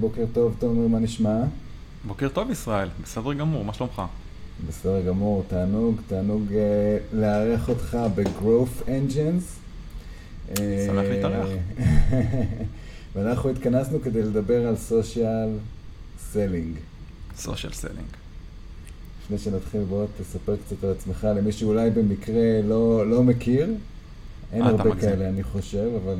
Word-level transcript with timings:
בוקר 0.00 0.24
טוב, 0.32 0.54
תומר, 0.58 0.86
מה 0.86 0.98
נשמע? 0.98 1.42
בוקר 2.04 2.28
טוב 2.28 2.50
ישראל, 2.50 2.88
בסדר 3.02 3.32
גמור, 3.32 3.64
מה 3.64 3.74
שלומך? 3.74 4.02
בסדר 4.68 5.00
גמור, 5.06 5.44
תענוג, 5.48 5.96
תענוג 6.08 6.48
uh, 6.48 7.16
לארח 7.16 7.68
אותך 7.68 7.98
ב-Growth 8.14 8.86
Engines. 8.86 9.60
שמח 10.86 11.04
להתארח. 11.10 11.48
ואנחנו 13.14 13.50
התכנסנו 13.50 14.00
כדי 14.02 14.22
לדבר 14.22 14.66
על 14.66 14.76
social 14.76 15.48
selling. 16.32 16.76
social 17.36 17.72
selling. 17.72 18.08
לפני 19.24 19.38
שנתחיל, 19.38 19.80
בוא 19.88 20.06
תספר 20.20 20.56
קצת 20.66 20.84
על 20.84 20.90
עצמך 20.90 21.26
למי 21.36 21.52
שאולי 21.52 21.90
במקרה 21.90 22.62
לא, 22.64 23.10
לא 23.10 23.22
מכיר. 23.22 23.68
אין 24.52 24.62
הרבה 24.62 24.84
מגזין. 24.84 25.10
כאלה, 25.10 25.28
אני 25.28 25.42
חושב, 25.42 25.90
אבל... 26.04 26.16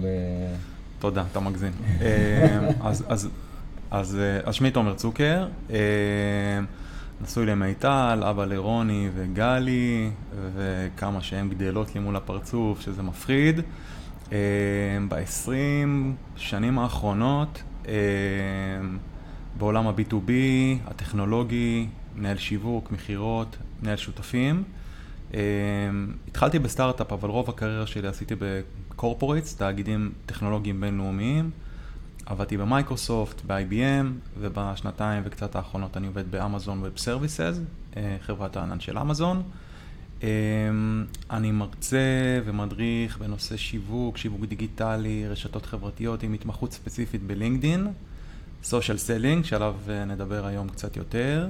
תודה, 0.98 1.24
אתה 1.32 1.40
מגזין. 1.40 1.72
אז, 2.80 3.04
אז, 3.08 3.28
אז, 3.90 4.18
אז 4.44 4.54
שמי 4.54 4.70
תומר 4.70 4.94
צוקר. 4.94 5.46
נשוי 7.22 7.46
למיטל, 7.46 8.22
אבא 8.30 8.44
לרוני 8.44 9.08
וגלי, 9.14 10.10
וכמה 10.54 11.22
שהן 11.22 11.48
גדלות 11.48 11.94
לי 11.94 12.00
מול 12.00 12.16
הפרצוף, 12.16 12.80
שזה 12.80 13.02
מפחיד. 13.02 13.60
אה, 14.32 14.38
ב-20 15.08 15.50
שנים 16.36 16.78
האחרונות, 16.78 17.62
אה, 17.88 17.94
בעולם 19.58 19.86
ה-B2B, 19.86 20.30
הטכנולוגי, 20.86 21.86
מנהל 22.16 22.36
שיווק, 22.36 22.90
מכירות, 22.92 23.56
מנהל 23.82 23.96
שותפים. 23.96 24.62
אה, 25.34 25.40
התחלתי 26.28 26.58
בסטארט-אפ, 26.58 27.12
אבל 27.12 27.28
רוב 27.28 27.50
הקריירה 27.50 27.86
שלי 27.86 28.08
עשיתי 28.08 28.34
ב 28.38 28.48
corporates, 28.48 29.56
תאגידים 29.56 30.12
טכנולוגיים 30.26 30.80
בינלאומיים. 30.80 31.50
עבדתי 32.30 32.56
במייקרוסופט, 32.56 33.42
ב-IBM, 33.46 34.06
ובשנתיים 34.38 35.22
וקצת 35.26 35.56
האחרונות 35.56 35.96
אני 35.96 36.06
עובד 36.06 36.30
ב 36.30 36.38
Amazon 36.38 36.82
Web 36.84 36.98
Services, 36.98 37.58
אה, 37.96 38.16
חברת 38.20 38.56
הענן 38.56 38.80
של 38.80 38.98
אמזון. 38.98 39.42
אה, 40.22 40.28
אני 41.30 41.50
מרצה 41.50 41.98
ומדריך 42.44 43.18
בנושא 43.18 43.56
שיווק, 43.56 44.16
שיווק 44.16 44.44
דיגיטלי, 44.44 45.28
רשתות 45.28 45.66
חברתיות 45.66 46.22
עם 46.22 46.32
התמחות 46.32 46.72
ספציפית 46.72 47.22
בלינקדין, 47.22 47.86
social 48.62 48.98
selling, 48.98 49.44
שעליו 49.44 49.76
אה, 49.88 50.04
נדבר 50.04 50.46
היום 50.46 50.68
קצת 50.68 50.96
יותר, 50.96 51.48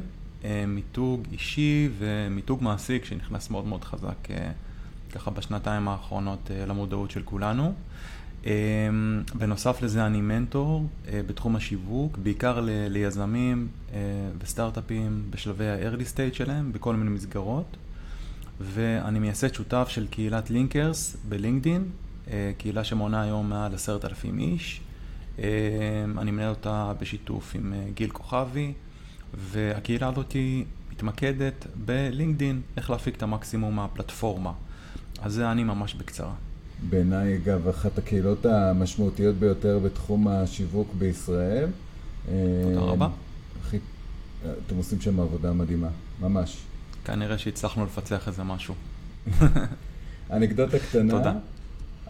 מיתוג 0.67 1.23
אישי 1.33 1.89
ומיתוג 1.99 2.63
מעסיק 2.63 3.05
שנכנס 3.05 3.51
מאוד 3.51 3.67
מאוד 3.67 3.85
חזק 3.85 4.29
ככה 5.13 5.31
בשנתיים 5.31 5.89
האחרונות 5.89 6.51
למודעות 6.67 7.11
של 7.11 7.23
כולנו. 7.23 7.75
אמ, 8.47 9.23
בנוסף 9.35 9.83
לזה 9.83 10.07
אני 10.07 10.21
מנטור 10.21 10.87
אה, 11.09 11.21
בתחום 11.27 11.57
השיווק, 11.57 12.19
בעיקר 12.19 12.61
ליזמים 12.65 13.69
אה, 13.93 13.99
וסטארט-אפים 14.39 15.23
בשלבי 15.31 15.69
ה-early 15.69 16.15
stage 16.15 16.37
שלהם, 16.37 16.73
בכל 16.73 16.97
מיני 16.97 17.11
מסגרות. 17.11 17.77
ואני 18.61 19.19
מייסד 19.19 19.55
שותף 19.55 19.89
של 19.89 20.07
קהילת 20.07 20.51
לינקרס 20.51 21.17
בלינקדין, 21.29 21.85
אה, 22.31 22.53
קהילה 22.59 22.85
שמונה 22.85 23.23
היום 23.23 23.51
מעל 23.51 23.75
עשרת 23.75 24.05
אלפים 24.05 24.39
איש. 24.39 24.81
אני 26.19 26.31
מנהל 26.31 26.51
אותה 26.51 26.93
בשיתוף 27.01 27.55
עם 27.55 27.75
גיל 27.95 28.11
כוכבי, 28.11 28.73
והקהילה 29.35 30.09
הזאת 30.09 30.37
מתמקדת 30.93 31.67
בלינקדין, 31.75 32.61
איך 32.77 32.91
להפיק 32.91 33.17
את 33.17 33.23
המקסימום 33.23 33.77
מהפלטפורמה. 33.77 34.53
אז 35.23 35.33
זה 35.33 35.53
אני 35.53 35.65
ממש 35.65 35.95
בקצרה. 35.95 36.35
בעיניי, 36.89 37.37
אגב, 37.37 37.69
אחת 37.69 37.99
הקהילות 37.99 38.47
המשמעותיות 38.47 39.37
ביותר 39.37 39.79
בתחום 39.79 40.29
השיווק 40.29 40.89
בישראל. 40.99 41.69
תודה 42.25 42.81
רבה. 42.81 43.09
אחי, 43.63 43.79
אתם 44.43 44.77
עושים 44.77 45.01
שם 45.01 45.21
עבודה 45.21 45.53
מדהימה, 45.53 45.89
ממש. 46.21 46.57
כנראה 47.05 47.39
שהצלחנו 47.39 47.85
לפצח 47.85 48.29
איזה 48.29 48.43
משהו. 48.43 48.75
אנקדוטה 50.33 50.79
קטנה. 50.79 51.11
תודה. 51.11 51.35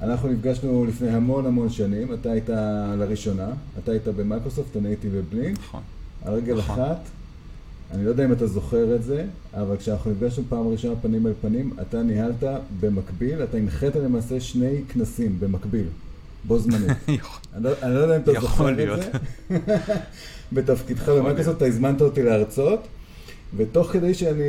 אנחנו 0.01 0.29
נפגשנו 0.29 0.85
לפני 0.85 1.09
המון 1.11 1.47
המון 1.47 1.71
שנים, 1.71 2.15
אתה 2.15 2.31
היית 2.31 2.49
לראשונה, 2.99 3.49
אתה 3.79 3.93
היית 3.93 4.09
במייקרוסופט, 4.09 4.77
אני 4.77 4.89
הייתי 4.89 5.09
בבלינק. 5.09 5.59
נכון. 5.59 5.83
על 6.25 6.35
רגל 6.35 6.59
נכון. 6.59 6.81
אחת, 6.81 7.01
אני 7.95 8.05
לא 8.05 8.11
יודע 8.11 8.25
אם 8.25 8.33
אתה 8.33 8.47
זוכר 8.47 8.95
את 8.95 9.03
זה, 9.03 9.25
אבל 9.55 9.77
כשאנחנו 9.77 10.11
נפגשנו 10.11 10.45
פעם 10.49 10.69
ראשונה 10.69 10.95
פנים 11.03 11.27
אל 11.27 11.33
פנים, 11.41 11.73
אתה 11.81 12.03
ניהלת 12.03 12.35
במקביל, 12.81 13.43
אתה 13.43 13.57
הנחית 13.57 13.97
למעשה 13.97 14.41
שני 14.41 14.81
כנסים 14.89 15.41
במקביל, 15.41 15.87
בו 16.45 16.59
זמנית. 16.59 16.91
אני, 17.09 17.19
לא, 17.61 17.71
אני 17.83 17.95
לא 17.95 17.99
יודע 17.99 18.17
אם 18.17 18.23
אתה 18.23 18.33
זוכר 18.41 18.71
את 18.71 19.03
זה. 19.03 19.11
בתפקידך 20.53 21.09
במייקרוסופט, 21.09 21.57
אתה 21.57 21.67
הזמנת 21.67 22.01
אותי 22.01 22.23
להרצות, 22.23 22.87
ותוך 23.57 23.93
כדי 23.93 24.15
שאני 24.15 24.43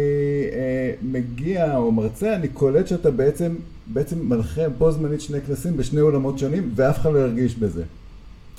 אה, 0.53 0.93
מגיע 1.01 1.77
או 1.77 1.91
מרצה, 1.91 2.35
אני 2.35 2.47
קולט 2.47 2.87
שאתה 2.87 3.11
בעצם, 3.11 3.55
בעצם 3.87 4.29
מנחה 4.29 4.69
בו 4.69 4.91
זמנית 4.91 5.21
שני 5.21 5.41
כנסים 5.41 5.77
בשני 5.77 5.99
עולמות 5.99 6.39
שונים, 6.39 6.71
ואף 6.75 6.99
אחד 6.99 7.13
לא 7.13 7.19
ירגיש 7.19 7.55
בזה. 7.55 7.83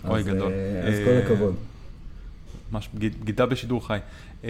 אוי, 0.04 0.21
אז, 0.21 0.26
גדול. 0.26 0.53
אה, 0.53 0.88
אז 0.88 0.94
כל 1.04 1.10
אה, 1.10 1.19
הכבוד. 1.19 1.54
ממש 2.72 2.88
בגידה 2.94 3.47
בשידור 3.47 3.87
חי. 3.87 3.98
אמ, 4.44 4.48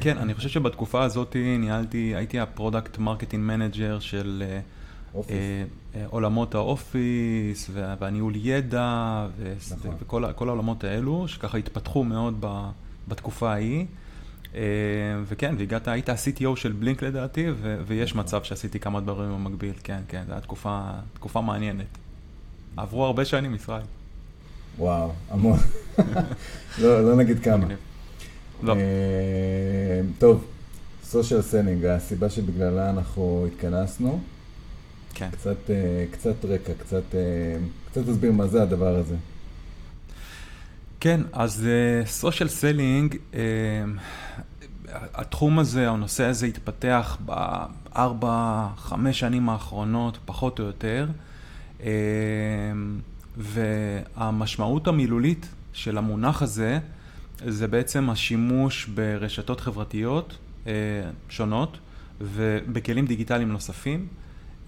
כן, 0.00 0.18
אני 0.18 0.34
חושב 0.34 0.48
שבתקופה 0.48 1.02
הזאת 1.02 1.36
ניהלתי, 1.58 2.12
הייתי 2.16 2.40
ה 2.40 2.47
product 2.47 2.98
marketing 2.98 3.44
manager 3.44 3.98
של 4.00 4.42
אה, 4.46 4.60
אה, 5.16 5.22
אה, 5.94 6.04
עולמות 6.06 6.54
ה 6.54 6.71
Office 6.71 7.70
והניהול 7.72 8.32
ידע 8.36 9.26
נכון. 9.72 9.94
וכל 10.00 10.48
העולמות 10.48 10.84
האלו, 10.84 11.28
שככה 11.28 11.58
התפתחו 11.58 12.04
מאוד 12.04 12.44
בתקופה 13.08 13.52
ההיא. 13.52 13.86
וכן, 15.26 15.54
והגעת, 15.58 15.88
היית 15.88 16.08
ה-CTO 16.08 16.56
של 16.56 16.72
בלינק 16.72 17.02
לדעתי, 17.02 17.46
ויש 17.86 18.10
נכון. 18.10 18.20
מצב 18.20 18.42
שעשיתי 18.42 18.80
כמה 18.80 19.00
דברים 19.00 19.30
במקביל, 19.30 19.74
כן, 19.84 20.00
כן, 20.08 20.22
זו 20.26 20.32
הייתה 20.32 20.90
תקופה 21.14 21.40
מעניינת. 21.40 21.86
עברו 22.76 23.04
הרבה 23.04 23.24
שנים, 23.24 23.54
ישראל. 23.54 23.82
וואו, 24.78 25.12
המון. 25.30 25.58
לא, 26.82 27.10
לא 27.10 27.16
נגיד 27.16 27.40
כמה. 27.40 27.66
לא. 28.62 28.72
אה, 28.72 30.00
טוב, 30.18 30.44
social 31.04 31.42
selling, 31.42 31.84
הסיבה 31.84 32.30
שבגללה 32.30 32.90
אנחנו 32.90 33.46
התכנסנו. 33.52 34.20
כן. 35.14 35.28
קצת, 35.30 35.70
אה, 35.70 36.04
קצת 36.10 36.44
רקע, 36.44 36.72
קצת, 36.78 37.14
אה, 37.14 37.56
קצת 37.90 38.00
תסביר 38.06 38.32
מה 38.32 38.46
זה 38.46 38.62
הדבר 38.62 38.96
הזה. 38.96 39.16
כן, 41.00 41.20
אז 41.32 41.66
social 42.06 42.48
selling, 42.48 43.16
התחום 44.94 45.58
הזה, 45.58 45.90
הנושא 45.90 46.24
הזה 46.24 46.46
התפתח 46.46 47.18
בארבע, 47.24 48.68
חמש 48.76 49.20
שנים 49.20 49.48
האחרונות, 49.48 50.18
פחות 50.24 50.60
או 50.60 50.64
יותר. 50.64 51.06
והמשמעות 53.36 54.88
המילולית 54.88 55.48
של 55.72 55.98
המונח 55.98 56.42
הזה, 56.42 56.78
זה 57.44 57.68
בעצם 57.68 58.10
השימוש 58.10 58.86
ברשתות 58.86 59.60
חברתיות 59.60 60.38
אה, 60.66 60.72
שונות 61.28 61.78
ובכלים 62.20 63.06
דיגיטליים 63.06 63.52
נוספים, 63.52 64.06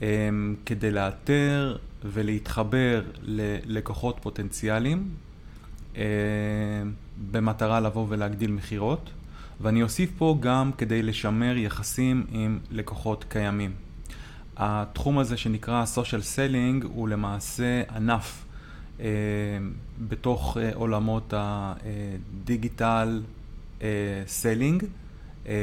אה, 0.03 0.29
כדי 0.67 0.91
לאתר 0.91 1.77
ולהתחבר 2.05 3.03
ללקוחות 3.23 4.19
פוטנציאליים, 4.23 5.09
אה, 5.97 6.03
במטרה 7.31 7.81
לבוא 7.81 8.07
ולהגדיל 8.09 8.51
מכירות, 8.51 9.11
ואני 9.61 9.83
אוסיף 9.83 10.11
פה 10.19 10.39
גם 10.41 10.71
כדי 10.79 11.03
לשמר 11.03 11.57
יחסים 11.57 12.27
עם 12.31 12.59
לקוחות 12.71 13.25
קיימים. 13.29 13.73
התחום 14.57 15.19
הזה 15.19 15.37
שנקרא 15.37 15.85
social 15.95 16.37
selling 16.37 16.87
הוא 16.87 17.09
למעשה 17.09 17.83
ענף 17.97 18.45
בתוך 20.09 20.57
אה, 20.61 20.71
עולמות 20.75 21.35
ה 21.37 21.60
digital 21.60 23.23
selling, 24.27 24.85
אה, 25.47 25.55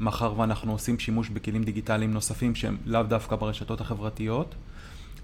מאחר 0.00 0.38
ואנחנו 0.38 0.72
עושים 0.72 0.98
שימוש 0.98 1.28
בכלים 1.28 1.64
דיגיטליים 1.64 2.12
נוספים 2.12 2.54
שהם 2.54 2.76
לאו 2.86 3.02
דווקא 3.02 3.36
ברשתות 3.36 3.80
החברתיות. 3.80 4.54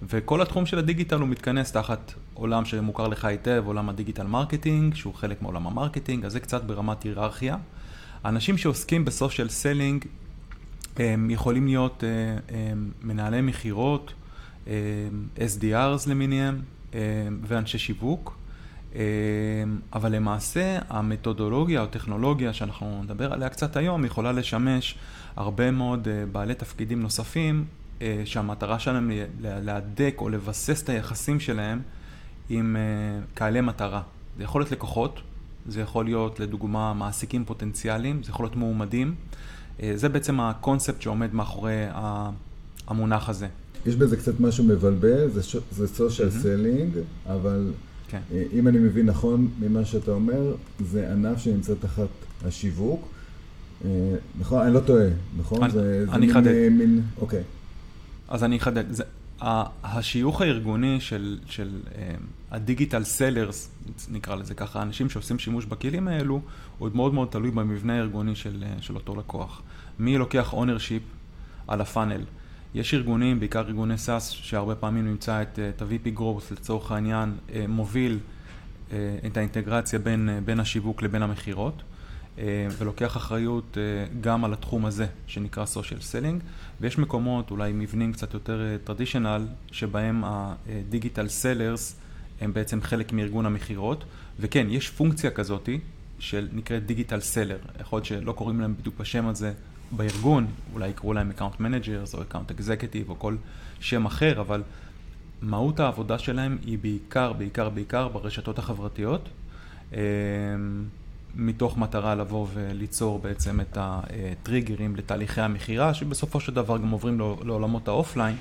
וכל 0.09 0.43
התחום 0.43 0.67
של 0.67 0.79
ה 0.79 0.84
digital 0.84 1.21
הוא 1.21 1.29
מתכנס 1.29 1.73
תחת 1.73 2.13
עולם 2.35 2.65
שמוכר 2.65 3.09
לך 3.09 3.25
היטב, 3.25 3.63
עולם 3.67 3.89
ה 3.89 3.93
digital 3.94 4.27
marketing, 4.27 4.95
שהוא 4.95 5.15
חלק 5.15 5.43
מעולם 5.43 5.67
ה 5.67 5.72
marketing, 5.72 6.25
אז 6.25 6.33
זה 6.33 6.41
קצת 6.41 6.65
ברמת 6.65 7.03
היררכיה. 7.03 7.57
האנשים 8.25 8.59
שעוסקים 8.59 9.05
ב 9.05 9.11
social 9.11 9.49
selling 9.49 10.05
הם 10.97 11.31
יכולים 11.31 11.67
להיות 11.67 12.05
מנהלי 13.03 13.41
מכירות, 13.41 14.13
SDRs 15.37 16.11
למיניהם, 16.11 16.55
אה, 16.55 16.61
ואנשי 17.43 17.79
שיווק, 17.79 18.39
אה, 18.95 19.01
אבל 19.93 20.13
למעשה 20.13 20.79
המתודולוגיה 20.89 21.81
או 21.81 21.87
טכנולוגיה 21.87 22.53
שאנחנו 22.53 23.03
נדבר 23.03 23.33
עליה 23.33 23.49
קצת 23.49 23.77
היום 23.77 24.05
יכולה 24.05 24.33
לשמש 24.33 24.99
הרבה 25.37 25.71
מאוד 25.71 26.09
אה, 26.09 26.25
בעלי 26.33 26.55
תפקידים 26.55 27.03
נוספים 27.03 27.65
שהמטרה 28.25 28.79
שלהם 28.79 29.11
להדק 29.41 30.15
או 30.19 30.29
לבסס 30.29 30.83
את 30.83 30.89
היחסים 30.89 31.41
שלהם 31.41 31.81
עם 32.49 32.77
קהלי 33.35 33.61
מטרה. 33.61 34.03
זה 34.37 34.43
יכול 34.43 34.61
להיות 34.61 34.73
לקוחות, 34.73 35.21
זה 35.67 35.81
יכול 35.81 36.05
להיות 36.05 36.41
לדוגמה 36.41 36.93
מעסיקים 36.93 37.45
פוטנציאליים, 37.45 38.23
זה 38.23 38.31
יכול 38.31 38.45
להיות 38.45 38.57
מועמדים. 38.57 39.15
אה, 39.83 39.93
זה 39.95 40.09
בעצם 40.09 40.41
הקונספט 40.41 41.03
שעומד 41.03 41.35
מאחורי 41.35 41.85
המונח 42.87 43.29
הזה. 43.29 43.49
יש 43.87 43.97
בזה 43.97 44.17
קצת 44.17 44.41
משהו 44.41 44.65
מבלבל, 44.65 45.29
זה 45.71 45.89
social 45.89 46.31
selling, 46.31 46.93
אבל 47.27 47.73
כן. 48.09 48.21
אה, 48.33 48.43
אם 48.53 48.69
אני 48.69 48.79
מבין 48.79 49.07
נכון 49.07 49.49
ממה 49.61 49.85
שאתה 49.85 50.11
אומר, 50.11 50.55
זה 50.81 51.13
ענף 51.13 51.39
שנמצא 51.39 51.75
תחת 51.81 52.09
השיווק. 52.45 53.09
אה, 53.85 53.91
נכון? 54.41 54.63
אני 54.63 54.75
לא 54.75 54.81
טועה, 54.81 55.07
נכון? 55.39 55.63
אני, 55.63 55.73
זה, 55.73 56.05
אני 56.13 56.27
זה 56.27 56.33
אחדד. 56.33 56.53
מין, 56.53 56.79
מין, 56.79 57.03
אוקיי. 57.21 57.43
אז 58.29 58.45
אני 58.45 58.57
אחדד. 58.57 58.85
השיוך 59.83 60.41
הארגוני 60.41 61.01
של, 61.01 61.39
של 61.47 61.81
ה 62.51 62.57
digital 62.58 63.05
sellers, 63.05 63.71
נקרא 64.11 64.35
לזה 64.35 64.55
ככה, 64.55 64.83
אנשים 64.83 65.11
שעושים 65.11 65.39
שימוש 65.39 65.65
בכלים 65.65 66.09
האלו, 66.09 66.35
הוא 66.35 66.43
עוד 66.87 66.97
מאוד 66.97 67.15
מאוד 67.15 67.29
תלוי 67.29 67.51
במבנה 67.51 67.97
הארגוני 67.97 68.35
של, 68.35 68.65
של 68.81 68.95
אותו 68.95 69.17
לקוח. 69.17 69.63
מי 69.99 70.19
לוקח 70.19 70.53
ownership 70.53 71.03
על 71.69 71.81
ה 71.81 71.86
funnel? 71.86 72.21
יש 72.75 72.95
ארגונים, 72.95 73.41
בעיקר 73.41 73.61
ארגוני 73.61 73.99
SaaS, 73.99 74.31
שהרבה 74.31 74.75
פעמים 74.75 75.07
נמצא 75.07 75.43
את, 75.43 75.59
את 75.59 75.83
ה-VP 75.83 76.19
Growth 76.19 76.53
לצורך 76.53 76.93
העניין, 76.93 77.35
אה, 77.55 77.65
מוביל 77.69 78.19
אה, 78.93 79.17
את 79.27 79.37
האינטגרציה 79.37 79.99
בין, 79.99 80.29
אה, 80.29 80.41
בין 80.45 80.61
השיווק 80.61 81.03
לבין 81.03 81.23
המכירות. 81.23 81.83
ולוקח 82.79 83.17
אחריות 83.17 83.77
גם 84.21 84.45
על 84.45 84.53
התחום 84.53 84.87
הזה 84.87 85.07
שנקרא 85.27 85.65
social 85.65 86.01
selling 86.01 86.43
ויש 86.81 86.99
מקומות, 86.99 87.51
אולי 87.51 87.73
מבנים 87.73 88.13
קצת 88.13 88.35
יותר 88.35 88.77
traditional, 88.85 89.47
שבהם 89.73 90.23
ה 90.25 90.38
digital 90.38 91.29
sellers 91.29 91.97
הם 92.41 92.53
בעצם 92.53 92.83
חלק 92.83 93.13
מארגון 93.13 93.47
המכירות 93.47 94.05
וכן, 94.41 94.67
יש 94.71 94.91
פונקציה 94.91 95.31
כזאתי 95.31 95.81
של 96.19 96.49
נקראת 96.53 96.87
digital 96.87 97.21
seller, 97.21 97.59
יכול 97.81 97.97
להיות 97.97 98.07
שלא 98.07 98.33
קוראים 98.33 98.61
להם 98.61 98.75
בדיוק 98.81 98.95
בשם 98.99 99.27
הזה 99.27 99.53
בארגון, 99.97 100.47
אולי 100.73 100.89
יקראו 100.89 101.13
להם 101.13 101.31
account 101.31 101.61
managers 101.61 102.15
או 102.15 102.23
account 102.23 102.51
executive 102.51 103.11
או 103.11 103.19
כל 103.19 103.37
שם 103.81 104.07
אחר, 104.07 104.41
אבל 104.41 104.63
מהות 105.43 105.81
העבודה 105.81 106.19
שלהם 106.19 106.59
היא 106.65 106.79
בעיקר, 106.79 107.33
בעיקר, 107.33 107.69
בעיקר 107.69 108.09
ברשתות 108.09 108.59
החברתיות, 108.59 109.29
אמ, 109.93 109.99
מתוך 111.37 111.79
מטרה 111.79 112.15
לבוא 112.15 112.47
וליצור 112.55 113.19
בעצם 113.19 113.61
את 113.61 113.79
הטריגרים 113.81 114.97
לתהליכי 114.97 115.41
המכירה, 115.41 115.95
שבסופו 115.95 116.41
של 116.41 116.55
דבר 116.55 116.79
גם 116.79 116.91
עוברים 116.91 117.19
לעולמות 117.19 117.89
ה 117.89 117.94
offline, 117.94 118.37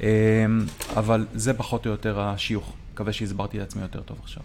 אמ, 0.00 0.06
אבל 0.96 1.26
זה 1.34 1.54
פחות 1.54 1.86
או 1.86 1.90
יותר 1.90 2.20
השיוך. 2.20 2.72
מקווה 2.94 3.12
שהסברתי 3.12 3.58
את 3.58 3.62
עצמי 3.62 3.82
יותר 3.82 4.00
טוב 4.00 4.18
עכשיו. 4.22 4.42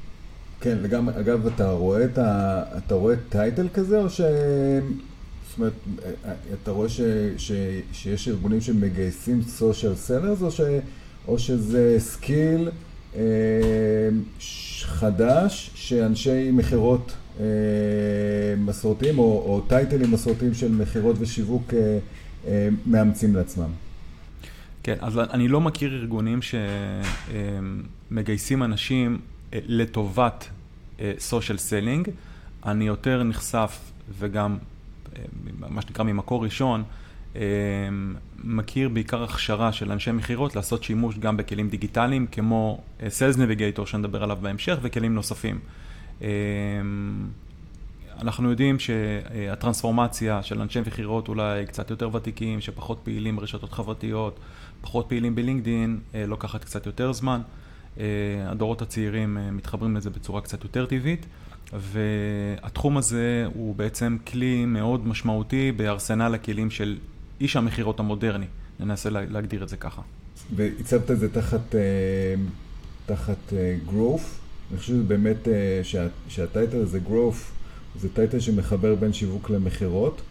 כן, 0.62 0.78
וגם, 0.82 1.10
אגב, 1.10 1.48
אתה 1.48 1.72
רואה 1.72 2.06
את 2.06 2.18
ה... 2.18 2.64
אתה 2.78 2.96
רואה 2.96 3.16
title 3.30 3.68
כזה, 3.74 4.02
או 4.02 4.10
ש... 4.10 4.22
זאת 5.54 5.60
אומרת, 5.60 5.74
אתה 6.54 6.72
רואה 6.72 6.90
ש, 6.90 7.02
ש, 7.38 7.52
שיש 7.92 8.28
ארגונים 8.28 8.62
שמגייסים 8.62 9.42
social 9.42 9.96
sellers, 9.96 10.42
או, 10.42 10.50
או 11.28 11.40
שזה 11.40 11.96
skill 12.00 12.70
אה, 13.16 13.22
חדש 14.82 15.72
שאנשי 15.76 16.52
מכירות 16.52 17.12
אה, 17.40 17.46
מסורתיים, 18.58 19.20
או, 19.20 19.24
או 19.24 19.62
טייטלים 19.68 20.12
מסורתיים 20.12 20.54
של 20.54 20.72
מכירות 20.72 21.16
ושיווק 21.20 21.74
אה, 21.74 22.00
אה, 22.48 22.70
מאמצים 22.86 23.36
לעצמם? 23.36 23.70
כן, 24.84 24.96
אז 25.02 25.20
אני 25.20 25.48
לא 25.48 25.62
מכיר 25.62 25.94
ארגונים 25.94 26.40
שמגייסים 28.12 28.62
אה, 28.62 28.66
אנשים 28.66 29.20
אה, 29.54 29.60
לטובת 29.66 30.50
social 31.20 31.58
selling. 31.58 32.10
אני 32.66 32.88
יותר 32.88 33.24
נחשף 33.24 33.80
וגם 34.20 34.58
מה 35.58 35.82
שנקרא 35.82 36.04
ממקור 36.04 36.44
ראשון, 36.44 36.84
אה, 37.36 37.42
מכיר 38.44 38.90
בעיקר 38.90 39.24
הכשרה 39.24 39.72
של 39.74 39.92
אנשי 39.92 40.12
מכירות 40.12 40.56
לעשות 40.56 40.84
שימוש 40.84 41.18
גם 41.18 41.38
בכלים 41.38 41.70
דיגיטליים 41.70 42.28
כמו 42.28 42.82
אה, 43.02 43.08
Sales 43.08 43.38
Navigator 43.38 43.86
שנדבר 43.86 44.24
עליו 44.24 44.38
בהמשך 44.42 44.78
וכלים 44.82 45.16
נוספים. 45.16 45.60
אה, 46.22 46.28
אנחנו 48.22 48.50
יודעים 48.50 48.80
שהטרנספורמציה 48.80 50.44
של 50.44 50.62
אנשי 50.62 50.80
מכירות 50.80 51.28
אולי 51.28 51.66
קצת 51.66 51.90
יותר 51.90 52.16
ותיקים, 52.16 52.62
שפחות 52.62 53.00
פעילים 53.04 53.36
ברשתות 53.36 53.74
חברתיות, 53.74 54.40
פחות 54.82 55.06
פעילים 55.10 55.36
בלינקדין, 55.36 56.00
לוקחת 56.14 56.64
קצת 56.64 56.86
יותר 56.86 57.14
זמן. 57.14 57.42
הדורות 58.48 58.82
הצעירים 58.82 59.38
מתחברים 59.52 59.96
לזה 59.96 60.10
בצורה 60.10 60.42
קצת 60.42 60.64
יותר 60.64 60.86
טבעית. 60.86 61.26
והתחום 61.80 62.98
הזה 62.98 63.46
הוא 63.54 63.76
בעצם 63.76 64.18
כלי 64.28 64.66
מאוד 64.66 65.08
משמעותי 65.08 65.72
בארסנל 65.72 66.34
הכלים 66.36 66.72
של 66.72 66.98
איש 67.42 67.56
המכירות 67.56 68.00
המודרני, 68.00 68.46
ננסה 68.80 69.10
להגדיר 69.10 69.64
את 69.64 69.70
זה 69.70 69.78
ככה. 69.78 70.02
והצבת 70.56 71.12
את 71.12 71.20
זה 71.20 71.34
תחת, 71.34 71.76
אה, 71.76 71.82
תחת 73.06 73.54
אה, 73.54 73.76
growth, 73.88 74.28
אני 74.72 74.80
חושב 74.80 74.94
שזה 74.94 75.04
באמת, 75.04 75.48
אה, 75.48 75.80
שה, 75.84 76.08
שהטייטל 76.28 76.82
הזה 76.82 77.00
growth, 77.08 78.00
זה 78.00 78.10
טייטל 78.10 78.40
שמחבר 78.40 78.96
בין 78.96 79.14
שיווק 79.14 79.50
למכירות, 79.50 80.22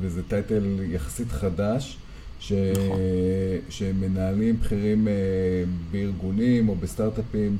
וזה 0.00 0.22
טייטל 0.28 0.78
יחסית 0.82 1.28
חדש. 1.28 1.98
ש... 2.40 2.52
נכון. 2.52 2.98
שמנהלים 3.68 4.60
בכירים 4.60 5.08
בארגונים 5.90 6.68
או 6.68 6.74
בסטארט-אפים 6.74 7.56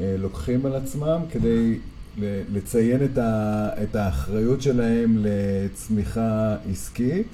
לוקחים 0.00 0.66
על 0.66 0.74
עצמם 0.74 1.20
כדי 1.30 1.78
לציין 2.52 3.04
את, 3.04 3.18
ה, 3.18 3.68
את 3.82 3.96
האחריות 3.96 4.62
שלהם 4.62 5.18
לצמיחה 5.20 6.56
עסקית. 6.70 7.26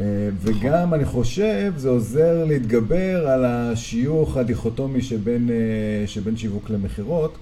אה, 0.00 0.04
וגם, 0.40 0.94
אני 0.94 1.04
חושב, 1.04 1.72
זה 1.76 1.88
עוזר 1.88 2.44
להתגבר 2.44 3.28
על 3.28 3.44
השיוך 3.44 4.36
הדיכוטומי 4.36 5.02
שבין, 5.02 5.50
אה, 5.50 6.06
שבין 6.06 6.36
שיווק 6.36 6.70
למכירות, 6.70 7.38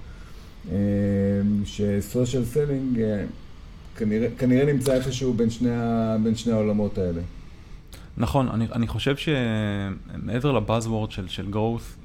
ש 1.65 1.85
social 1.85 2.45
selling 2.45 2.99
כנראה, 3.97 4.27
כנראה 4.37 4.73
נמצא 4.73 4.93
איפשהו 4.93 5.33
בין 5.33 5.49
שני, 5.49 5.69
בין 6.23 6.35
שני 6.35 6.53
העולמות 6.53 6.97
האלה. 6.97 7.21
נכון, 8.17 8.47
אני, 8.47 8.67
אני 8.73 8.87
חושב 8.87 9.15
שמעבר 9.17 10.51
ל 10.51 10.58
buzzword 10.58 11.11
של, 11.11 11.27
של 11.27 11.45
growth 11.53 11.55
אה, 11.55 12.04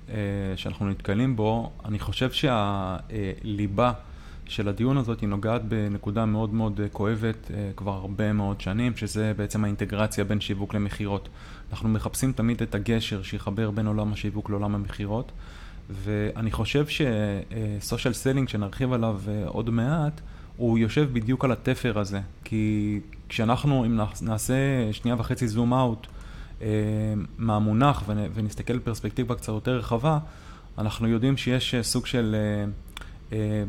שאנחנו 0.57 0.91
נתקלים 0.91 1.37
בו, 1.37 1.73
אני 1.85 1.99
חושב 1.99 2.31
שהליבה 2.33 3.93
של 4.51 4.69
הדיון 4.69 4.97
הזאת 4.97 5.21
היא 5.21 5.29
נוגעת 5.29 5.65
בנקודה 5.65 6.25
מאוד 6.25 6.55
מאוד 6.55 6.81
כואבת 6.93 7.51
אה, 7.51 7.71
כבר 7.77 7.93
הרבה 7.93 8.33
מאוד 8.33 8.61
שנים, 8.61 8.97
שזה 8.97 9.33
בעצם 9.37 9.65
האינטגרציה 9.65 10.25
בין 10.25 10.41
שיווק 10.41 10.75
למכירות. 10.75 11.29
אנחנו 11.71 11.89
מחפשים 11.89 12.33
תמיד 12.33 12.63
את 12.63 12.75
הגשר 12.75 13.23
שיחבר 13.23 13.71
בין 13.71 13.87
עולם 13.87 14.13
השיווק 14.13 14.51
לעולם 14.51 14.75
המכירות, 14.75 15.33
ואני 15.91 16.51
חושב 16.51 16.87
ש 16.87 17.19
social 17.19 18.15
selling, 18.15 18.49
שנרחיב 18.49 18.93
עליו 18.93 19.21
אה, 19.29 19.43
עוד 19.47 19.71
מעט, 19.71 20.21
הוא 20.57 20.79
יושב 20.79 21.09
בדיוק 21.13 21.45
על 21.45 21.53
התפר 21.53 21.99
הזה, 21.99 22.21
כי 22.45 23.01
כשאנחנו, 23.29 23.85
אם 23.85 24.01
נעשה 24.23 24.55
שנייה 24.93 25.17
וחצי 25.19 25.49
zoom 25.49 25.75
out 25.75 26.07
אה, 26.07 26.20
מהמונח 27.39 28.03
ונסתכל 28.07 28.79
בפרספקטיבה 28.79 29.35
קצת 29.35 29.49
יותר 29.49 29.77
רחבה, 29.77 30.19
אנחנו 30.79 31.09
יודעים 31.09 31.37
שיש 31.37 31.75
אה, 31.75 31.83
סוג 31.83 32.07
של 32.07 32.37
אה, 33.33 33.65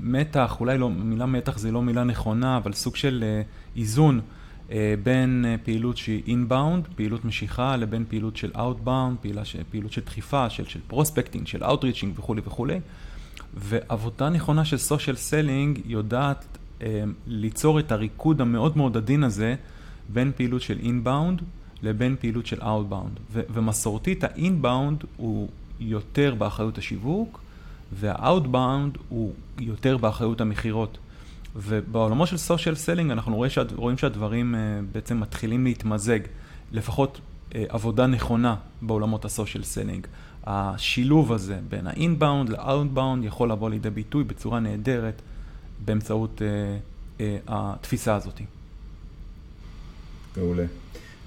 מתח, 0.00 0.56
אולי 0.60 0.78
לא, 0.78 0.90
מילה 0.90 1.26
מתח 1.26 1.58
זה 1.58 1.72
לא 1.72 1.82
מילה 1.82 2.04
נכונה, 2.04 2.56
אבל 2.56 2.72
סוג 2.72 2.96
של 2.96 3.24
איזון 3.76 4.20
בין 5.02 5.44
פעילות 5.64 5.96
שהיא 5.96 6.22
inbound, 6.26 6.88
פעילות 6.96 7.24
משיכה, 7.24 7.76
לבין 7.76 8.04
פעילות 8.08 8.36
של 8.36 8.50
outbound, 8.56 9.16
פעילות 9.70 9.92
של 9.92 10.00
דחיפה, 10.06 10.50
של, 10.50 10.64
של 10.64 10.80
prospecting, 10.86 11.46
של 11.46 11.64
outreaching 11.64 12.18
וכולי 12.18 12.40
וכולי. 12.44 12.80
ועבודה 13.54 14.28
נכונה 14.28 14.64
של 14.64 14.76
social 14.76 15.16
selling 15.16 15.80
יודעת 15.86 16.58
אה, 16.82 17.02
ליצור 17.26 17.78
את 17.78 17.92
הריקוד 17.92 18.40
המאוד 18.40 18.76
מאוד 18.76 18.96
עדין 18.96 19.24
הזה 19.24 19.54
בין 20.08 20.32
פעילות 20.36 20.62
של 20.62 20.78
inbound 20.82 21.42
לבין 21.82 22.16
פעילות 22.20 22.46
של 22.46 22.62
outbound. 22.62 23.20
ומסורתית 23.32 24.24
ה 24.24 24.34
inbound 24.34 25.04
הוא 25.16 25.48
יותר 25.80 26.34
באחריות 26.34 26.78
השיווק 26.78 27.40
וה 27.92 28.13
outbound 28.13 28.98
הוא 29.08 29.32
יותר 29.58 29.96
באחריות 29.96 30.40
המכירות. 30.40 30.98
ובעולמו 31.56 32.26
של 32.26 32.36
social 32.36 32.74
selling 32.74 33.10
אנחנו 33.10 33.36
רואים, 33.36 33.50
שהד... 33.50 33.72
רואים 33.72 33.98
שהדברים 33.98 34.54
אה, 34.54 34.58
בעצם 34.92 35.20
מתחילים 35.20 35.64
להתמזג, 35.64 36.20
לפחות 36.72 37.20
אה, 37.50 37.54
עבודה 37.68 38.06
נכונה 38.06 38.56
בעולמות 38.82 39.24
ה 39.24 39.30
social 39.30 39.64
selling. 39.64 40.06
השילוב 40.50 41.32
הזה 41.32 41.58
בין 41.68 41.86
ה 41.86 41.94
inbound 41.94 42.48
ל 42.48 42.56
outbound 42.56 43.24
יכול 43.24 43.50
לבוא 43.52 43.70
לידי 43.70 43.90
ביטוי 43.90 44.24
בצורה 44.24 44.60
נהדרת 44.60 45.22
באמצעות 45.84 46.42
אה, 46.42 46.78
אה, 47.20 47.38
התפיסה 47.46 48.14
הזאת. 48.14 48.40
מעולה. 50.36 50.64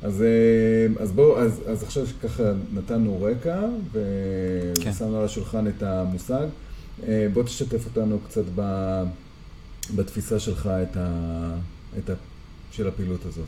אז, 0.04 0.22
אה, 0.22 1.04
אז 1.04 1.12
בואו, 1.12 1.40
אז, 1.40 1.62
אז 1.68 1.84
עכשיו 1.84 2.06
ככה 2.24 2.44
נתנו 2.74 3.22
רקע 3.22 3.62
כן. 3.94 4.00
ושמנו 4.90 5.12
כן. 5.12 5.16
על 5.18 5.26
השולחן 5.26 5.68
את 5.68 5.84
המושג. 5.84 6.46
אה, 7.08 7.28
בוא 7.34 7.44
תשתף 7.44 7.86
אותנו 7.86 8.20
קצת 8.20 8.44
ב, 8.56 8.62
בתפיסה 9.96 10.40
שלך 10.40 10.68
את 10.68 10.98
ה, 10.98 11.10
את 11.98 12.10
ה, 12.10 12.14
של 12.72 12.88
הפעילות 12.88 13.26
הזאת. 13.26 13.48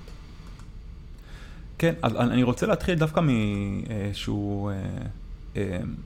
כן, 1.77 1.93
אז 2.01 2.15
אני 2.15 2.43
רוצה 2.43 2.65
להתחיל 2.65 2.95
דווקא 2.95 3.19
מאיזשהו 3.19 4.69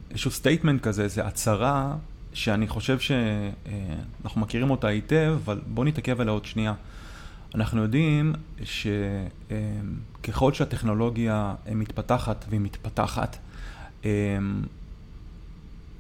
איזשהו 0.10 0.32
statement 0.32 0.82
כזה, 0.82 1.08
זה 1.08 1.26
הצהרה 1.26 1.96
שאני 2.34 2.68
חושב 2.68 2.98
שאנחנו 3.00 4.42
מכירים 4.42 4.70
אותה 4.70 4.88
היטב, 4.88 5.38
אבל 5.46 5.62
בואו 5.68 5.88
נתעכב 5.88 6.22
עליה 6.22 6.34
עוד 6.34 6.46
שנייה. 6.46 6.74
אנחנו 7.56 7.82
יודעים 7.82 8.34
שככל 10.28 10.54
שהטכנולוגיה 10.54 11.56
מתפתחת 11.72 12.46
והיא 12.50 12.62
מתפתחת, 12.62 13.38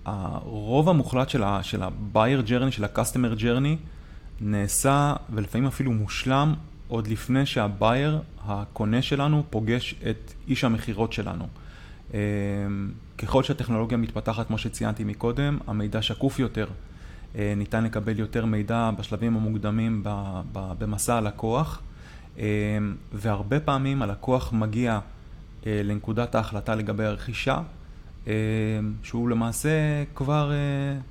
הרוב 0.05 0.89
המוחלט 0.89 1.29
של 1.29 1.43
ה-buyer 1.43 2.47
journey, 2.47 2.71
של 2.71 2.83
ה-customer 2.83 3.39
journey, 3.39 3.77
נעשה 4.41 5.13
ולפעמים 5.29 5.67
אפילו 5.67 5.91
מושלם 5.91 6.53
עוד 6.87 7.07
לפני 7.07 7.45
שהבייר, 7.45 8.21
הקונה 8.45 9.01
שלנו, 9.01 9.43
פוגש 9.49 9.95
את 10.09 10.33
איש 10.47 10.63
המכירות 10.63 11.13
שלנו. 11.13 11.47
ככל 13.17 13.43
שהטכנולוגיה 13.43 13.97
מתפתחת, 13.97 14.47
כמו 14.47 14.57
שציינתי 14.57 15.03
מקודם, 15.03 15.57
המידע 15.67 16.01
שקוף 16.01 16.39
יותר. 16.39 16.67
אה, 17.35 17.53
ניתן 17.57 17.83
לקבל 17.83 18.19
יותר 18.19 18.45
מידע 18.45 18.91
בשלבים 18.97 19.35
המוקדמים 19.35 20.03
במסע 20.53 21.15
הלקוח, 21.15 21.81
אה, 21.81 21.86
והרבה 23.13 23.59
פעמים 23.59 24.01
הלקוח 24.01 24.53
מגיע 24.53 24.99
אה, 25.65 25.81
לנקודת 25.83 26.35
ההחלטה 26.35 26.75
לגבי 26.75 27.05
הרכישה, 27.05 27.61
שהוא 29.03 29.29
למעשה 29.29 30.03
כבר 30.15 30.51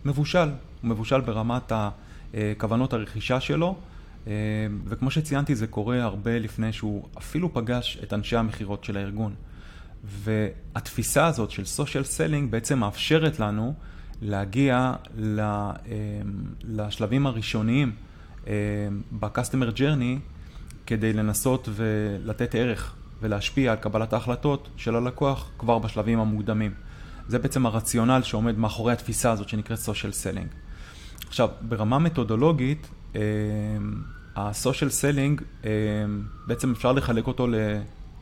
מבושל, 0.05 0.49
הוא 0.83 0.91
מבושל 0.91 1.21
ברמת 1.21 1.73
כוונות 2.59 2.93
הרכישה 2.93 3.41
שלו, 3.41 3.77
וכמו 4.85 5.11
שציינתי 5.11 5.55
זה 5.55 5.67
קורה 5.67 6.03
הרבה 6.03 6.39
לפני 6.39 6.73
שהוא 6.73 7.09
אפילו 7.19 7.55
פגש 7.55 7.99
את 8.03 8.13
אנשי 8.13 8.37
המכירות 8.37 8.85
של 8.85 8.97
הארגון. 8.97 9.35
והתפיסה 10.05 11.27
הזאת 11.27 11.51
של 11.51 11.65
social 11.65 12.05
selling 12.05 12.51
בעצם 12.51 12.79
מאפשרת 12.79 13.41
לנו 13.41 13.75
להגיע 14.23 14.93
אמ, 15.19 15.23
לשלבים 16.65 17.27
הראשוניים 17.27 17.93
אמ, 18.47 18.53
ב-customer 19.21 19.77
journey 19.77 20.36
כדי 20.87 21.13
לנסות 21.13 21.69
ולתת 21.73 22.55
ערך 22.55 22.95
ולהשפיע 23.23 23.71
על 23.73 23.77
קבלת 23.77 24.13
ההחלטות 24.13 24.69
של 24.77 24.97
הלקוח 24.97 25.51
כבר 25.59 25.79
בשלבים 25.79 26.19
המוקדמים. 26.19 26.75
זה 27.29 27.39
בעצם 27.39 27.67
הרציונל 27.67 28.21
שעומד 28.23 28.59
מאחורי 28.59 28.93
התפיסה 28.93 29.31
הזאת 29.31 29.49
שנקראת 29.49 29.79
social 29.79 30.13
selling. 30.25 30.55
עכשיו, 31.29 31.49
ברמה 31.61 31.99
מתודולוגית, 31.99 32.89
ה-social 34.37 34.91
selling, 35.03 35.67
בעצם 36.47 36.71
אפשר 36.73 36.93
לחלק 36.93 37.27
אותו 37.27 37.49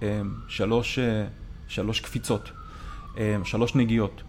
לשלוש 0.00 0.98
שלוש 1.68 2.00
קפיצות, 2.00 2.50
שלוש 3.44 3.74
נגיעות. 3.74 4.22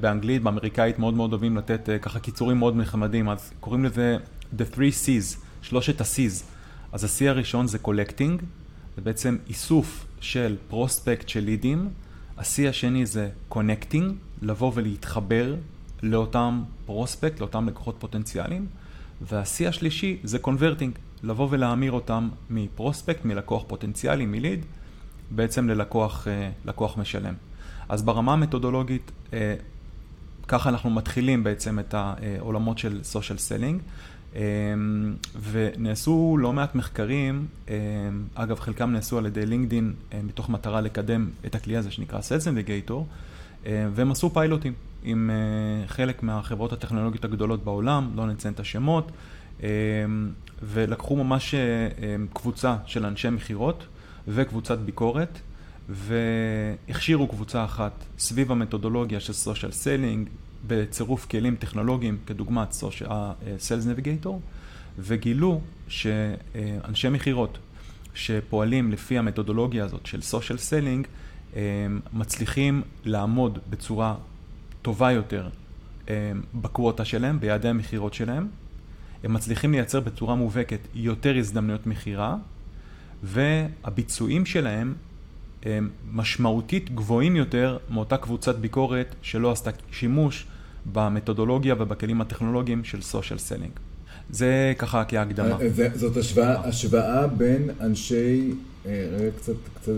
באנגלית, 0.00 0.42
באמריקאית 0.42 0.98
מאוד 0.98 1.14
מאוד 1.14 1.32
אוהבים 1.32 1.56
לתת 1.56 1.88
אה, 1.88 1.98
ככה 1.98 2.18
קיצורים 2.18 2.58
מאוד 2.58 2.76
נחמדים, 2.76 3.28
אז 3.28 3.52
קוראים 3.60 3.84
לזה 3.84 4.16
The 4.58 4.76
Three 4.76 5.06
C's, 5.06 5.38
שלושת 5.62 6.00
ה-C's. 6.00 6.44
אז 6.92 7.04
ה-C 7.04 7.28
הראשון 7.28 7.66
זה 7.66 7.78
Collecting, 7.84 8.42
זה 8.96 9.02
בעצם 9.02 9.36
איסוף 9.48 10.06
של 10.20 10.56
prospects 10.68 11.28
של 11.28 11.40
לידים. 11.40 11.88
ה-C 12.36 12.68
השני 12.68 13.06
זה 13.06 13.30
Connecting, 13.50 14.04
לבוא 14.42 14.72
ולהתחבר 14.74 15.54
לאותם 16.02 16.62
prospects, 16.86 17.40
לאותם 17.40 17.68
לקוחות 17.68 17.96
פוטנציאליים. 17.98 18.66
וה-C 19.20 19.68
השלישי 19.68 20.18
זה 20.24 20.38
Converting, 20.44 20.98
לבוא 21.22 21.48
ולהמיר 21.50 21.92
אותם 21.92 22.28
מ 22.50 22.57
prospect, 22.57 23.24
מלקוח 23.24 23.64
פוטנציאלי, 23.66 24.26
מליד, 24.26 24.64
בעצם 25.30 25.68
ללקוח 25.68 26.28
אה, 26.28 26.50
משלם. 26.96 27.34
אז 27.88 28.02
ברמה 28.02 28.32
המתודולוגית, 28.32 29.12
אה, 29.32 29.54
ככה 30.48 30.68
אנחנו 30.68 30.90
מתחילים 30.90 31.44
בעצם 31.44 31.78
את 31.78 31.94
העולמות 31.94 32.78
של 32.78 33.00
social 33.02 33.38
selling. 33.38 33.80
אה, 34.36 34.40
ונעשו 35.50 36.36
לא 36.40 36.52
מעט 36.52 36.74
מחקרים, 36.74 37.46
אה, 37.68 37.74
אגב 38.34 38.60
חלקם 38.60 38.90
נעשו 38.90 39.18
על 39.18 39.26
ידי 39.26 39.46
לינקדין 39.46 39.92
מתוך 40.24 40.48
מטרה 40.48 40.80
לקדם 40.80 41.30
את 41.46 41.54
הכלי 41.54 41.76
הזה 41.76 41.90
שנקרא 41.90 42.18
Sales 42.18 42.44
Navigator, 42.44 42.94
והם 43.66 44.10
עשו 44.10 44.30
פיילוטים 44.30 44.72
עם 45.02 45.30
חלק 45.86 46.22
מהחברות 46.22 46.72
הטכנולוגיות 46.72 47.24
הגדולות 47.24 47.64
בעולם, 47.64 48.10
לא 48.14 48.26
נציין 48.26 48.54
את 48.54 48.60
השמות, 48.60 49.12
ולקחו 50.62 51.16
ממש 51.16 51.54
קבוצה 52.32 52.76
של 52.86 53.06
אנשי 53.06 53.30
מכירות 53.30 53.86
וקבוצת 54.28 54.78
ביקורת. 54.78 55.38
והכשירו 55.88 57.28
קבוצה 57.28 57.64
אחת 57.64 58.04
סביב 58.18 58.52
המתודולוגיה 58.52 59.20
של 59.20 59.32
social 59.32 59.72
selling 59.72 60.28
בצירוף 60.66 61.26
כלים 61.26 61.56
טכנולוגיים 61.56 62.18
כדוגמת 62.26 62.72
Sales 63.58 63.86
Navigator 63.86 64.40
וגילו 64.98 65.60
שאנשי 65.88 67.08
מכירות 67.08 67.58
שפועלים 68.14 68.92
לפי 68.92 69.18
המתודולוגיה 69.18 69.84
הזאת 69.84 70.06
של 70.06 70.22
social 70.22 70.58
selling 70.58 71.06
מצליחים 72.12 72.82
לעמוד 73.04 73.58
בצורה 73.70 74.14
טובה 74.82 75.12
יותר 75.12 75.48
ב 76.54 76.62
quota 76.62 77.04
שלהם, 77.04 77.40
ביעדי 77.40 77.68
המכירות 77.68 78.14
שלהם. 78.14 78.48
הם 79.24 79.32
מצליחים 79.32 79.72
לייצר 79.72 80.00
בצורה 80.00 80.34
מובהקת 80.34 80.78
יותר 80.94 81.36
הזדמנויות 81.38 81.86
מכירה 81.86 82.36
והביצועים 83.22 84.46
שלהם 84.46 84.94
הם 85.62 85.90
משמעותית 86.12 86.94
גבוהים 86.94 87.36
יותר 87.36 87.78
מאותה 87.90 88.16
קבוצת 88.16 88.56
ביקורת 88.56 89.14
שלא 89.22 89.52
עשתה 89.52 89.70
שימוש 89.92 90.46
במתודולוגיה 90.92 91.74
ובכלים 91.78 92.20
הטכנולוגיים 92.20 92.84
של 92.84 93.02
social 93.02 93.38
selling. 93.38 93.72
זה 94.30 94.72
ככה 94.78 95.04
כהקדמה. 95.04 95.56
אה, 95.60 95.88
זאת 95.94 96.16
השוואה, 96.16 96.68
השוואה 96.68 97.26
בין 97.26 97.70
אנשי, 97.80 98.50
אה, 98.86 99.08
רגע 99.18 99.30
קצת, 99.36 99.52
קצת, 99.74 99.92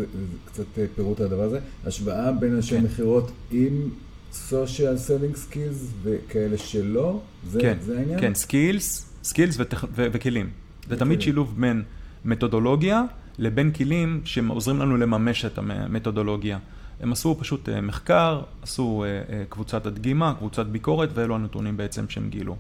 קצת 0.45 0.79
אה, 0.79 0.85
פירוט 0.95 1.21
על 1.21 1.27
הדבר 1.27 1.43
הזה, 1.43 1.61
השוואה 1.87 2.33
בין 2.33 2.55
אנשי 2.55 2.79
כן. 2.79 2.85
מכירות 2.85 3.33
עם 3.51 3.91
social 4.33 4.97
selling 4.97 5.37
skills 5.37 5.87
וכאלה 6.03 6.59
שלא, 6.59 7.21
זה, 7.51 7.61
כן, 7.61 7.77
זה 7.81 7.99
העניין? 7.99 8.21
כן, 8.21 8.35
skills, 8.35 9.11
skills 9.25 9.57
וכלים. 9.95 10.51
זה 10.89 10.97
תמיד 10.97 11.21
שילוב 11.21 11.55
בין 11.61 11.83
מתודולוגיה 12.25 13.03
לבין 13.39 13.73
כלים 13.73 14.21
שעוזרים 14.25 14.79
לנו 14.79 14.97
לממש 14.97 15.45
את 15.45 15.59
המתודולוגיה. 15.59 16.59
הם 17.01 17.13
עשו 17.13 17.37
פשוט 17.39 17.69
אה, 17.69 17.81
מחקר, 17.81 18.43
עשו 18.63 19.05
אה, 19.05 19.09
אה, 19.09 19.45
קבוצת 19.49 19.87
הדגימה, 19.87 20.35
קבוצת 20.39 20.67
ביקורת, 20.67 21.09
ואלו 21.15 21.35
הנתונים 21.35 21.77
בעצם 21.77 22.09
שהם 22.09 22.29
גילו. 22.29 22.57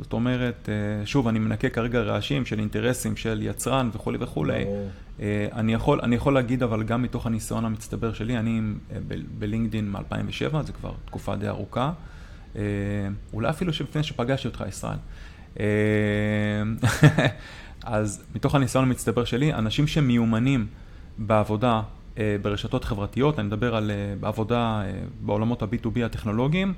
זאת 0.00 0.12
אומרת, 0.12 0.68
שוב, 1.04 1.28
אני 1.28 1.38
מנקה 1.38 1.68
כרגע 1.68 2.00
רעשים 2.00 2.46
של 2.46 2.58
אינטרסים 2.58 3.16
של 3.16 3.42
יצרן 3.42 3.90
וכולי 3.94 4.18
וכולי. 4.20 4.64
אני 5.52 5.74
יכול, 5.74 6.00
אני 6.02 6.16
יכול 6.16 6.34
להגיד, 6.34 6.62
אבל 6.62 6.82
גם 6.82 7.02
מתוך 7.02 7.26
הניסיון 7.26 7.64
המצטבר 7.64 8.12
שלי, 8.12 8.38
אני 8.38 8.60
בלינקדין 9.38 9.90
מ-2007, 9.90 10.62
זה 10.62 10.72
כבר 10.72 10.92
תקופה 11.04 11.36
די 11.36 11.48
ארוכה. 11.48 11.92
אולי 13.32 13.50
אפילו 13.50 13.72
לפני 13.80 14.02
שפגשתי 14.02 14.48
אותך, 14.48 14.64
ישראל. 14.68 14.98
אז 17.84 18.24
מתוך 18.34 18.54
הניסיון 18.54 18.84
המצטבר 18.84 19.24
שלי, 19.24 19.54
אנשים 19.54 19.86
שמיומנים 19.86 20.66
בעבודה 21.18 21.82
ברשתות 22.42 22.84
חברתיות, 22.84 23.38
אני 23.38 23.46
מדבר 23.46 23.76
על 23.76 23.90
אה, 23.90 24.14
בעבודה 24.20 24.82
אה, 24.84 24.92
בעולמות 25.20 25.62
ה-B2B 25.62 26.04
הטכנולוגיים, 26.04 26.74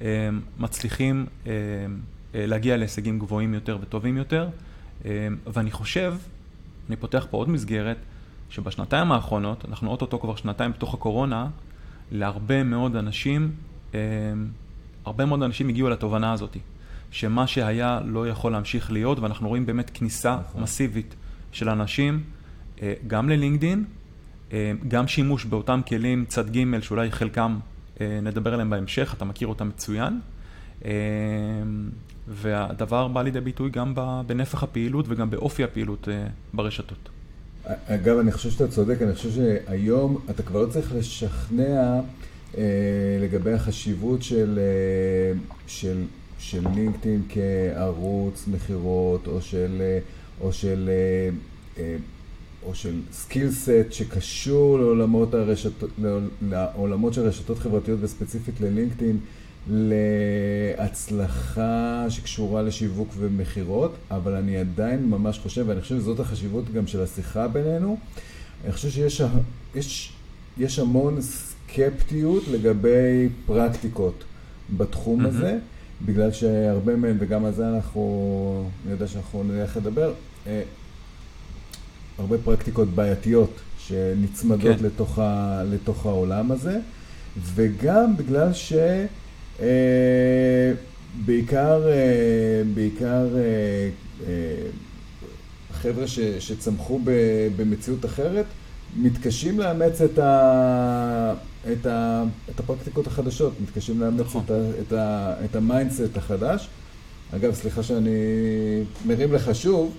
אה, 0.00 0.28
מצליחים 0.58 1.26
אה, 1.46 1.52
אה, 2.34 2.46
להגיע 2.46 2.76
להישגים 2.76 3.18
גבוהים 3.18 3.54
יותר 3.54 3.78
וטובים 3.80 4.16
יותר, 4.16 4.48
אה, 5.04 5.28
ואני 5.46 5.70
חושב, 5.70 6.14
אני 6.88 6.96
פותח 6.96 7.26
פה 7.30 7.36
עוד 7.36 7.50
מסגרת, 7.50 7.96
שבשנתיים 8.50 9.12
האחרונות, 9.12 9.64
אנחנו 9.68 9.90
אוטוטו 9.90 10.20
כבר 10.20 10.36
שנתיים 10.36 10.72
בתוך 10.72 10.94
הקורונה, 10.94 11.48
להרבה 12.12 12.62
מאוד 12.62 12.96
אנשים, 12.96 13.52
אה, 13.94 14.00
הרבה 15.04 15.24
מאוד 15.24 15.42
אנשים 15.42 15.68
הגיעו 15.68 15.88
לתובנה 15.88 16.32
הזאת. 16.32 16.56
שמה 17.10 17.46
שהיה 17.46 18.00
לא 18.04 18.28
יכול 18.28 18.52
להמשיך 18.52 18.92
להיות, 18.92 19.18
ואנחנו 19.18 19.48
רואים 19.48 19.66
באמת 19.66 19.90
כניסה 19.94 20.38
נכון. 20.48 20.62
מסיבית 20.62 21.14
של 21.52 21.68
אנשים, 21.68 22.22
אה, 22.82 22.94
גם 23.06 23.28
ללינקדין, 23.28 23.78
אה, 23.78 23.99
גם 24.88 25.08
שימוש 25.08 25.44
באותם 25.44 25.80
כלים 25.88 26.24
צד 26.28 26.56
ג' 26.56 26.80
שאולי 26.80 27.12
חלקם 27.12 27.58
אה, 28.00 28.18
נדבר 28.22 28.52
עליהם 28.54 28.70
בהמשך, 28.70 29.14
אתה 29.16 29.24
מכיר 29.24 29.48
אותם 29.48 29.68
מצוין. 29.68 30.20
והדבר 32.28 33.08
בא 33.08 33.22
לידי 33.22 33.40
ביטוי 33.40 33.70
גם 33.70 33.94
בנפח 34.26 34.62
הפעילות 34.62 35.06
וגם 35.08 35.30
באופי 35.30 35.64
הפעילות 35.64 36.08
ברשתות. 36.54 37.08
אגב, 37.86 38.18
אני 38.18 38.32
חושב 38.32 38.50
שאתה 38.50 38.68
צודק, 38.68 39.02
אני 39.02 39.14
חושב 39.14 39.30
שהיום 39.30 40.18
אתה 40.30 40.42
כבר 40.42 40.62
לא 40.62 40.66
צריך 40.66 40.94
לשכנע 40.94 42.00
לגבי 43.20 43.52
החשיבות 43.52 44.22
של, 44.22 44.58
של, 45.66 46.02
של 46.38 46.60
לינקדאין 46.74 47.22
כערוץ 47.28 48.48
מכירות, 48.48 49.26
או 49.26 49.40
של, 49.40 49.82
או 50.40 50.52
של 50.52 50.90
או 52.66 52.74
של 52.74 53.00
skill 53.12 53.50
set 53.50 53.70
שקשור 53.90 54.78
לעולמות, 54.78 55.34
הרשתות, 55.34 55.90
לעולמות 56.48 57.14
של 57.14 57.22
רשתות 57.22 57.58
חברתיות 57.58 57.98
וספציפית 58.02 58.60
ללינקדאין, 58.60 59.18
להצלחה 60.78 62.06
שקשורה 62.08 62.62
לשיווק 62.62 63.08
ומכירות, 63.18 63.94
אבל 64.10 64.34
אני 64.34 64.56
עדיין 64.56 65.10
ממש 65.10 65.38
חושב, 65.38 65.64
ואני 65.68 65.80
חושב 65.80 65.96
שזאת 65.96 66.20
החשיבות 66.20 66.72
גם 66.72 66.86
של 66.86 67.02
השיחה 67.02 67.48
בינינו, 67.48 67.98
אני 68.64 68.72
חושב 68.72 68.90
שיש 68.90 69.22
יש, 69.74 70.12
יש 70.58 70.78
המון 70.78 71.20
סקפטיות 71.20 72.42
לגבי 72.48 73.28
פרקטיקות 73.46 74.24
בתחום 74.76 75.24
mm-hmm. 75.24 75.28
הזה, 75.28 75.58
בגלל 76.06 76.32
שהרבה 76.32 76.96
מהן, 76.96 77.16
וגם 77.20 77.44
על 77.44 77.52
זה 77.52 77.68
אנחנו, 77.68 78.64
אני 78.84 78.92
יודע 78.92 79.06
שאנחנו 79.06 79.44
נלך 79.44 79.76
לדבר, 79.76 80.12
אה, 80.46 80.62
הרבה 82.20 82.38
פרקטיקות 82.38 82.88
בעייתיות 82.88 83.60
שנצמדות 83.78 84.78
כן. 84.78 84.84
לתוך, 84.84 85.18
ה, 85.18 85.62
לתוך 85.72 86.06
העולם 86.06 86.52
הזה, 86.52 86.78
וגם 87.54 88.16
בגלל 88.16 88.52
ש... 88.52 88.72
אה, 89.60 90.72
בעיקר, 91.24 91.88
אה, 91.88 92.62
בעיקר 92.74 93.26
אה, 94.26 94.30
חבר'ה 95.72 96.04
שצמחו 96.38 97.00
במציאות 97.56 98.04
אחרת, 98.04 98.46
מתקשים 98.96 99.60
לאמץ 99.60 100.00
את, 100.00 100.18
ה, 100.18 101.34
את, 101.72 101.86
ה, 101.86 102.24
את 102.50 102.60
הפרקטיקות 102.60 103.06
החדשות, 103.06 103.52
מתקשים 103.62 104.00
לאמץ 104.00 104.20
נכון. 104.20 104.42
את, 104.44 104.50
ה, 104.50 104.54
את, 104.80 104.92
ה, 104.92 105.34
את 105.44 105.56
ה 105.56 105.63
mindset 105.63 106.16
החדש. 106.16 106.68
אגב, 107.36 107.54
סליחה 107.54 107.82
שאני 107.82 108.10
מרים 109.06 109.32
לך 109.32 109.54
שוב, 109.54 109.96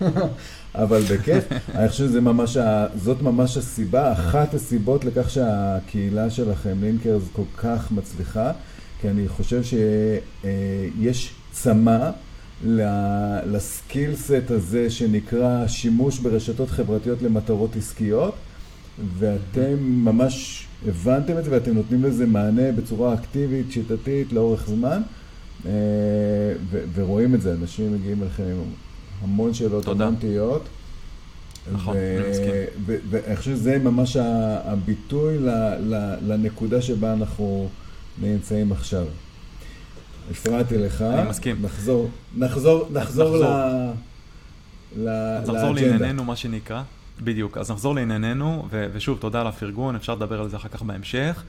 אבל 0.74 1.00
בכיף. 1.00 1.44
אני 1.74 1.88
חושב 1.88 2.08
שזאת 2.46 3.22
ממש 3.22 3.56
הסיבה, 3.56 4.12
אחת 4.12 4.54
הסיבות 4.54 5.04
לכך 5.04 5.30
שהקהילה 5.30 6.30
שלכם, 6.30 6.76
לינקרס, 6.80 7.22
כל 7.32 7.42
כך 7.56 7.92
מצליחה, 7.92 8.52
כי 9.00 9.08
אני 9.10 9.28
חושב 9.28 9.62
שיש 9.62 11.34
צמא 11.52 12.10
ל 13.46 13.58
skill 13.58 14.15
set 14.15 14.50
הזה 14.50 14.90
שנקרא 14.90 15.66
שימוש 15.66 16.18
ברשתות 16.18 16.70
חברתיות 16.70 17.22
למטרות 17.22 17.76
עסקיות, 17.76 18.34
ואתם 19.18 19.76
ממש 19.80 20.66
הבנתם 20.88 21.38
את 21.38 21.44
זה 21.44 21.50
ואתם 21.50 21.74
נותנים 21.74 22.04
לזה 22.04 22.26
מענה 22.26 22.72
בצורה 22.72 23.14
אקטיבית, 23.14 23.72
שיטתית, 23.72 24.32
לאורך 24.32 24.66
זמן. 24.66 25.02
אה, 25.66 25.70
ורואים 26.94 27.34
את 27.34 27.40
זה, 27.42 27.52
אנשים 27.52 27.94
מגיעים 27.94 28.22
אליכם 28.22 28.42
עם 28.42 28.62
המון 29.22 29.54
שאלות. 29.54 29.88
המון 29.88 30.14
תהיות. 30.18 30.68
נכון, 31.72 31.96
אני 31.96 32.30
מסכים. 32.30 32.52
ואני 33.10 33.36
חושב 33.36 33.50
שזה 33.56 33.78
ממש 33.78 34.16
הביטוי 34.64 35.38
לנקודה 36.22 36.82
שבה 36.82 37.12
אנחנו 37.12 37.68
נמצאים 38.22 38.72
עכשיו. 38.72 39.04
הפרעתי 40.30 40.78
לך. 40.78 41.02
אני 41.02 41.28
מסכים. 41.28 41.56
נחזור, 41.62 42.10
נחזור, 42.36 42.88
נחזור 42.92 43.36
לאג'נדה. 44.96 45.40
נחזור 45.52 45.74
לענייננו, 45.74 46.24
מה 46.24 46.36
שנקרא. 46.36 46.82
בדיוק, 47.20 47.58
אז 47.58 47.70
נחזור 47.70 47.94
לענייננו, 47.94 48.68
ושוב, 48.92 49.18
תודה 49.18 49.40
על 49.40 49.46
הפרגון, 49.46 49.96
אפשר 49.96 50.14
לדבר 50.14 50.40
על 50.40 50.48
זה 50.48 50.56
אחר 50.56 50.68
כך 50.68 50.82
בהמשך. 50.82 51.44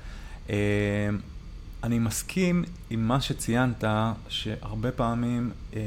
אני 1.83 1.99
מסכים 1.99 2.63
עם 2.89 3.07
מה 3.07 3.21
שציינת, 3.21 3.83
שהרבה 4.27 4.91
פעמים, 4.91 5.51
אה, 5.75 5.81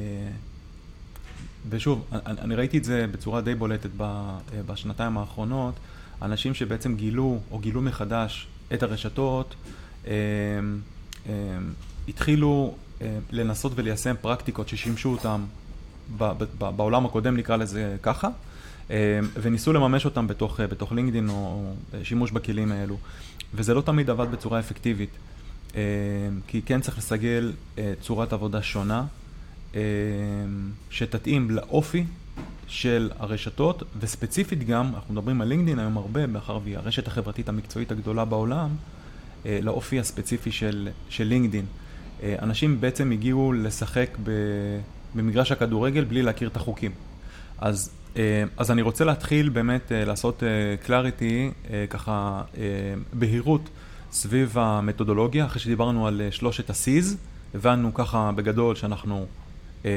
ושוב, 1.69 2.05
אני, 2.13 2.41
אני 2.41 2.55
ראיתי 2.55 2.79
את 2.79 2.85
זה 2.85 3.07
בצורה 3.07 3.41
די 3.41 3.55
בולטת 3.55 3.91
אה, 4.01 4.39
בשנתיים 4.67 5.19
האחרונות, 5.19 5.75
אנשים 6.23 6.55
שבעצם 6.55 6.97
גילו 6.97 7.41
או 7.51 7.59
גילו 7.59 7.83
מחדש 7.83 8.47
את 8.75 8.83
הרשתות, 8.83 9.55
אה, 10.07 10.13
התחילו 12.09 12.75
לנסות 13.31 13.73
וליישם 13.75 14.15
פרקטיקות 14.21 14.69
ששימשו 14.69 15.09
אותם 15.09 15.45
בעולם 16.59 17.07
הקודם, 17.07 17.37
נקרא 17.37 17.57
לזה 17.57 17.97
ככה, 18.03 18.29
וניסו 19.43 19.73
לממש 19.73 20.05
אותם 20.05 20.27
בתוך, 20.27 20.61
בתוך 20.61 20.93
לינקדאין 20.93 21.29
או 21.29 21.75
שימוש 22.03 22.31
בכלים 22.31 22.73
האלו, 22.73 22.97
וזה 23.55 23.75
לא 23.75 23.81
תמיד 23.81 24.11
עבד 24.11 24.31
בצורה 24.31 24.61
אפקטיבית. 24.61 25.11
אה, 25.77 25.83
כי 26.47 26.63
כן 26.63 26.81
צריך 26.81 26.99
לסגל 26.99 27.53
אה, 27.79 27.93
צורת 28.01 28.33
עבודה 28.33 28.63
שונה, 28.63 29.05
אה, 29.75 29.81
שתתאים 30.91 31.51
לאופי 31.51 32.05
של 32.67 33.11
הרשתות, 33.19 33.83
וספציפית 34.01 34.65
גם, 34.67 34.95
אנחנו 34.95 35.15
מדברים 35.15 35.41
על 35.41 35.49
לינקדאין 35.49 35.79
היום 35.79 35.97
הרבה, 35.97 36.27
מאחר 36.27 36.59
והיא 36.65 36.77
הרשת 36.77 37.07
החברתית 37.07 37.49
המקצועית 37.49 37.93
הגדולה 37.93 38.25
בעולם, 38.25 38.69
לאופי 39.63 40.01
הספציפי 40.01 40.53
של, 40.53 40.89
של 41.09 41.25
לינקדאין. 41.25 41.65
אנשים 42.23 42.81
בעצם 42.81 43.11
הגיעו 43.11 43.53
לשחק 43.53 44.19
במגרש 45.15 45.53
הכדורגל 45.53 46.05
בלי 46.05 46.23
להכיר 46.23 46.49
את 46.49 46.57
החוקים. 46.57 46.91
אז, 47.59 47.91
אז 48.57 48.71
אני 48.71 48.83
רוצה 48.83 49.05
להתחיל 49.05 49.49
באמת 49.49 49.93
לעשות 49.95 50.43
קלאריטי, 50.83 51.51
ככה 51.91 52.43
בהירות. 53.13 53.71
סביב 54.13 54.59
המתודולוגיה, 54.59 55.47
אחרי 55.47 55.61
שדיברנו 55.61 56.07
על 56.07 56.21
אה, 56.21 56.33
שלושת 56.33 56.71
ה-C's, 56.71 57.17
הבנו 57.55 57.95
ככה 57.95 58.31
בגדול 58.35 58.75
שאנחנו 58.75 59.27
אה, 59.85 59.91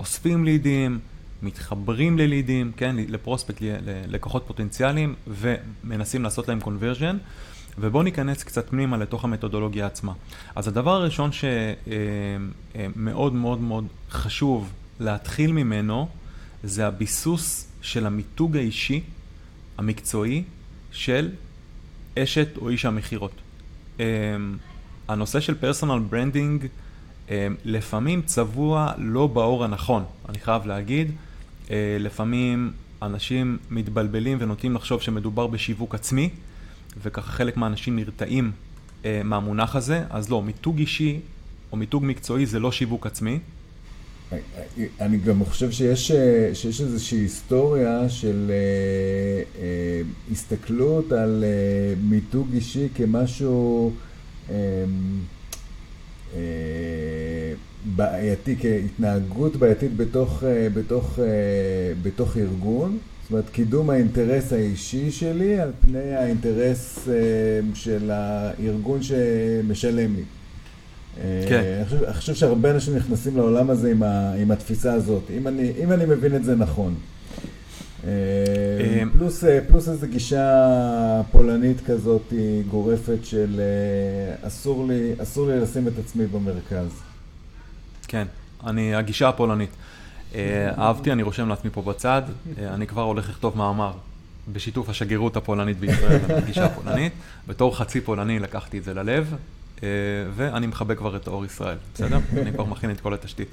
אוספים 0.00 0.44
לידים, 0.44 0.98
מתחברים 1.42 2.18
ללידים, 2.18 2.72
כן, 2.76 2.96
לפרוספקט, 3.08 3.62
ללקוחות 3.62 4.44
פוטנציאליים, 4.46 5.14
ומנסים 5.28 6.22
לעשות 6.22 6.48
להם 6.48 6.60
קונברז'ן. 6.60 7.16
ובואו 7.80 8.02
ניכנס 8.02 8.42
קצת 8.42 8.68
פנימה 8.68 8.96
לתוך 8.96 9.24
המתודולוגיה 9.24 9.86
עצמה. 9.86 10.12
אז 10.54 10.68
הדבר 10.68 10.90
הראשון 10.90 11.30
שמאוד 11.32 13.32
אה, 13.32 13.38
מאוד 13.38 13.60
מאוד 13.60 13.86
חשוב 14.10 14.72
להתחיל 15.00 15.52
ממנו, 15.52 16.08
זה 16.62 16.86
הביסוס 16.86 17.68
של 17.82 18.06
המיתוג 18.06 18.56
האישי, 18.56 19.02
המקצועי, 19.78 20.42
של 20.92 21.30
אשת 22.22 22.56
או 22.56 22.68
איש 22.68 22.84
המכירות. 22.84 23.32
Um, 23.96 24.00
הנושא 25.08 25.40
של 25.40 25.54
personal 25.54 25.98
branding 25.98 26.64
um, 27.26 27.30
לפעמים 27.64 28.22
צבוע 28.22 28.92
לא 28.98 29.26
באור 29.26 29.64
הנכון, 29.64 30.04
אני 30.28 30.38
חייב 30.38 30.66
להגיד. 30.66 31.10
Uh, 31.66 31.70
לפעמים 32.00 32.72
אנשים 33.02 33.58
מתבלבלים 33.70 34.38
ונוטים 34.40 34.74
לחשוב 34.74 35.02
שמדובר 35.02 35.46
בשיווק 35.46 35.94
עצמי, 35.94 36.30
וככה 37.02 37.32
חלק 37.32 37.56
מהאנשים 37.56 37.96
נרתעים 37.96 38.52
uh, 39.02 39.06
מהמונח 39.24 39.76
הזה, 39.76 40.04
אז 40.10 40.30
לא, 40.30 40.42
מיתוג 40.42 40.78
אישי 40.78 41.20
או 41.72 41.76
מיתוג 41.76 42.04
מקצועי 42.04 42.46
זה 42.46 42.58
לא 42.60 42.72
שיווק 42.72 43.06
עצמי, 43.06 43.38
אני 45.00 45.18
גם 45.18 45.44
חושב 45.44 45.70
שיש, 45.70 46.10
אה, 46.10 46.50
שיש 46.54 46.80
איזושהי 46.80 47.18
היסטוריה 47.18 48.08
של 48.08 48.50
אה, 48.50 49.62
אה, 49.62 50.02
הסתכלות 50.32 51.12
על 51.12 51.44
אה, 51.46 51.94
מיתוג 52.02 52.48
אישי 52.54 52.88
כמשהו 52.94 53.92
אה, 54.50 54.54
אה, 56.36 56.40
בעייתי, 57.96 58.56
כהתנהגות 58.60 59.56
בעייתית 59.56 59.96
בתוך, 59.96 60.44
אה, 60.44 60.68
בתוך, 60.74 61.18
אה, 61.18 61.24
בתוך 62.02 62.36
ארגון. 62.36 62.98
זאת 63.22 63.32
אומרת, 63.32 63.50
קידום 63.50 63.90
האינטרס 63.90 64.52
האישי 64.52 65.10
שלי 65.10 65.60
על 65.60 65.70
פני 65.80 66.14
האינטרס 66.14 67.08
אה, 67.08 67.14
של 67.74 68.10
הארגון 68.10 69.02
שמשלם 69.02 70.14
לי. 70.16 70.22
כן. 71.48 71.62
אני 71.76 71.84
חושב, 71.84 72.04
אני 72.04 72.14
חושב 72.14 72.34
שהרבה 72.34 72.70
אנשים 72.70 72.96
נכנסים 72.96 73.36
לעולם 73.36 73.70
הזה 73.70 73.90
עם, 73.90 74.02
ה, 74.02 74.32
עם 74.32 74.50
התפיסה 74.50 74.92
הזאת, 74.92 75.22
אם 75.36 75.48
אני, 75.48 75.72
אם 75.82 75.92
אני 75.92 76.04
מבין 76.04 76.36
את 76.36 76.44
זה 76.44 76.56
נכון. 76.56 76.94
אה, 78.04 78.10
אמ, 79.02 79.10
פלוס, 79.10 79.44
אה, 79.44 79.58
פלוס 79.68 79.88
איזו 79.88 80.06
גישה 80.06 81.22
פולנית 81.32 81.76
כזאת 81.86 82.32
גורפת 82.70 83.18
של 83.24 83.60
אה, 83.60 84.48
אסור 84.48 84.86
לי, 84.88 85.12
אסור 85.22 85.48
לי 85.48 85.60
לשים 85.60 85.88
את 85.88 85.92
עצמי 85.98 86.26
במרכז. 86.26 86.88
כן, 88.08 88.26
אני, 88.66 88.94
הגישה 88.94 89.28
הפולנית. 89.28 89.70
אהבתי, 90.78 91.12
אני 91.12 91.22
רושם 91.22 91.48
לעצמי 91.48 91.70
פה 91.70 91.82
בצד, 91.82 92.22
אני 92.58 92.86
כבר 92.86 93.02
הולך 93.02 93.28
לכתוב 93.28 93.56
מאמר 93.56 93.92
בשיתוף 94.52 94.88
השגרירות 94.88 95.36
הפולנית 95.36 95.78
בישראל, 95.80 96.20
הגישה 96.28 96.64
הפולנית. 96.64 97.12
בתור 97.48 97.76
חצי 97.76 98.00
פולני 98.00 98.38
לקחתי 98.38 98.78
את 98.78 98.84
זה 98.84 98.94
ללב, 98.94 99.32
אה, 99.32 99.38
ואני 100.34 100.66
מכבה 100.66 100.94
כבר 100.94 101.16
את 101.16 101.28
אור 101.28 101.44
ישראל, 101.44 101.76
בסדר? 101.94 102.18
אני 102.42 102.52
כבר 102.52 102.64
מכין 102.64 102.90
את 102.90 103.00
כל 103.00 103.14
התשתית. 103.14 103.48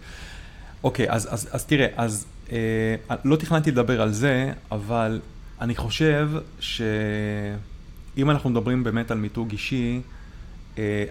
אוקיי, 0.83 1.11
אז, 1.11 1.33
אז, 1.33 1.49
אז 1.51 1.65
תראה, 1.65 1.87
אז 1.95 2.25
אה, 2.51 2.95
לא 3.23 3.35
תכננתי 3.35 3.71
לדבר 3.71 4.01
על 4.01 4.11
זה, 4.11 4.51
אבל 4.71 5.19
אני 5.61 5.75
חושב 5.75 6.29
שאם 6.59 8.29
אנחנו 8.29 8.49
מדברים 8.49 8.83
באמת 8.83 9.11
על 9.11 9.17
מיתוג 9.17 9.51
אישי, 9.51 10.01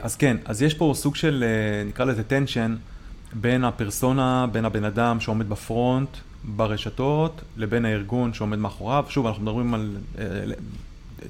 אז 0.00 0.16
כן, 0.16 0.37
אז 0.44 0.62
יש 0.62 0.74
פה 0.74 0.92
סוג 0.96 1.16
של, 1.16 1.44
נקרא 1.87 2.05
לזה 2.05 2.22
tension, 2.23 2.77
בין 3.33 3.64
הפרסונה, 3.64 4.46
בין 4.53 4.64
הבן 4.64 4.85
אדם 4.85 5.20
שעומד 5.20 5.48
ב 5.49 5.57
front, 5.57 6.09
ברשתות, 6.44 7.42
לבין 7.57 7.85
הארגון 7.85 8.35
שעומד 8.35 8.59
מאחוריו. 8.59 9.05
שוב, 9.09 9.27
אנחנו 9.27 9.42
מדברים 9.42 9.74
על, 9.74 9.96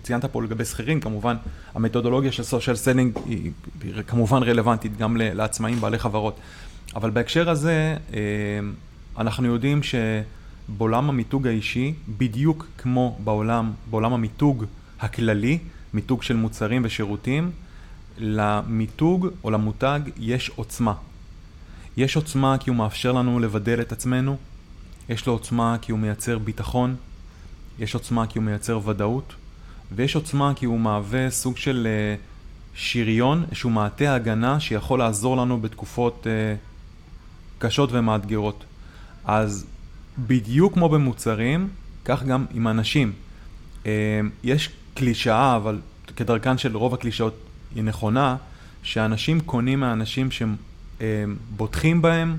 ציינת 0.03 0.25
פה 0.25 0.43
לגבי 0.43 0.65
שכירים, 0.65 1.01
כמובן, 1.01 1.37
המתודולוגיה 1.75 2.33
של 2.33 2.43
social 2.43 2.77
selling 2.77 3.19
היא, 3.27 3.51
היא 3.83 4.03
כמובן 4.07 4.43
רלוונטית 4.43 4.97
גם 4.97 5.17
לעצמאים 5.17 5.81
בעלי 5.81 5.99
חברות. 5.99 6.37
אבל 6.97 7.11
בהקשר 7.11 7.51
הזה, 7.51 7.97
אנחנו 9.19 9.47
יודעים 9.47 9.81
שבעולם 9.83 11.09
המיתוג 11.09 11.47
האישי, 11.47 11.95
בדיוק 12.09 12.67
כמו 12.79 13.19
בעולם, 13.25 13.73
בעולם 13.91 14.13
המיתוג 14.13 14.65
הכללי, 15.01 15.59
מיתוג 15.95 16.23
של 16.23 16.37
מוצרים 16.37 16.83
ושירותים, 16.85 17.51
למיתוג 18.19 19.29
או 19.45 19.51
למותג 19.51 20.01
יש 20.17 20.51
עוצמה. 20.57 20.95
יש 21.97 22.17
עוצמה 22.17 22.57
כי 22.61 22.71
הוא 22.71 22.77
מאפשר 22.77 23.13
לנו 23.13 23.41
לבדל 23.41 23.81
את 23.81 23.93
עצמנו, 23.93 24.37
יש 25.09 25.27
לו 25.27 25.33
עוצמה 25.33 25.77
כי 25.83 25.93
הוא 25.93 25.99
מייצר 25.99 26.39
ביטחון, 26.39 26.97
יש 27.79 27.95
עוצמה 27.95 28.27
כי 28.27 28.39
הוא 28.39 28.45
מייצר 28.45 28.89
ודאות, 28.89 29.33
ויש 29.93 30.17
עוצמה 30.17 30.53
כי 30.57 30.67
הוא 30.67 30.81
מהווה 30.81 31.31
סוג 31.31 31.57
של 31.57 31.87
uh, 31.87 32.21
שריון, 32.79 33.45
איזשהו 33.51 33.71
מעטה 33.71 34.15
הגנה 34.15 34.61
שיכול 34.61 34.99
לעזור 34.99 35.37
לנו 35.37 35.61
בתקופות 35.61 36.27
uh, 36.27 37.59
קשות 37.59 37.91
ומאתגרות. 37.93 38.65
אז 39.25 39.67
בדיוק 40.19 40.75
כמו 40.75 40.89
במוצרים, 40.89 41.69
כך 42.05 42.23
גם 42.23 42.47
עם 42.55 42.69
אנשים. 42.69 43.13
Uh, 43.83 43.87
יש 44.45 44.71
קלישאה, 44.95 45.57
אבל 45.57 45.81
כדרכן 46.17 46.59
של 46.59 46.77
רוב 46.77 46.95
הקלישאות 46.95 47.35
היא 47.75 47.83
נכונה, 47.83 48.37
שאנשים 48.83 49.41
קונים 49.41 49.81
מהאנשים 49.81 50.31
שהם 50.31 50.57
בוטחים 51.57 52.03
בהם 52.03 52.37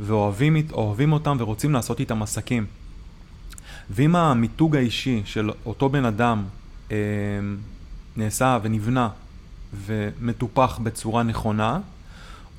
ואוהבים 0.00 1.12
אותם 1.12 1.36
ורוצים 1.40 1.72
לעשות 1.72 2.00
איתם 2.00 2.22
עסקים. 2.22 2.66
ואם 3.90 4.16
המיתוג 4.16 4.76
האישי 4.76 5.22
של 5.24 5.50
אותו 5.66 5.88
בן 5.88 6.04
אדם 6.04 6.42
אה, 6.42 6.61
נעשה 8.16 8.58
ונבנה 8.62 9.08
ומטופח 9.86 10.78
בצורה 10.82 11.22
נכונה, 11.22 11.80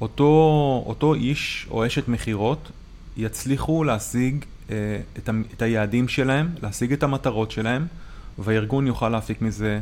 אותו, 0.01 0.83
אותו 0.85 1.13
איש 1.13 1.67
או 1.71 1.87
אשת 1.87 2.07
מכירות 2.07 2.71
יצליחו 3.17 3.83
להשיג 3.83 4.45
אה, 4.69 4.75
את, 5.17 5.29
את 5.53 5.61
היעדים 5.61 6.07
שלהם, 6.07 6.49
להשיג 6.63 6.93
את 6.93 7.03
המטרות 7.03 7.51
שלהם, 7.51 7.87
והארגון 8.39 8.87
יוכל 8.87 9.09
להפיק 9.09 9.41
מזה 9.41 9.79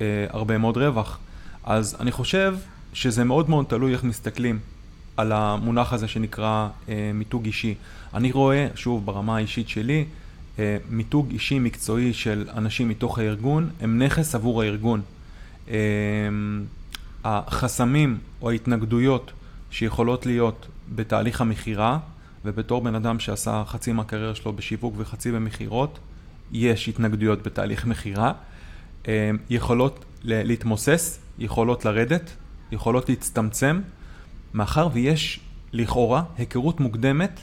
אה, 0.00 0.26
הרבה 0.30 0.58
מאוד 0.58 0.76
רווח. 0.76 1.18
אז 1.64 1.96
אני 2.00 2.12
חושב 2.12 2.56
שזה 2.92 3.24
מאוד 3.24 3.50
מאוד 3.50 3.66
תלוי 3.68 3.92
איך 3.92 4.04
מסתכלים 4.04 4.58
על 5.16 5.32
המונח 5.32 5.92
הזה 5.92 6.08
שנקרא 6.08 6.68
אה, 6.88 7.10
מיתוג 7.14 7.44
אישי. 7.44 7.74
אני 8.14 8.32
רואה, 8.32 8.66
שוב, 8.74 9.06
ברמה 9.06 9.36
האישית 9.36 9.68
שלי, 9.68 10.04
מיתוג 10.90 11.30
אישי 11.30 11.58
מקצועי 11.58 12.12
של 12.12 12.48
אנשים 12.56 12.88
מתוך 12.88 13.18
הארגון 13.18 13.70
הם 13.80 14.02
נכס 14.02 14.34
עבור 14.34 14.62
הארגון. 14.62 15.02
אה, 15.68 15.76
החסמים 17.24 18.18
או 18.42 18.50
ההתנגדויות 18.50 19.32
שיכולות 19.70 20.26
להיות 20.26 20.66
בתהליך 20.94 21.40
המכירה, 21.40 21.98
ובתור 22.44 22.82
בן 22.82 22.94
אדם 22.94 23.18
שעשה 23.18 23.62
חצי 23.66 23.92
מהקריירה 23.92 24.34
שלו 24.34 24.52
בשיווק 24.52 24.94
וחצי 24.96 25.32
במכירות, 25.32 25.98
יש 26.52 26.88
התנגדויות 26.88 27.42
בתהליך 27.42 27.86
מכירה, 27.86 28.32
אה, 29.08 29.30
יכולות 29.50 30.04
להתמוסס, 30.24 31.18
יכולות 31.38 31.84
לרדת, 31.84 32.30
יכולות 32.72 33.08
להצטמצם. 33.08 33.80
מאחר 34.54 34.88
ויש 34.92 35.40
לכאורה 35.72 36.22
היכרות 36.38 36.80
מוקדמת 36.80 37.40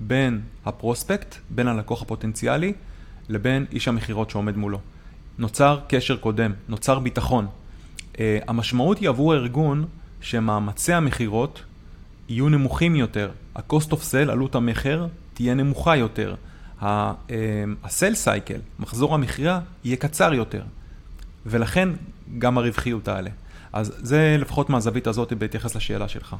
בין 0.00 0.40
הפרוספקט, 0.66 1.34
בין 1.50 1.68
הלקוח 1.68 2.02
הפוטנציאלי, 2.02 2.72
לבין 3.28 3.66
איש 3.72 3.88
המכירות 3.88 4.30
שעומד 4.30 4.56
מולו. 4.56 4.80
נוצר 5.38 5.80
קשר 5.88 6.16
קודם, 6.16 6.52
נוצר 6.68 6.98
ביטחון. 6.98 7.46
Uh, 8.12 8.18
המשמעות 8.48 8.98
היא 8.98 9.08
עבור 9.08 9.32
הארגון 9.32 9.84
שמאמצי 10.20 10.92
המכירות 10.92 11.62
יהיו 12.28 12.48
נמוכים 12.48 12.96
יותר. 12.96 13.30
ה-cost 13.54 13.90
of 13.90 13.96
sale, 13.96 14.30
עלות 14.30 14.54
המכר, 14.54 15.06
תהיה 15.34 15.54
נמוכה 15.54 15.96
יותר. 15.96 16.34
ה-sell 16.80 18.14
cycle, 18.24 18.60
מחזור 18.78 19.14
המכירה, 19.14 19.60
יהיה 19.84 19.96
קצר 19.96 20.34
יותר. 20.34 20.62
ולכן 21.46 21.88
גם 22.38 22.58
הרווחיות 22.58 23.04
תעלה. 23.04 23.30
אז 23.72 23.92
זה 24.02 24.36
לפחות 24.40 24.70
מהזווית 24.70 25.06
הזאת 25.06 25.32
בהתייחס 25.32 25.76
לשאלה 25.76 26.08
שלך. 26.08 26.36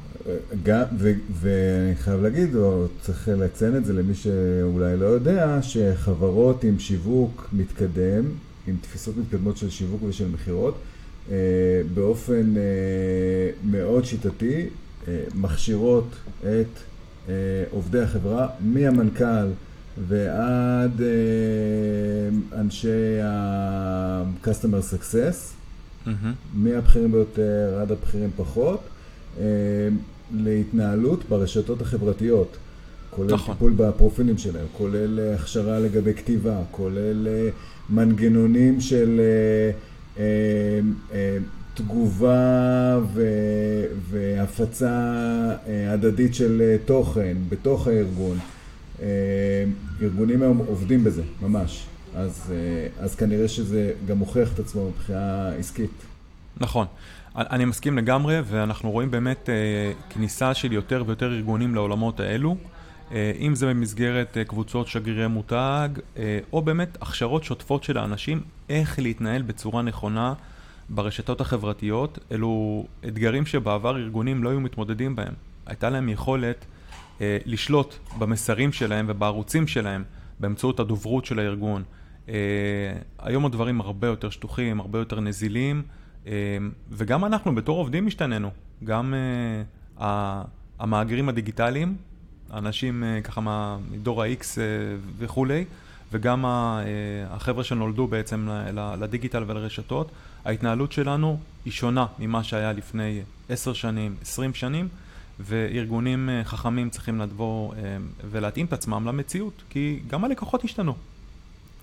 גם, 0.63 0.83
ואני 1.31 1.95
חייב 1.95 2.21
להגיד, 2.21 2.55
או 2.55 2.85
צריך 3.01 3.29
לציין 3.31 3.75
את 3.77 3.85
זה 3.85 3.93
למי 3.93 4.15
שאולי 4.15 4.97
לא 4.97 5.05
יודע, 5.05 5.59
שחברות 5.61 6.63
עם 6.63 6.79
שיווק 6.79 7.49
מתקדם, 7.53 8.23
עם 8.67 8.75
תפיסות 8.81 9.17
מתקדמות 9.17 9.57
של 9.57 9.69
שיווק 9.69 10.01
ושל 10.03 10.27
מכירות, 10.27 10.77
אה, 11.31 11.35
באופן 11.93 12.57
אה, 12.57 12.61
מאוד 13.63 14.05
שיטתי, 14.05 14.65
אה, 15.07 15.23
מכשירות 15.35 16.07
את 16.39 16.79
עובדי 17.71 17.99
החברה, 17.99 18.47
מהמנכ"ל 18.59 19.47
ועד 20.07 21.01
אנשי 22.55 23.21
ה-customer 23.23 24.93
success. 24.93 25.60
מהבכירים 26.53 27.11
ביותר 27.11 27.79
עד 27.81 27.91
הבכירים 27.91 28.29
פחות, 28.35 28.79
אה, 29.39 29.43
להתנהלות 30.35 31.23
ברשתות 31.29 31.81
החברתיות. 31.81 32.57
כולל 33.09 33.33
נכון. 33.33 33.53
טיפול 33.55 33.73
בפרופילים 33.75 34.37
שלהם, 34.37 34.65
כולל 34.77 35.19
אה, 35.19 35.35
הכשרה 35.35 35.79
לגבי 35.79 36.13
כתיבה, 36.13 36.57
כולל 36.71 37.27
אה, 37.27 37.49
מנגנונים 37.89 38.81
של 38.81 39.21
תגובה 41.73 42.99
ו, 43.13 43.23
והפצה 44.09 44.91
הדדית 45.89 46.35
של 46.35 46.75
תוכן 46.85 47.37
בתוך 47.49 47.87
הארגון. 47.87 48.37
ארגונים 50.01 50.41
היום 50.41 50.57
עובדים 50.57 51.03
בזה, 51.03 51.21
ממש. 51.41 51.85
אז, 52.15 52.53
אה, 52.55 53.03
אז 53.03 53.15
כנראה 53.15 53.47
שזה 53.47 53.93
גם 54.05 54.17
מוכיח 54.17 54.53
את 54.53 54.59
עצמו 54.59 54.89
מבחינה 54.89 55.49
עסקית. 55.49 56.05
נכון. 56.57 56.87
אני 57.35 57.65
מסכים 57.65 57.97
לגמרי, 57.97 58.41
ואנחנו 58.45 58.91
רואים 58.91 59.11
באמת 59.11 59.49
אה, 59.49 59.91
כניסה 60.09 60.53
של 60.53 60.71
יותר 60.71 61.03
ויותר 61.07 61.33
ארגונים 61.33 61.75
לעולמות 61.75 62.19
האלו, 62.19 62.55
אה, 63.11 63.31
אם 63.39 63.55
זה 63.55 63.67
במסגרת 63.67 64.37
קבוצות 64.47 64.87
שגרירי 64.87 65.27
מותג, 65.27 65.89
או 66.53 66.61
באמת 66.61 66.97
הכשרות 67.01 67.43
שוטפות 67.43 67.83
של 67.83 67.97
האנשים, 67.97 68.41
איך 68.69 68.99
להתנהל 68.99 69.41
בצורה 69.41 69.81
נכונה 69.81 70.33
ברשתות 70.89 71.41
החברתיות. 71.41 72.19
אלו 72.31 72.85
אתגרים 73.07 73.45
שבעבר 73.45 73.97
ארגונים 73.97 74.43
לא 74.43 74.49
היו 74.49 74.59
מתמודדים 74.59 75.15
בהם. 75.15 75.33
הייתה 75.65 75.89
להם 75.89 76.09
יכולת 76.09 76.65
לשלוט 77.21 77.95
במסרים 78.19 78.73
שלהם 78.73 79.05
ובערוצים 79.09 79.67
שלהם 79.67 80.03
באמצעות 80.39 80.79
הדוברות 80.79 81.25
של 81.25 81.39
הארגון. 81.39 81.83
Uh, 82.31 82.33
היום 83.19 83.45
הדברים 83.45 83.81
הרבה 83.81 84.07
יותר 84.07 84.29
שטוחים, 84.29 84.79
הרבה 84.79 84.99
יותר 84.99 85.19
נזילים, 85.19 85.83
uh, 86.25 86.27
וגם 86.91 87.25
אנחנו 87.25 87.55
בתור 87.55 87.77
עובדים 87.77 88.07
השתננו. 88.07 88.49
גם 88.83 89.13
uh, 89.97 90.03
המהגרים 90.79 91.29
הדיגיטליים, 91.29 91.95
אנשים 92.53 93.03
ככה 93.23 93.77
מדור 93.91 94.23
ה-X 94.23 94.57
וכולי, 95.17 95.65
וגם 96.11 96.45
החבר'ה 97.29 97.63
שנולדו 97.63 98.07
בעצם 98.07 98.49
לדיגיטל 98.73 99.43
ולרשתות, 99.47 100.11
ההתנהלות 100.45 100.91
שלנו 100.91 101.39
היא 101.65 101.73
שונה 101.73 102.05
ממה 102.19 102.43
שהיה 102.43 102.73
לפני 102.73 103.21
עשר 103.49 103.73
שנים, 103.73 104.15
עשרים 104.21 104.53
שנים, 104.53 104.87
וארגונים 105.39 106.29
חכמים 106.43 106.89
צריכים 106.89 107.21
לבוא 107.21 107.73
ולהתאים 108.31 108.65
את 108.65 108.73
עצמם 108.73 109.07
למציאות, 109.07 109.63
כי 109.69 109.99
גם 110.07 110.23
הלקוחות 110.23 110.63
השתנו. 110.63 110.95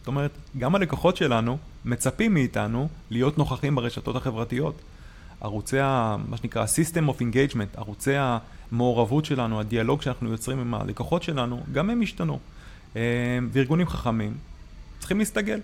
זאת 0.09 0.11
אומרת, 0.17 0.31
גם 0.59 0.75
הלקוחות 0.75 1.17
שלנו 1.17 1.59
מצפים 1.85 2.35
מאיתנו 2.35 2.89
להיות 3.11 3.39
נוכחים 3.39 3.75
ברשתות 3.75 4.17
החברתיות. 4.17 4.75
ערוצי, 5.41 5.81
ה, 5.81 6.17
מה 6.29 6.37
שנקרא, 6.37 6.65
System 6.65 7.09
of 7.09 7.21
Engagement, 7.21 7.79
ערוצי 7.81 8.13
המעורבות 8.17 9.25
שלנו, 9.25 9.61
הדיאלוג 9.61 10.03
שאנחנו 10.03 10.31
יוצרים 10.31 10.59
עם 10.59 10.75
הלקוחות 10.75 11.23
שלנו, 11.23 11.63
גם 11.73 11.91
הם 11.91 12.03
השתנו. 12.03 12.39
אה, 12.97 13.03
וארגונים 13.53 13.89
חכמים 13.89 14.37
צריכים 14.99 15.19
להסתגל. 15.19 15.61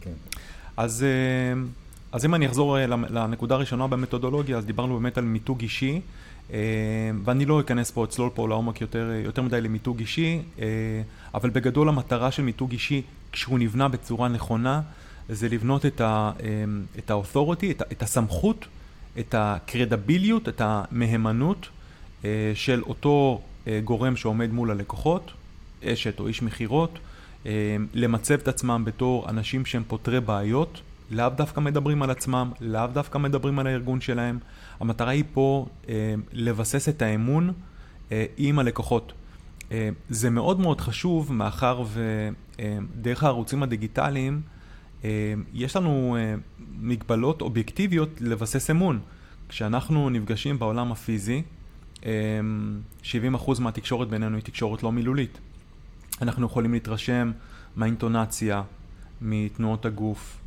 כן. 0.00 0.12
אז, 0.76 1.02
אה, 1.02 1.60
אז 2.12 2.24
אם 2.24 2.34
אני 2.34 2.46
אחזור 2.46 2.78
אה, 2.78 2.86
לנקודה 2.86 3.54
הראשונה 3.54 3.86
במתודולוגיה, 3.86 4.58
אז 4.58 4.66
דיברנו 4.66 5.00
באמת 5.00 5.18
על 5.18 5.24
מיתוג 5.24 5.60
אישי. 5.60 6.00
אה, 6.52 6.58
ואני 7.24 7.44
לא 7.44 7.60
אכנס 7.60 7.90
פה, 7.90 8.04
אצלול 8.04 8.30
פה 8.34 8.48
לעומק 8.48 8.80
יותר, 8.80 9.10
יותר 9.24 9.42
מדי 9.42 9.60
למיתוג 9.60 9.98
אישי, 9.98 10.42
אה, 10.58 10.66
אבל 11.34 11.50
בגדול 11.50 11.88
המטרה 11.88 12.30
של 12.30 12.42
מיתוג 12.42 12.72
אישי, 12.72 13.02
כשהוא 13.32 13.58
נבנה 13.58 13.88
בצורה 13.88 14.28
נכונה, 14.28 14.80
זה 15.28 15.48
לבנות 15.48 15.86
את 15.86 16.00
ה-authority, 16.00 17.70
את, 17.70 17.82
את 17.92 18.02
הסמכות 18.02 18.66
את 19.18 19.34
הקרדביליות, 19.38 20.48
את 20.48 20.60
המהימנות 20.64 21.68
אה, 22.24 22.52
של 22.54 22.82
אותו 22.82 23.40
אה, 23.66 23.80
גורם 23.84 24.16
שעומד 24.16 24.52
מול 24.52 24.70
הלקוחות, 24.70 25.30
אשת 25.84 26.20
או 26.20 26.28
איש 26.28 26.42
מכירות, 26.42 26.98
אה, 27.46 27.76
למצב 27.94 28.34
את 28.34 28.48
עצמם 28.48 28.82
בתור 28.86 29.30
אנשים 29.30 29.66
שהם 29.66 29.82
פותרי 29.88 30.20
בעיות, 30.20 30.80
לאו 31.10 31.28
דווקא 31.28 31.60
מדברים 31.60 32.02
על 32.02 32.10
עצמם, 32.10 32.50
לאו 32.60 32.86
דווקא 32.86 33.18
מדברים 33.18 33.58
על 33.58 33.66
הארגון 33.66 34.00
שלהם. 34.00 34.38
המטרה 34.80 35.10
היא 35.10 35.24
פה 35.32 35.66
לבסס 36.32 36.88
את 36.88 37.02
האמון 37.02 37.52
עם 38.36 38.58
הלקוחות. 38.58 39.12
זה 40.08 40.30
מאוד 40.30 40.60
מאוד 40.60 40.80
חשוב, 40.80 41.32
מאחר 41.32 41.82
ודרך 41.92 43.24
הערוצים 43.24 43.62
הדיגיטליים, 43.62 44.42
יש 45.54 45.76
לנו 45.76 46.16
מגבלות 46.80 47.42
אובייקטיביות 47.42 48.08
לבסס 48.20 48.70
אמון. 48.70 49.00
כשאנחנו 49.48 50.10
נפגשים 50.10 50.58
בעולם 50.58 50.92
הפיזי, 50.92 51.42
70% 52.02 52.06
מהתקשורת 53.60 54.08
בינינו 54.08 54.36
היא 54.36 54.44
תקשורת 54.44 54.82
לא 54.82 54.92
מילולית. 54.92 55.38
אנחנו 56.22 56.46
יכולים 56.46 56.72
להתרשם 56.72 57.32
מהאינטונציה, 57.76 58.62
מתנועות 59.20 59.86
הגוף, 59.86 60.38
אה, 60.38 60.45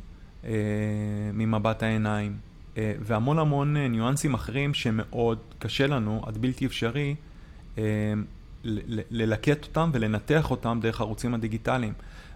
ממבט 1.34 1.82
העיניים, 1.82 2.36
אה, 2.76 2.92
והמון 3.00 3.38
המון 3.38 3.76
אה, 3.76 3.88
ניואנסים 3.88 4.34
אחרים 4.34 4.74
שמאוד 4.74 5.38
קשה 5.58 5.86
לנו, 5.86 6.22
עד 6.26 6.38
בלתי 6.38 6.66
אפשרי, 6.66 7.14
ללקט 9.10 9.64
אותם 9.64 9.90
ולנתח 9.92 10.50
אותם 10.50 10.78
דרך 10.82 11.00
הערוצים 11.00 11.34
הדיגיטליים. 11.34 11.92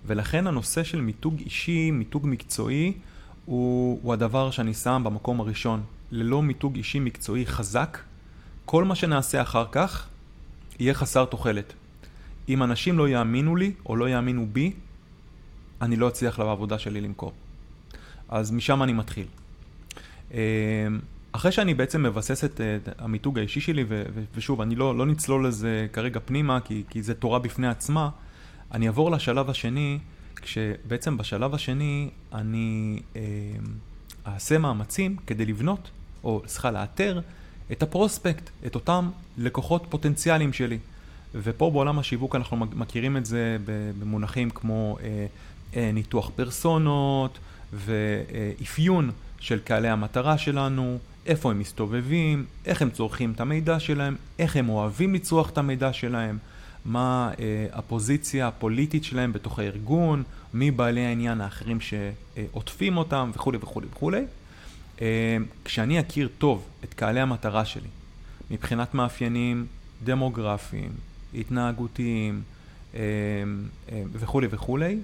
ולכן 0.06 0.46
הנושא 0.46 0.84
של 0.84 1.00
מיתוג 1.00 1.40
אישי, 1.40 1.90
מיתוג 1.90 2.26
מקצועי, 2.26 2.92
הוא, 3.44 4.00
הוא 4.02 4.12
הדבר 4.12 4.50
שאני 4.50 4.74
שם 4.74 5.02
במקום 5.04 5.40
הראשון. 5.40 5.82
ללא 6.10 6.42
מיתוג 6.42 6.76
אישי 6.76 6.98
מקצועי 6.98 7.46
חזק, 7.46 7.98
כל 8.64 8.84
מה 8.84 8.94
שנעשה 8.94 9.42
אחר 9.42 9.64
כך 9.72 10.08
יהיה 10.78 10.94
חסר 10.94 11.24
תוחלת. 11.24 11.72
אם 12.48 12.62
אנשים 12.62 12.98
לא 12.98 13.08
יאמינו 13.08 13.56
לי 13.56 13.72
או 13.86 13.96
לא 13.96 14.08
יאמינו 14.08 14.46
בי, 14.52 14.72
אני 15.82 15.96
לא 15.96 16.08
אצליח 16.08 16.38
לעבודה 16.38 16.78
שלי 16.78 17.00
למכור. 17.00 17.32
אז 18.28 18.50
משם 18.50 18.82
אני 18.82 18.92
מתחיל. 18.92 19.26
אמ, 20.32 20.38
אחרי 21.32 21.52
שאני 21.52 21.74
בעצם 21.74 22.02
מבסס 22.02 22.44
את 22.44 22.60
המיתוג 22.98 23.38
האישי 23.38 23.60
שלי, 23.60 23.84
ושוב, 24.34 24.60
אני 24.60 24.74
לא, 24.74 24.98
לא 24.98 25.06
נצלול 25.06 25.46
לזה 25.46 25.86
כרגע 25.92 26.20
פנימה, 26.24 26.60
כי, 26.60 26.82
כי 26.90 27.02
זה 27.02 27.14
תורה 27.14 27.38
בפני 27.38 27.68
עצמה, 27.68 28.08
אני 28.72 28.86
אעבור 28.86 29.10
לשלב 29.10 29.50
השני, 29.50 29.98
כשבעצם 30.36 31.16
בשלב 31.16 31.54
השני 31.54 32.10
אני 32.32 33.00
אה, 33.16 33.22
אעשה 34.26 34.58
מאמצים 34.58 35.16
כדי 35.26 35.44
לבנות, 35.46 35.90
או 36.24 36.42
סליחה, 36.46 36.70
לאתר 36.70 37.20
את 37.72 37.82
הפרוספקט, 37.82 38.50
את 38.66 38.74
אותם 38.74 39.10
לקוחות 39.38 39.86
פוטנציאליים 39.88 40.52
שלי. 40.52 40.78
ופה 41.34 41.70
בעולם 41.70 41.98
השיווק 41.98 42.34
אנחנו 42.34 42.56
מכירים 42.56 43.16
את 43.16 43.26
זה 43.26 43.56
במונחים 43.98 44.50
כמו 44.50 44.98
אה, 45.02 45.26
אה, 45.76 45.90
ניתוח 45.92 46.30
פרסונות 46.36 47.38
ואפיון 47.74 49.10
של 49.40 49.58
קהלי 49.58 49.88
המטרה 49.88 50.38
שלנו, 50.38 50.98
איפה 51.26 51.50
הם 51.50 51.58
מסתובבים, 51.58 52.44
איך 52.66 52.82
הם 52.82 52.90
צורכים 52.90 53.32
את 53.32 53.40
המידע 53.40 53.80
שלהם, 53.80 54.16
איך 54.38 54.56
הם 54.56 54.68
אוהבים 54.68 55.14
לצרוך 55.14 55.50
את 55.50 55.58
המידע 55.58 55.92
שלהם, 55.92 56.38
מה 56.84 57.30
אה, 57.38 57.66
הפוזיציה 57.72 58.48
הפוליטית 58.48 59.04
שלהם 59.04 59.32
בתוך 59.32 59.58
הארגון, 59.58 60.22
מי 60.54 60.70
בעלי 60.70 61.04
העניין 61.04 61.40
האחרים 61.40 61.78
שעוטפים 61.80 62.96
אותם 62.96 63.30
וכולי 63.34 63.58
וכולי 63.60 63.86
וכולי. 63.90 64.22
אה, 65.02 65.36
כשאני 65.64 66.00
אכיר 66.00 66.28
טוב 66.38 66.66
את 66.84 66.94
קהלי 66.94 67.20
המטרה 67.20 67.64
שלי, 67.64 67.88
מבחינת 68.50 68.94
מאפיינים 68.94 69.66
דמוגרפיים, 70.04 70.90
התנהגותיים 71.34 72.42
אה, 72.94 73.00
אה, 73.92 74.02
וכולי 74.12 74.46
וכולי, 74.50 74.98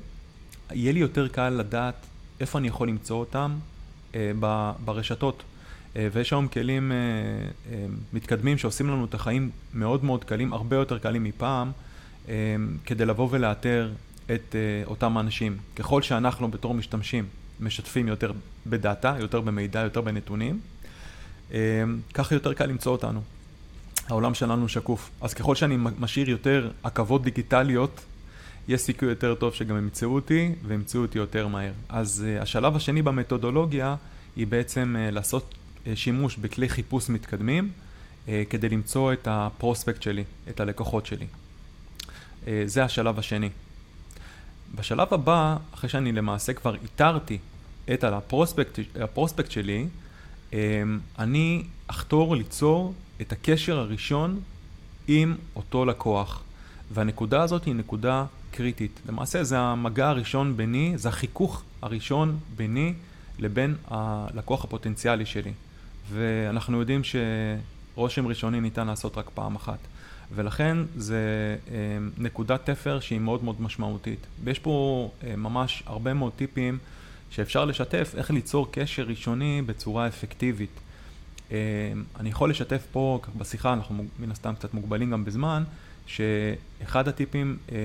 יהיה 0.73 0.93
לי 0.93 1.01
יותר 1.01 1.29
קל 1.29 1.51
לדעת 1.51 2.07
איפה 2.41 2.59
אני 2.59 2.69
יכול 2.69 2.89
למצוא 2.89 3.17
אותם 3.17 3.59
ברשתות. 4.85 5.43
ויש 6.13 6.33
היום 6.33 6.49
כלים 6.49 6.93
מתקדמים 8.13 8.59
שעושים 8.59 8.89
לנו 8.89 9.05
את 9.05 9.15
החיים 9.15 9.51
מאוד 9.75 10.05
מאוד 10.05 10.25
קלים, 10.25 10.53
הרבה 10.53 10.77
יותר 10.77 10.99
קלים 10.99 11.25
מפעם, 11.25 11.73
כדי 12.87 13.05
לבוא 13.07 13.29
ולאתר 13.31 13.93
את 14.35 14.55
אותם 14.87 15.17
האנשים. 15.17 15.57
ככל 15.77 16.03
שאנחנו 16.03 16.51
בתור 16.51 16.75
משתמשים 16.75 17.25
משתפים 17.61 18.09
יותר 18.09 18.33
בדאטה, 18.67 19.17
יותר 19.21 19.41
במידע, 19.41 19.81
יותר 19.81 20.01
בנתונים, 20.01 20.61
ככה 22.15 22.35
יותר 22.35 22.55
קל 22.55 22.67
למצוא 22.67 22.93
אותנו. 22.93 23.23
העולם 24.09 24.35
שלנו 24.35 24.69
שקוף. 24.69 25.11
אז 25.21 25.35
ככל 25.35 25.55
שאני 25.55 25.77
משאיר 25.99 26.31
יותר 26.31 26.71
עכבות 26.83 27.23
דיגיטליות, 27.23 28.01
יש 28.69 28.81
סיכוי 28.81 29.09
יותר 29.09 29.35
טוב 29.35 29.55
שגם 29.55 29.77
ימצאו 29.77 30.15
אותי, 30.15 30.53
וימצאו 30.67 31.03
אותי 31.03 31.19
יותר 31.19 31.49
מהר. 31.49 31.73
אז 31.89 32.25
uh, 32.27 32.43
השלב 32.43 32.77
השני 32.77 33.03
במתודולוגיה 33.03 33.97
היא 34.37 34.47
בעצם 34.47 34.97
uh, 34.97 35.15
לעשות 35.15 35.55
uh, 35.55 35.89
שימוש 35.95 36.37
בכלי 36.37 36.69
חיפוש 36.69 37.09
מתקדמים, 37.09 37.71
uh, 38.27 38.31
כדי 38.51 38.69
למצוא 38.69 39.13
את 39.13 39.29
הפרוספקט 39.31 40.03
שלי, 40.03 40.25
את 40.49 40.61
הלקוחות 40.61 41.07
שלי. 41.07 41.27
Uh, 42.45 42.47
זה 42.67 42.85
השלב 42.85 43.19
השני. 43.19 43.51
בשלב 44.75 45.15
הבא, 45.15 45.57
אחרי 45.75 45.91
שאני 45.91 46.13
למעשה 46.13 46.53
כבר 46.53 46.75
איתרתי 46.75 47.39
את 47.93 48.05
הפרוספקט, 48.05 48.79
הפרוספקט 49.01 49.51
שלי, 49.51 49.87
um, 50.51 50.55
אני 51.19 51.63
אחתור 51.87 52.37
ליצור 52.37 52.95
את 53.21 53.33
הקשר 53.33 53.79
הראשון 53.79 54.41
עם 55.09 55.37
אותו 55.57 55.85
לקוח. 55.85 56.43
והנקודה 56.91 57.43
הזאת 57.43 57.65
היא 57.65 57.75
נקודה 57.75 58.25
קריטית. 58.51 59.01
למעשה 59.09 59.45
זה 59.45 59.59
המגע 59.59 60.09
הראשון 60.09 60.57
ביני, 60.57 60.93
זה 60.97 61.09
החיכוך 61.09 61.63
הראשון 61.83 62.39
ביני 62.57 62.95
לבין 63.39 63.75
הלקוח 63.89 64.65
הפוטנציאלי 64.65 65.27
שלי. 65.27 65.53
ואנחנו 66.11 66.81
יודעים 66.81 67.03
שרושם 67.05 68.27
ראשוני 68.27 68.61
ניתן 68.61 68.87
לעשות 68.87 69.19
רק 69.19 69.31
פעם 69.35 69.57
אחת. 69.57 69.79
ולכן 70.35 70.77
זה 70.97 71.57
אה, 71.71 71.77
נקודת 72.19 72.71
תפר 72.71 73.01
שהיא 73.01 73.21
מאוד 73.21 73.45
מאוד 73.45 73.63
משמעותית. 73.63 74.27
ויש 74.45 74.59
פה 74.59 75.11
אה, 75.25 75.37
ממש 75.37 75.83
הרבה 75.87 76.15
מאוד 76.15 76.33
טיפים 76.33 76.79
שאפשר 77.31 77.65
לשתף 77.65 78.15
איך 78.17 78.31
ליצור 78.31 78.69
קשר 78.73 79.03
ראשוני 79.03 79.63
בצורה 79.67 80.09
אפקטיבית. 80.09 80.81
אה, 81.53 81.57
אני 82.21 82.29
יכול 82.29 82.51
לשתף 82.51 82.87
פה 82.93 83.21
בשיחה, 83.39 83.73
אנחנו 83.73 84.05
מן 84.19 84.31
הסתם 84.31 84.55
קצת 84.55 84.75
מוגבלים 84.75 85.11
גם 85.11 85.25
בזמן, 85.25 85.63
שאחד 86.07 87.09
הטיפים 87.09 87.57
אה, 87.73 87.77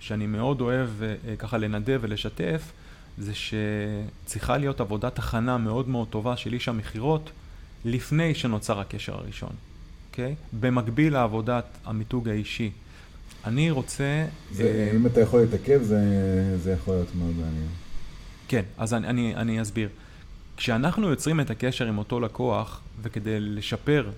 שאני 0.00 0.26
מאוד 0.26 0.60
אוהב 0.60 0.88
אה, 1.02 1.36
ככה 1.38 1.58
לנדב 1.58 1.98
ולשתף, 2.02 2.72
זה 3.18 3.32
שצריכה 3.34 4.56
להיות 4.56 4.80
עבודת 4.80 5.18
הכנה 5.18 5.58
מאוד 5.58 5.88
מאוד 5.88 6.08
טובה 6.08 6.36
של 6.36 6.52
איש 6.52 6.68
המכירות 6.68 7.30
לפני 7.84 8.34
שנוצר 8.34 8.80
הקשר 8.80 9.14
הראשון, 9.14 9.52
אוקיי? 10.10 10.34
Okay? 10.38 10.56
במקביל 10.60 11.12
לעבודת 11.12 11.64
המיתוג 11.84 12.28
האישי. 12.28 12.70
אני 13.44 13.70
רוצה... 13.70 14.26
זה, 14.52 14.92
אם 14.96 15.06
אתה 15.06 15.20
יכול 15.20 15.40
להתעכב, 15.40 15.82
זה, 15.82 15.98
זה 16.62 16.72
יכול 16.72 16.94
להיות 16.94 17.14
מאוד 17.14 17.34
מעניין. 17.36 17.68
כן, 18.48 18.62
אז 18.78 18.94
אני, 18.94 19.08
אני, 19.08 19.36
אני 19.36 19.62
אסביר. 19.62 19.88
כשאנחנו 20.56 21.08
יוצרים 21.08 21.40
את 21.40 21.50
הקשר 21.50 21.86
עם 21.86 21.98
אותו 21.98 22.20
לקוח, 22.20 22.80
וכדי 23.02 23.40
לשפר 23.40 24.10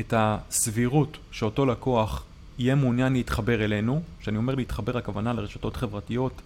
את 0.00 0.14
הסבירות 0.16 1.18
שאותו 1.30 1.66
לקוח 1.66 2.24
יהיה 2.58 2.74
מעוניין 2.74 3.12
להתחבר 3.12 3.64
אלינו, 3.64 4.02
כשאני 4.20 4.36
אומר 4.36 4.54
להתחבר 4.54 4.98
הכוונה 4.98 5.32
לרשתות 5.32 5.76
חברתיות, 5.76 6.42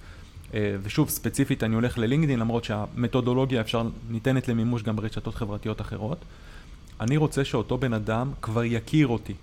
אה, 0.55 0.77
ושוב, 0.83 1.09
ספציפית 1.09 1.65
אני 1.65 1.75
הולך 1.75 1.99
ללינקדאין, 1.99 2.39
למרות 2.39 2.65
שהמתודולוגיה 2.65 3.61
אפשר, 3.61 3.89
ניתנת 4.11 4.49
למימוש 4.49 4.83
גם 4.83 4.97
ברשתות 4.97 5.35
חברתיות 5.35 5.81
אחרות. 5.81 6.19
אני 7.01 7.17
רוצה 7.17 7.45
שאותו 7.45 7.79
בן 7.79 7.93
אדם 7.93 8.31
כבר 8.43 8.65
יכיר 8.65 9.07
אותי. 9.07 9.35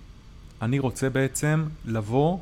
אני 0.62 0.78
רוצה 0.78 1.10
בעצם 1.10 1.64
לבוא 1.84 2.38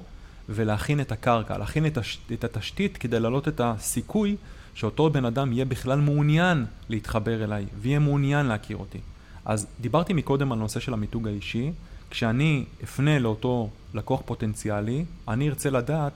ולהכין 0.49 1.01
את 1.01 1.13
הקרקע, 1.13 1.59
להכין 1.59 1.87
את, 1.87 1.99
הש... 1.99 2.19
את 2.33 2.45
התשתית 2.45 2.97
כדי 2.97 3.21
להעלות 3.21 3.49
את 3.49 3.61
הסיכוי 3.65 4.37
שאותו 4.75 5.11
בן 5.11 5.25
אדם 5.25 5.53
יהיה 5.53 5.65
בכלל 5.65 6.01
מעוניין 6.01 6.65
להתחבר 6.89 7.45
אליי, 7.45 7.67
ויהיה 7.81 7.99
מעוניין 7.99 8.47
להכיר 8.47 8.77
אותי. 8.77 8.99
אז 9.45 9.67
דיברתי 9.81 10.13
מקודם 10.13 10.53
על 10.53 10.59
נושא 10.59 10.81
של 10.81 10.93
המיתוג 10.93 11.29
האישי, 11.29 11.73
כשאני 12.15 12.65
אפנה 12.85 13.19
לאותו 13.19 13.71
לקוח 13.95 14.23
פוטנציאלי, 14.25 15.05
אני 15.29 15.49
ארצה 15.49 15.71
לדעת, 15.71 16.13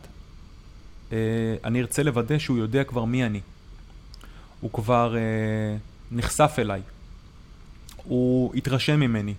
אה, 1.12 1.18
אני 1.64 1.80
ארצה 1.80 2.02
לוודא 2.02 2.38
שהוא 2.38 2.58
יודע 2.58 2.84
כבר 2.84 3.04
מי 3.04 3.26
אני. 3.26 3.40
הוא 4.60 4.72
כבר 4.72 5.16
אה, 5.16 5.20
נחשף 6.12 6.56
אליי, 6.58 6.80
הוא 8.04 8.54
התרשם 8.54 9.00
ממני, 9.00 9.34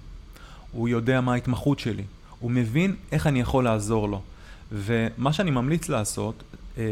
הוא 0.71 0.89
יודע 0.89 1.21
מה 1.21 1.33
ההתמחות 1.33 1.79
שלי, 1.79 2.03
הוא 2.39 2.51
מבין 2.51 2.95
איך 3.11 3.27
אני 3.27 3.39
יכול 3.39 3.63
לעזור 3.63 4.09
לו. 4.09 4.21
ומה 4.71 5.33
שאני 5.33 5.51
ממליץ 5.51 5.89
לעשות, 5.89 6.43
אה, 6.77 6.83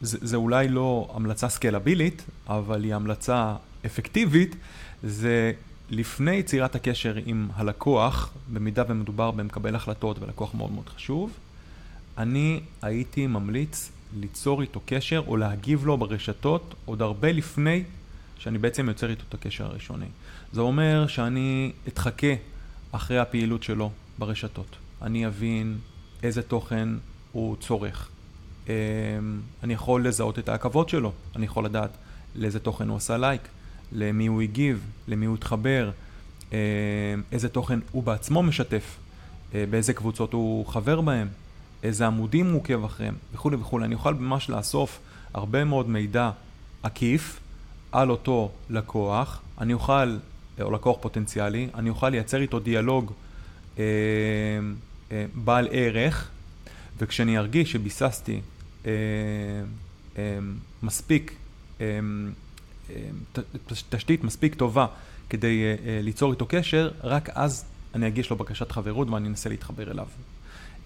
זה, 0.00 0.18
זה 0.20 0.36
אולי 0.36 0.68
לא 0.68 1.12
המלצה 1.14 1.48
סקלבילית, 1.48 2.22
אבל 2.48 2.84
היא 2.84 2.94
המלצה 2.94 3.54
אפקטיבית, 3.86 4.56
זה 5.02 5.52
לפני 5.90 6.34
יצירת 6.34 6.74
הקשר 6.74 7.14
עם 7.26 7.48
הלקוח, 7.54 8.32
במידה 8.52 8.82
ומדובר 8.88 9.30
במקבל 9.30 9.74
החלטות 9.74 10.18
ולקוח 10.18 10.54
מאוד 10.54 10.72
מאוד 10.72 10.88
חשוב, 10.88 11.32
אני 12.18 12.60
הייתי 12.82 13.26
ממליץ 13.26 13.90
ליצור 14.20 14.62
איתו 14.62 14.80
קשר 14.86 15.22
או 15.26 15.36
להגיב 15.36 15.86
לו 15.86 15.96
ברשתות 15.96 16.74
עוד 16.84 17.02
הרבה 17.02 17.32
לפני 17.32 17.84
שאני 18.38 18.58
בעצם 18.58 18.88
יוצר 18.88 19.10
איתו 19.10 19.22
את 19.28 19.34
הקשר 19.34 19.66
הראשוני. 19.66 20.06
זה 20.52 20.60
אומר 20.60 21.06
שאני 21.06 21.72
אתחכה 21.88 22.34
אחרי 22.92 23.18
הפעילות 23.18 23.62
שלו 23.62 23.90
ברשתות. 24.18 24.76
אני 25.02 25.26
אבין 25.26 25.78
איזה 26.22 26.42
תוכן 26.42 26.88
הוא 27.32 27.56
צורך. 27.56 28.08
אמ, 28.68 28.72
אני 29.62 29.74
יכול 29.74 30.06
לזהות 30.06 30.38
את 30.38 30.48
העכבות 30.48 30.88
שלו, 30.88 31.12
אני 31.36 31.44
יכול 31.44 31.64
לדעת 31.64 31.90
לאיזה 32.34 32.58
תוכן 32.60 32.88
הוא 32.88 32.96
עשה 32.96 33.16
לייק, 33.16 33.42
למי 33.92 34.26
הוא 34.26 34.42
הגיב, 34.42 34.84
למי 35.08 35.26
הוא 35.26 35.34
התחבר, 35.34 35.90
אמ, 36.52 36.56
איזה 37.32 37.48
תוכן 37.48 37.78
הוא 37.92 38.02
בעצמו 38.02 38.42
משתף, 38.42 38.96
אה, 39.54 39.64
באיזה 39.70 39.92
קבוצות 39.92 40.32
הוא 40.32 40.66
חבר 40.66 41.00
בהם, 41.00 41.28
איזה 41.82 42.06
עמודים 42.06 42.50
הוא 42.50 42.56
עוקב 42.56 42.84
אחריהם 42.84 43.14
וכולי 43.34 43.56
וכולי. 43.56 43.84
אני 43.84 43.94
אוכל 43.94 44.14
ממש 44.14 44.50
לאסוף 44.50 44.98
הרבה 45.34 45.64
מאוד 45.64 45.88
מידע 45.88 46.30
עקיף 46.82 47.40
על 47.92 48.10
אותו 48.10 48.50
לקוח, 48.70 49.42
אני 49.60 49.72
אוכל, 49.72 50.16
או 50.60 50.70
לקוח 50.70 50.96
פוטנציאלי, 51.00 51.68
אני 51.74 51.90
אוכל 51.90 52.08
לייצר 52.08 52.40
איתו 52.40 52.58
דיאלוג 52.58 53.12
אה, 53.78 53.84
אה, 55.12 55.26
בעל 55.34 55.68
ערך, 55.70 56.30
וכשאני 56.98 57.38
ארגיש 57.38 57.72
שביססתי 57.72 58.40
אה, 58.86 58.90
אה, 60.18 60.38
מספיק, 60.82 61.32
אה, 61.80 61.86
אה, 61.86 62.00
תשתית 63.88 64.24
מספיק 64.24 64.54
טובה 64.54 64.86
כדי 65.30 65.62
אה, 65.62 65.74
אה, 65.86 66.00
ליצור 66.02 66.32
איתו 66.32 66.46
קשר, 66.48 66.90
רק 67.04 67.28
אז 67.34 67.64
אני 67.94 68.06
אגיש 68.08 68.30
לו 68.30 68.36
בקשת 68.36 68.72
חברות 68.72 69.10
ואני 69.10 69.28
אנסה 69.28 69.48
להתחבר 69.48 69.90
אליו. 69.90 70.06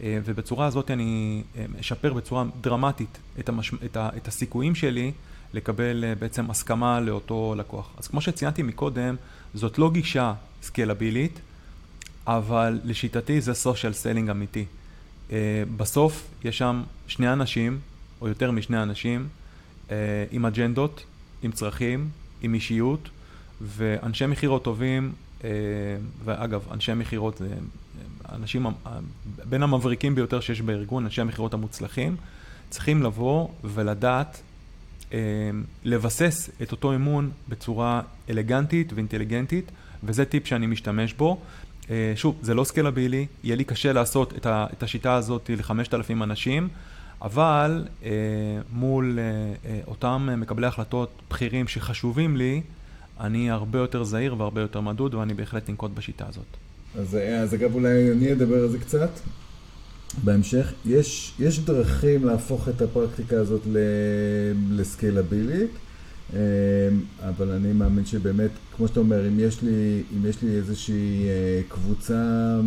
אה, 0.02 0.18
ובצורה 0.24 0.66
הזאת 0.66 0.90
אני 0.90 1.42
אה, 1.56 1.64
אשפר 1.80 2.12
בצורה 2.12 2.44
דרמטית 2.60 3.18
את, 3.38 3.48
המש... 3.48 3.72
את, 3.84 3.96
ה... 3.96 4.08
את 4.16 4.28
הסיכויים 4.28 4.74
שלי 4.74 5.12
לקבל 5.54 6.14
בעצם 6.18 6.50
הסכמה 6.50 7.00
לאותו 7.00 7.54
לקוח. 7.58 7.90
אז 7.98 8.06
כמו 8.08 8.20
שציינתי 8.20 8.62
מקודם, 8.62 9.16
זאת 9.54 9.78
לא 9.78 9.90
גישה 9.90 10.34
סקלבילית, 10.62 11.40
אבל 12.26 12.80
לשיטתי 12.84 13.40
זה 13.40 13.54
social 13.54 13.92
selling 13.92 14.30
אמיתי. 14.30 14.64
בסוף 15.76 16.28
יש 16.44 16.58
שם 16.58 16.82
שני 17.06 17.32
אנשים, 17.32 17.78
או 18.20 18.28
יותר 18.28 18.50
משני 18.50 18.82
אנשים, 18.82 19.28
עם 20.30 20.46
אג'נדות, 20.46 21.04
עם 21.42 21.52
צרכים, 21.52 22.08
עם 22.42 22.54
אישיות, 22.54 23.08
ואנשי 23.60 24.26
מכירות 24.26 24.64
טובים, 24.64 25.12
ואגב, 26.24 26.62
אנשי 26.72 26.94
מכירות 26.94 27.38
זה 27.38 27.48
האנשים, 28.24 28.66
בין 29.44 29.62
המבריקים 29.62 30.14
ביותר 30.14 30.40
שיש 30.40 30.60
בארגון, 30.60 31.04
אנשי 31.04 31.20
המכירות 31.20 31.54
המוצלחים, 31.54 32.16
צריכים 32.70 33.02
לבוא 33.02 33.48
ולדעת 33.64 34.40
אה, 35.12 35.18
לבסס 35.84 36.50
את 36.62 36.72
אותו 36.72 36.94
אמון 36.94 37.30
בצורה 37.48 38.02
אלגנטית 38.30 38.92
ואינטליגנטית, 38.92 39.70
וזה 40.04 40.24
טיפ 40.24 40.46
שאני 40.46 40.66
משתמש 40.66 41.12
בו. 41.12 41.40
אה, 41.90 42.12
שוב, 42.16 42.38
זה 42.42 42.54
לא 42.54 42.64
סקלבילי, 42.64 43.26
יהיה 43.44 43.56
לי 43.56 43.64
קשה 43.64 43.92
לעשות 43.92 44.46
את, 44.46 44.82
השיטה 44.82 45.14
הזאת 45.14 45.50
לחמשת 45.58 45.94
אלפים 45.94 46.22
אנשים, 46.22 46.68
אבל 47.22 47.84
אה, 48.04 48.10
מול 48.72 49.18
אה, 49.18 49.24
אה, 49.70 49.80
אותם 49.86 50.28
מקבלי 50.36 50.66
החלטות 50.66 51.10
בכירים 51.30 51.68
שחשובים 51.68 52.36
לי, 52.36 52.62
אני 53.20 53.50
הרבה 53.50 53.78
יותר 53.78 54.04
זהיר 54.04 54.34
והרבה 54.38 54.60
יותר 54.60 54.80
מדוד, 54.80 55.14
ואני 55.14 55.34
בהחלט 55.34 55.70
אנקוט 55.70 55.90
בשיטה 55.94 56.24
הזאת. 56.28 56.56
אז, 56.98 57.16
אז 57.42 57.54
אגב, 57.54 57.74
אולי 57.74 58.12
אני 58.12 58.32
אדבר 58.32 58.62
על 58.62 58.68
זה 58.68 58.78
קצת 58.78 59.10
בהמשך. 60.24 60.72
יש, 60.86 61.34
יש 61.38 61.60
דרכים 61.60 62.24
להפוך 62.24 62.68
את 62.68 62.82
הפרקטיקה 62.82 63.36
הזאת 63.36 63.62
לסקיילבילית, 64.70 65.70
אמ, 66.32 66.38
אבל 67.20 67.50
אני 67.50 67.72
מאמין 67.72 68.06
שבאמת, 68.06 68.50
כמו 68.76 68.88
שאתה 68.88 69.00
אומר, 69.00 69.28
אם 69.28 69.40
יש 69.40 69.62
לי, 69.62 70.02
אם 70.16 70.26
יש 70.26 70.42
לי 70.42 70.56
איזושהי 70.56 71.28
אה, 71.28 71.60
קבוצה 71.68 72.60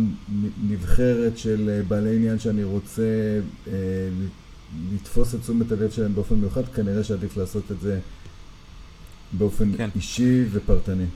נבחרת 0.68 1.38
של 1.38 1.70
אה, 1.72 1.82
בעלי 1.88 2.16
עניין 2.16 2.38
שאני 2.38 2.64
רוצה 2.64 3.02
אה, 3.68 3.72
לתפוס 4.94 5.34
את 5.34 5.40
תשומת 5.40 5.72
הלב 5.72 5.90
שלהם 5.90 6.14
באופן 6.14 6.34
מיוחד, 6.34 6.64
כנראה 6.68 7.04
שעדיף 7.04 7.36
לעשות 7.36 7.72
את 7.72 7.80
זה 7.80 8.00
באופן 9.32 9.76
כן. 9.76 9.90
אישי 9.96 10.44
ופרטני. 10.50 11.06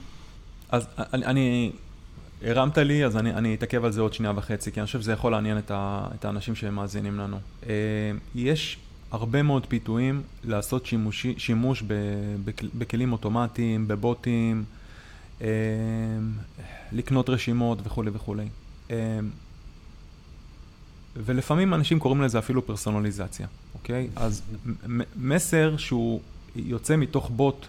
אז 0.69 0.87
אני, 0.97 1.25
אני 1.25 1.71
הרמת 2.41 2.77
לי, 2.77 3.05
אז 3.05 3.17
אני, 3.17 3.33
אני 3.33 3.55
אתעכב 3.55 3.85
על 3.85 3.91
זה 3.91 4.01
עוד 4.01 4.13
שנייה 4.13 4.33
וחצי, 4.35 4.71
כי 4.71 4.79
אני 4.79 4.85
חושב 4.85 5.01
שזה 5.01 5.11
יכול 5.11 5.31
לעניין 5.31 5.57
את, 5.57 5.71
ה, 5.71 6.07
את 6.15 6.25
האנשים 6.25 6.55
שמאזינים 6.55 7.17
לנו. 7.17 7.37
אה, 7.69 7.71
יש 8.35 8.77
הרבה 9.11 9.43
מאוד 9.43 9.65
פיתויים 9.65 10.21
לעשות 10.43 10.85
שימושי, 10.85 11.33
שימוש 11.37 11.83
ב, 11.87 11.93
בכלים 12.77 13.11
אוטומטיים, 13.11 13.87
בבוטים, 13.87 14.63
אה, 15.41 15.47
לקנות 16.91 17.29
רשימות 17.29 17.79
וכולי 17.83 18.11
וכולי. 18.13 18.45
אה, 21.17 21.21
ולפעמים 21.25 21.73
אנשים 21.73 21.99
קוראים 21.99 22.21
לזה 22.21 22.39
אפילו 22.39 22.65
פרסונליזציה, 22.65 23.47
אוקיי? 23.73 24.07
אז 24.15 24.41
מסר 25.15 25.77
שהוא 25.77 26.21
יוצא 26.55 26.95
מתוך 26.95 27.29
בוט, 27.29 27.67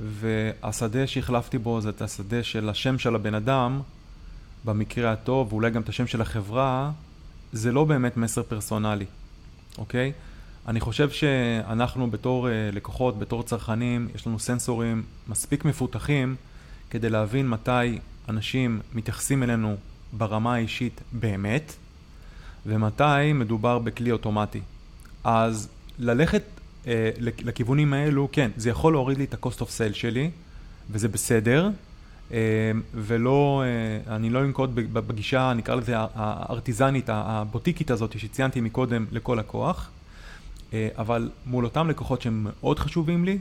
והשדה 0.00 1.06
שהחלפתי 1.06 1.58
בו 1.58 1.80
זה 1.80 1.88
את 1.88 2.02
השדה 2.02 2.42
של 2.42 2.68
השם 2.68 2.98
של 2.98 3.14
הבן 3.14 3.34
אדם, 3.34 3.80
במקרה 4.64 5.12
הטוב, 5.12 5.52
ואולי 5.52 5.70
גם 5.70 5.82
את 5.82 5.88
השם 5.88 6.06
של 6.06 6.20
החברה, 6.20 6.90
זה 7.52 7.72
לא 7.72 7.84
באמת 7.84 8.16
מסר 8.16 8.42
פרסונלי, 8.42 9.06
אוקיי? 9.78 10.12
אני 10.68 10.80
חושב 10.80 11.10
שאנחנו 11.10 12.10
בתור 12.10 12.48
uh, 12.48 12.50
לקוחות, 12.74 13.18
בתור 13.18 13.42
צרכנים, 13.42 14.08
יש 14.14 14.26
לנו 14.26 14.38
סנסורים 14.38 15.02
מספיק 15.28 15.64
מפותחים 15.64 16.36
כדי 16.90 17.10
להבין 17.10 17.48
מתי 17.48 17.98
אנשים 18.28 18.80
מתייחסים 18.94 19.42
אלינו 19.42 19.76
ברמה 20.12 20.54
האישית 20.54 21.00
באמת, 21.12 21.72
ומתי 22.66 23.32
מדובר 23.34 23.78
בכלי 23.78 24.12
אוטומטי. 24.12 24.60
אז 25.24 25.68
ללכת 25.98 26.42
אה, 26.86 27.10
לכיוונים 27.20 27.92
האלו, 27.92 28.28
כן, 28.32 28.50
זה 28.56 28.70
יכול 28.70 28.92
להוריד 28.92 29.18
לי 29.18 29.24
את 29.24 29.34
ה-cost 29.34 29.60
of 29.60 29.64
sale 29.64 29.94
שלי, 29.94 30.30
וזה 30.90 31.08
בסדר, 31.08 31.70
אה, 32.32 32.38
ולא, 32.94 33.62
אה, 33.64 34.16
אני 34.16 34.30
לא 34.30 34.44
אנקוט 34.44 34.70
בגישה, 34.74 35.52
נקרא 35.56 35.74
לזה 35.74 35.94
הארטיזנית, 35.96 37.04
הבוטיקית 37.08 37.90
הזאת 37.90 38.18
שציינתי 38.18 38.60
מקודם 38.60 39.06
לכל 39.12 39.36
לקוח, 39.40 39.90
אבל 40.72 41.30
מול 41.46 41.64
אותם 41.64 41.90
לקוחות 41.90 42.22
שהם 42.22 42.46
מאוד 42.60 42.78
חשובים 42.78 43.24
לי, 43.24 43.38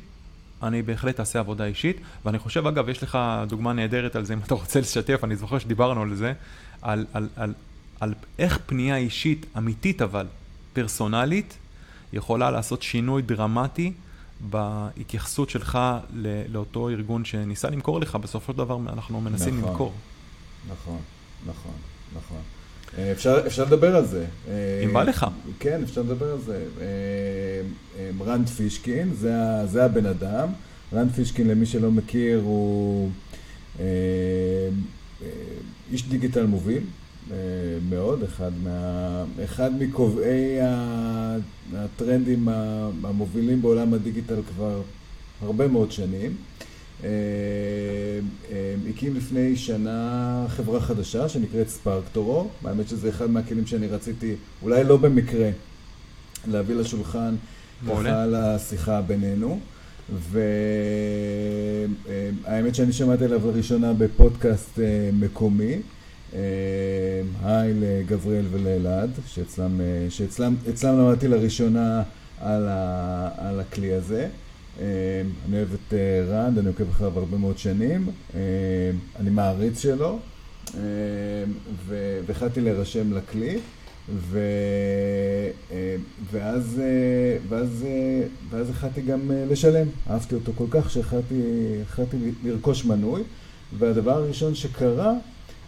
אני 0.64 0.82
בהחלט 0.82 1.20
אעשה 1.20 1.40
עבודה 1.40 1.66
אישית, 1.66 1.98
ואני 2.26 2.40
חושב, 2.40 2.68
אגב, 2.68 2.90
יש 2.90 3.04
לך 3.04 3.18
דוגמה 3.48 3.74
נהדרת 3.74 4.16
על 4.16 4.26
זה, 4.26 4.34
אם 4.34 4.40
אתה 4.40 4.56
רוצה 4.56 4.80
לשתף, 4.80 5.20
אני 5.24 5.36
זוכר 5.36 5.60
שדיברנו 5.60 6.02
על 6.02 6.16
זה, 6.16 6.34
על, 6.82 7.06
על, 7.14 7.30
על, 7.36 7.54
על 8.00 8.14
איך 8.40 8.60
פנייה 8.66 8.98
אישית, 8.98 9.46
אמיתית 9.58 10.02
אבל, 10.02 10.28
פרסונלית, 10.74 11.58
יכולה 12.14 12.52
לעשות 12.52 12.84
שינוי 12.84 13.22
דרמטי 13.22 13.94
בהתייחסות 14.40 15.50
שלך 15.50 15.80
לאותו 16.50 16.90
ארגון 16.90 17.26
שניסה 17.26 17.70
למכור 17.70 18.00
לך, 18.00 18.16
בסופו 18.16 18.52
של 18.54 18.58
דבר 18.58 18.78
אנחנו 18.94 19.22
מנסים 19.22 19.58
נכון, 19.58 19.70
למכור. 19.70 19.94
נכון, 20.72 21.00
נכון, 21.46 21.74
נכון. 22.16 22.42
אה, 22.98 23.12
אפשר, 23.12 23.48
אפשר 23.48 23.64
לדבר 23.64 23.96
על 23.96 24.06
זה. 24.06 24.26
אה, 24.50 24.82
אם 24.86 24.94
בא 24.94 25.04
לך. 25.04 25.26
כן, 25.60 25.82
אפשר 25.84 26.02
לדבר 26.02 26.32
על 26.32 26.40
זה. 26.46 26.64
אה, 26.82 28.10
רנד 28.26 28.50
פישקין, 28.50 29.14
זה, 29.14 29.34
זה 29.66 29.86
הבן 29.86 30.06
אדם. 30.06 30.48
רנד 30.94 31.12
פישקין, 31.12 31.48
למי 31.48 31.66
שלא 31.66 31.92
מכיר, 31.92 32.42
הוא 32.44 33.10
איש 35.92 36.10
דיגיטל 36.10 36.46
מוביל, 36.46 36.84
אה, 37.32 37.38
מאוד, 37.90 38.24
אחד, 38.24 38.52
מה, 38.64 39.24
אחד 39.44 39.84
מקובעי 39.84 40.58
הטרנדים 41.74 42.48
המובילים 43.04 43.62
בעולם 43.62 43.94
הדיגיטל 43.94 44.42
כבר 44.56 44.82
הרבה 45.42 45.68
מאוד 45.68 45.92
שנים. 45.92 46.36
אה, 47.04 47.10
אה, 48.52 48.76
הקים 48.90 49.16
לפני 49.16 49.56
שנה 49.56 50.46
חברה 50.50 50.82
חדשה 50.82 51.30
שנקראת 51.30 51.70
ספרקטורו, 51.70 52.50
האמת 52.66 52.90
שזה 52.90 53.10
אחד 53.10 53.30
מהכלים 53.30 53.68
שאני 53.68 53.88
רציתי, 53.88 54.36
אולי 54.62 54.84
לא 54.84 54.98
במקרה, 54.98 55.50
להביא 56.48 56.76
לשולחן 56.76 57.36
ככה 57.88 58.26
לשיחה 58.26 59.02
בינינו. 59.02 59.60
והאמת 62.44 62.76
שאני 62.76 62.94
שמעתי 62.94 63.26
עליו 63.26 63.48
לראשונה 63.48 63.94
בפודקאסט 63.94 64.80
מקומי. 65.14 65.82
אה, 66.36 66.40
היי 67.44 67.74
לגבריאל 67.74 68.46
ולאלעד, 68.52 69.10
שאצלם, 69.28 69.82
אה, 69.82 70.08
שאצלם 70.10 70.56
למדתי 70.84 71.28
לראשונה 71.28 72.04
על, 72.42 72.68
ה, 72.68 73.30
על 73.38 73.60
הכלי 73.60 73.94
הזה. 73.94 74.28
אני 74.80 75.58
אוהב 75.58 75.74
את 75.74 75.94
רנד, 76.30 76.58
אני 76.58 76.68
עוקב 76.68 76.90
אחריו 76.90 77.20
הרבה 77.20 77.38
מאוד 77.38 77.58
שנים, 77.58 78.10
אני 79.20 79.30
מעריץ 79.30 79.80
שלו, 79.80 80.20
והחלטתי 82.26 82.62
להירשם 82.62 83.14
לכלי. 83.14 83.60
ו... 84.10 84.40
ואז, 86.32 86.82
ואז, 87.50 87.86
ואז 88.50 88.70
החלטתי 88.70 89.02
גם 89.02 89.32
לשלם. 89.50 89.88
אהבתי 90.10 90.36
אותו 90.36 90.52
כל 90.56 90.66
כך 90.70 90.90
שהחלטתי 90.90 91.42
לרכוש 92.44 92.86
מנוי, 92.86 93.22
והדבר 93.78 94.12
הראשון 94.12 94.56
שקרה 94.56 95.14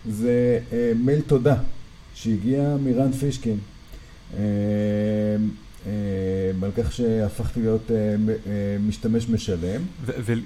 זה 0.10 0.60
מייל 0.96 1.22
תודה 1.22 1.56
שהגיע 2.14 2.76
מרן 2.84 3.12
פישקין. 3.12 3.58
על 6.64 6.72
כך 6.78 6.94
שהפכתי 6.94 7.62
להיות 7.62 7.92
משתמש 8.88 9.30
משלם. 9.30 9.82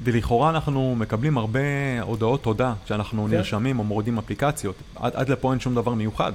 ולכאורה 0.04 0.50
אנחנו 0.50 0.96
מקבלים 0.96 1.38
הרבה 1.38 1.60
הודעות 2.02 2.44
תודה 2.44 2.74
כשאנחנו 2.86 3.26
כן. 3.26 3.32
נרשמים 3.32 3.80
או 3.80 3.84
מורידים 3.84 4.18
אפליקציות. 4.18 4.76
עד, 4.96 5.12
עד 5.16 5.30
לפה 5.30 5.52
אין 5.52 5.60
שום 5.60 5.76
דבר 5.76 5.94
מיוחד. 5.94 6.32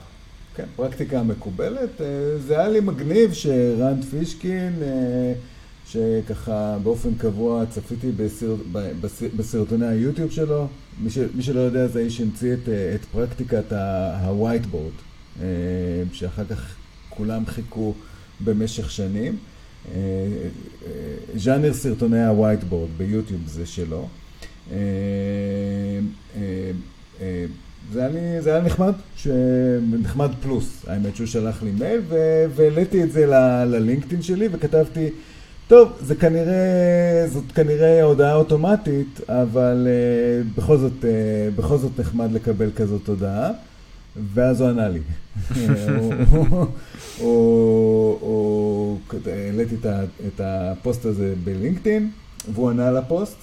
כן, 0.57 0.65
פרקטיקה 0.77 1.23
מקובלת. 1.23 2.01
זה 2.47 2.59
היה 2.59 2.69
לי 2.69 2.81
מגניב 2.81 3.33
שרנד 3.33 4.05
פישקין, 4.05 4.73
שככה 5.87 6.77
באופן 6.83 7.15
קבוע 7.15 7.67
צפיתי 7.67 8.13
בסרט, 8.13 8.59
בסרטוני 9.37 9.87
היוטיוב 9.87 10.31
שלו. 10.31 10.69
מי, 11.01 11.11
ש, 11.11 11.19
מי 11.35 11.43
שלא 11.43 11.61
יודע 11.61 11.87
זה 11.87 11.99
האיש 11.99 12.17
שהמציא 12.17 12.55
את, 12.55 12.69
את 12.95 13.05
פרקטיקת 13.05 13.73
ה-whiteboard, 13.73 15.43
שאחר 16.13 16.45
כך 16.45 16.75
כולם 17.09 17.47
חיכו 17.47 17.95
במשך 18.45 18.91
שנים. 18.91 19.37
ז'אנר 21.37 21.73
סרטוני 21.73 22.23
ה-whiteboard 22.23 22.91
ביוטיוב 22.97 23.41
זה 23.47 23.67
שלו. 23.67 24.09
זה 27.93 28.01
היה, 28.01 28.09
לי, 28.09 28.41
זה 28.41 28.51
היה 28.51 28.63
נחמד, 28.63 28.93
ש... 29.17 29.29
נחמד 30.03 30.31
פלוס, 30.43 30.85
האמת 30.87 31.17
שהוא 31.17 31.27
שלח 31.27 31.63
לי 31.63 31.71
מייל 31.71 32.01
והעליתי 32.55 33.03
את 33.03 33.13
זה 33.13 33.27
ל... 33.27 33.35
ללינקדאין 33.65 34.23
שלי 34.23 34.49
וכתבתי, 34.53 35.11
טוב, 35.69 35.93
זה 36.01 36.15
כנראה, 36.15 37.27
זאת 37.33 37.53
כנראה 37.55 38.03
הודעה 38.03 38.35
אוטומטית, 38.35 39.21
אבל 39.29 39.87
uh, 39.87 40.59
בכל, 40.59 40.79
זאת, 40.79 40.93
uh, 41.03 41.07
בכל 41.57 41.79
זאת 41.79 42.01
נחמד 42.01 42.33
לקבל 42.33 42.71
כזאת 42.77 43.09
הודעה, 43.09 43.51
ואז 44.35 44.61
הוא 44.61 44.69
ענה 44.69 44.89
לי. 44.89 45.01
העליתי 49.27 49.75
את 50.27 50.41
הפוסט 50.41 51.05
הזה 51.05 51.35
בלינקדאין, 51.45 52.11
והוא 52.55 52.71
ענה 52.71 52.91
לפוסט, 52.91 53.37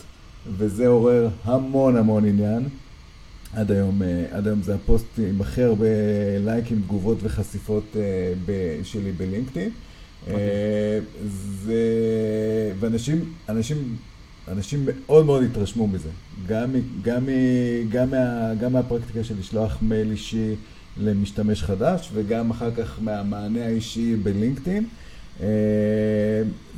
וזה 0.58 0.88
עורר 0.88 1.30
המון 1.44 1.98
המון 1.98 2.26
עניין. 2.26 2.64
עד 3.56 3.72
היום, 3.72 4.02
אה, 4.02 4.26
עד 4.32 4.48
היום 4.48 4.62
זה 4.62 4.76
הפוסט 4.76 5.06
עם 5.18 5.42
הכי 5.42 5.64
הרבה 5.64 5.86
לייקים, 6.46 6.82
תגובות 6.82 7.18
וחשיפות 7.22 7.96
אה, 7.96 8.80
שלי 8.84 9.12
בלינקדאין. 9.12 9.70
אוקיי. 10.22 10.36
אה, 10.36 11.00
זה... 11.64 11.74
ואנשים, 12.80 13.34
אנשים, 13.50 13.96
אנשים 14.48 14.86
מאוד 14.86 15.26
מאוד 15.26 15.44
התרשמו 15.44 15.88
מזה. 15.88 16.10
גם, 16.48 16.72
גם, 17.02 17.30
גם, 17.90 18.10
מה, 18.12 18.54
גם 18.60 18.74
מהפרקטיקה 18.74 19.24
של 19.24 19.40
לשלוח 19.40 19.78
מייל 19.82 20.12
אישי 20.12 20.56
למשתמש 20.98 21.64
חדש, 21.64 22.10
וגם 22.14 22.50
אחר 22.52 22.72
כך 22.72 23.00
מהמענה 23.02 23.66
האישי 23.66 24.16
בלינקדאין. 24.16 24.86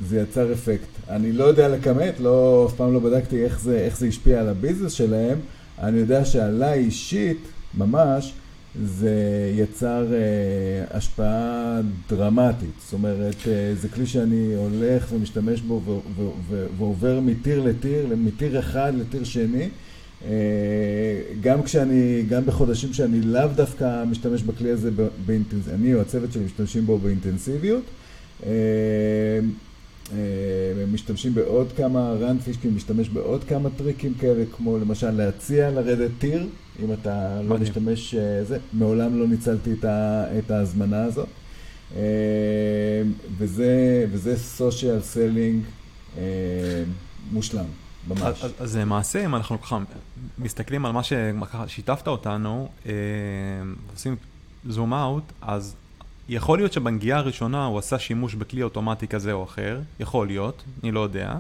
זה 0.06 0.20
יצר 0.22 0.54
אפקט. 0.54 0.88
אני 1.10 1.32
לא 1.32 1.44
יודע 1.44 1.68
לכמת, 1.68 2.20
לא, 2.20 2.66
אף 2.70 2.76
פעם 2.76 2.94
לא 2.94 3.00
בדקתי 3.00 3.44
איך 3.44 3.60
זה, 3.60 3.78
איך 3.78 3.98
זה 3.98 4.08
השפיע 4.08 4.42
על 4.42 4.50
הביזנס 4.50 4.92
שלהם, 4.92 5.38
אני 5.80 5.98
יודע 5.98 6.26
שעליי 6.26 6.80
אישית, 6.80 7.40
ממש, 7.78 8.34
זה 8.84 9.52
יצר 9.56 10.06
אה, 10.14 10.98
השפעה 10.98 11.80
דרמטית. 12.10 12.70
זאת 12.84 12.94
אומרת, 12.94 13.36
אה, 13.48 13.76
זה 13.76 13.90
כלי 13.90 14.08
שאני 14.08 14.54
הולך 14.56 15.08
ומשתמש 15.14 15.62
בו 15.62 15.82
ו- 15.86 16.22
ו- 16.22 16.30
ו- 16.50 16.66
ועובר 16.78 17.20
מטיר 17.20 17.64
לטיר, 17.64 18.08
מטיר 18.18 18.60
אחד 18.60 18.94
לטיר 18.96 19.24
שני. 19.24 19.70
אה, 20.26 20.32
גם 21.42 21.64
כשאני, 21.64 22.24
גם 22.30 22.46
בחודשים 22.46 22.94
שאני 22.94 23.22
לאו 23.22 23.48
דווקא 23.56 24.04
משתמש 24.04 24.42
בכלי 24.42 24.70
הזה 24.70 24.90
באינטנסיביות, 25.26 25.80
אני 25.80 25.94
או 25.94 26.02
הצוות 26.02 26.32
שלי 26.32 26.44
משתמשים 26.44 26.86
בו 26.86 26.98
באינטנסיביות. 26.98 27.84
אה, 28.46 28.50
אה, 30.14 30.18
משתמשים 30.92 31.34
בעוד 31.34 31.72
כמה, 31.78 32.14
רן 32.14 32.38
פישקין 32.38 32.74
משתמש 32.74 33.10
בעוד 33.10 33.44
כמה 33.44 33.70
טריקים 33.78 34.14
כאלה, 34.14 34.44
כמו 34.56 34.78
למשל 34.78 35.12
להציע 35.12 35.72
לרדת 35.72 36.12
tier, 36.20 36.48
אם 36.84 36.94
אתה 36.94 37.42
לא 37.42 37.58
משתמש, 37.58 38.16
זה, 38.48 38.58
מעולם 38.74 39.20
לא 39.20 39.28
ניצלתי 39.28 39.74
את 40.38 40.52
ההזמנה 40.52 41.04
הזאת. 41.04 41.28
וזה, 43.38 44.06
וזה 44.12 44.38
social 44.38 45.02
selling 45.02 45.64
מושלם, 47.32 47.66
ממש. 48.08 48.44
אז, 48.44 48.54
אז 48.60 48.78
למעשה, 48.78 49.26
אם 49.26 49.36
אנחנו 49.36 49.62
ככה 49.62 49.80
מסתכלים 50.38 50.86
על 50.86 50.92
מה 50.92 51.02
ששיתפת 51.04 52.08
אותנו, 52.08 52.70
עושים 53.94 54.16
zoom 54.68 54.94
out, 54.94 55.24
אז 55.42 55.76
יכול 56.30 56.58
להיות 56.58 56.74
שבנגיעה 56.74 57.20
הראשונה 57.20 57.66
הוא 57.66 57.80
עשה 57.80 58.00
שימוש 58.00 58.36
בכלי 58.36 58.64
אוטומטי 58.64 59.08
כזה 59.08 59.32
או 59.32 59.44
אחר, 59.44 59.80
יכול 60.00 60.28
להיות, 60.28 60.64
אני 60.84 60.92
לא 60.92 61.00
יודע, 61.00 61.36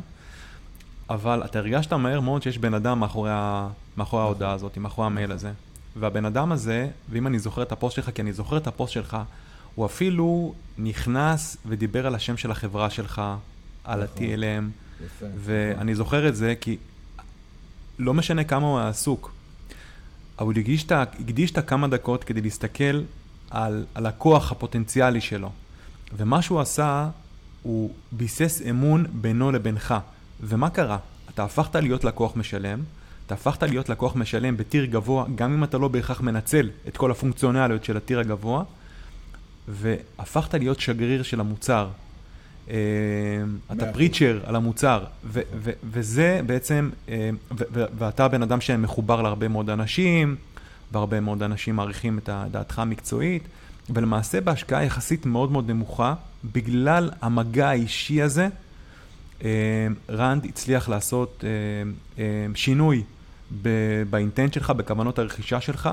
אבל 1.10 1.42
אתה 1.46 1.60
הרגשת 1.60 1.94
מהר 1.94 2.20
מאוד 2.20 2.44
שיש 2.44 2.58
בן 2.58 2.74
אדם 2.74 3.00
מאחורי, 3.00 3.32
ה... 3.34 3.68
מאחורי 3.98 4.22
ההודעה 4.22 4.52
הזאת, 4.52 4.78
מאחורי 4.78 5.08
המייל 5.08 5.32
הזה. 5.32 5.52
והבן 6.00 6.26
אדם 6.26 6.52
הזה, 6.52 6.90
ואם 7.10 7.28
אני 7.28 7.40
זוכר 7.40 7.62
את 7.62 7.72
הפוסט 7.72 7.96
שלך, 7.96 8.10
כי 8.16 8.22
אני 8.22 8.34
זוכר 8.34 8.58
את 8.58 8.68
הפוסט 8.68 8.94
שלך, 8.94 9.18
הוא 9.76 9.86
אפילו 9.86 10.54
נכנס 10.78 11.58
ודיבר 11.66 12.08
על 12.08 12.16
השם 12.16 12.38
של 12.38 12.52
החברה 12.52 12.90
שלך, 12.90 13.22
על 13.84 14.04
נכון. 14.04 14.18
ואני 15.38 15.96
זוכר 15.96 16.28
את 16.28 16.36
זה 16.36 16.54
כי 16.62 16.78
לא 18.00 18.14
משנה 18.14 18.44
כמה 18.44 18.68
הוא 18.68 18.80
עסוק, 18.80 19.32
אבל 20.40 20.54
הוא 20.56 20.64
הקדיש 20.92 21.52
את 21.52 21.58
הכמה 21.58 21.88
דקות 21.88 22.24
כדי 22.24 22.42
להסתכל 22.42 23.04
על 23.50 23.86
הלקוח 23.96 24.52
הפוטנציאלי 24.52 25.22
שלו. 25.22 25.52
ומה 26.18 26.42
שהוא 26.42 26.60
עשה, 26.60 27.10
הוא 27.64 27.94
ביסס 28.12 28.62
אמון 28.70 29.06
בינו 29.14 29.52
לבינך. 29.52 29.96
ומה 30.42 30.70
קרה? 30.70 30.98
אתה 31.30 31.44
הפכת 31.44 31.76
להיות 31.76 32.04
לקוח 32.04 32.36
משלם, 32.36 32.80
אתה 33.26 33.34
הפכת 33.34 33.64
להיות 33.64 33.90
לקוח 33.90 34.16
משלם 34.16 34.58
בטיר 34.58 34.86
גבוה, 34.86 35.26
גם 35.36 35.54
אם 35.54 35.64
אתה 35.64 35.78
לא 35.78 35.88
בהכרח 35.88 36.22
מנצל 36.22 36.70
את 36.88 36.98
כל 36.98 37.12
הפונקציונליות 37.12 37.84
של 37.84 37.98
הטיר 37.98 38.20
הגבוה, 38.20 38.64
והפכת 39.68 40.54
להיות 40.54 40.80
שגריר 40.80 41.24
של 41.24 41.40
המוצר. 41.40 41.90
אה, 42.70 42.76
אתה 43.72 43.86
פריצ'ר 43.94 44.40
על 44.46 44.56
המוצר, 44.56 45.04
וזה 45.84 46.42
בעצם, 46.46 46.90
אה, 47.10 47.30
ואתה 47.72 48.28
בן 48.28 48.44
אדם 48.44 48.62
שמחובר 48.62 49.22
להרבה 49.22 49.48
מאוד 49.48 49.70
אנשים, 49.70 50.36
והרבה 50.92 51.20
מאוד 51.20 51.44
אנשים 51.44 51.76
מעריכים 51.76 52.18
את 52.18 52.30
דעתך 52.52 52.80
המקצועית, 52.80 53.44
ולמעשה 53.90 54.42
בהשקעה 54.42 54.84
יחסית 54.84 55.26
מאוד 55.26 55.52
מאוד 55.52 55.70
נמוכה, 55.70 56.14
בגלל 56.54 57.12
המגע 57.22 57.70
האישי 57.70 58.22
הזה, 58.22 58.48
אה, 59.44 59.88
רנד 60.10 60.46
הצליח 60.46 60.90
לעשות 60.90 61.44
שינוי 62.56 63.04
באינטנט 64.10 64.54
שלך, 64.54 64.70
בכוונות 64.70 65.20
הרכישה 65.20 65.62
שלך, 65.62 65.90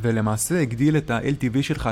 ולמעשה 0.00 0.60
הגדיל 0.60 0.96
את 0.96 1.10
ה-LTV 1.10 1.62
שלך, 1.62 1.90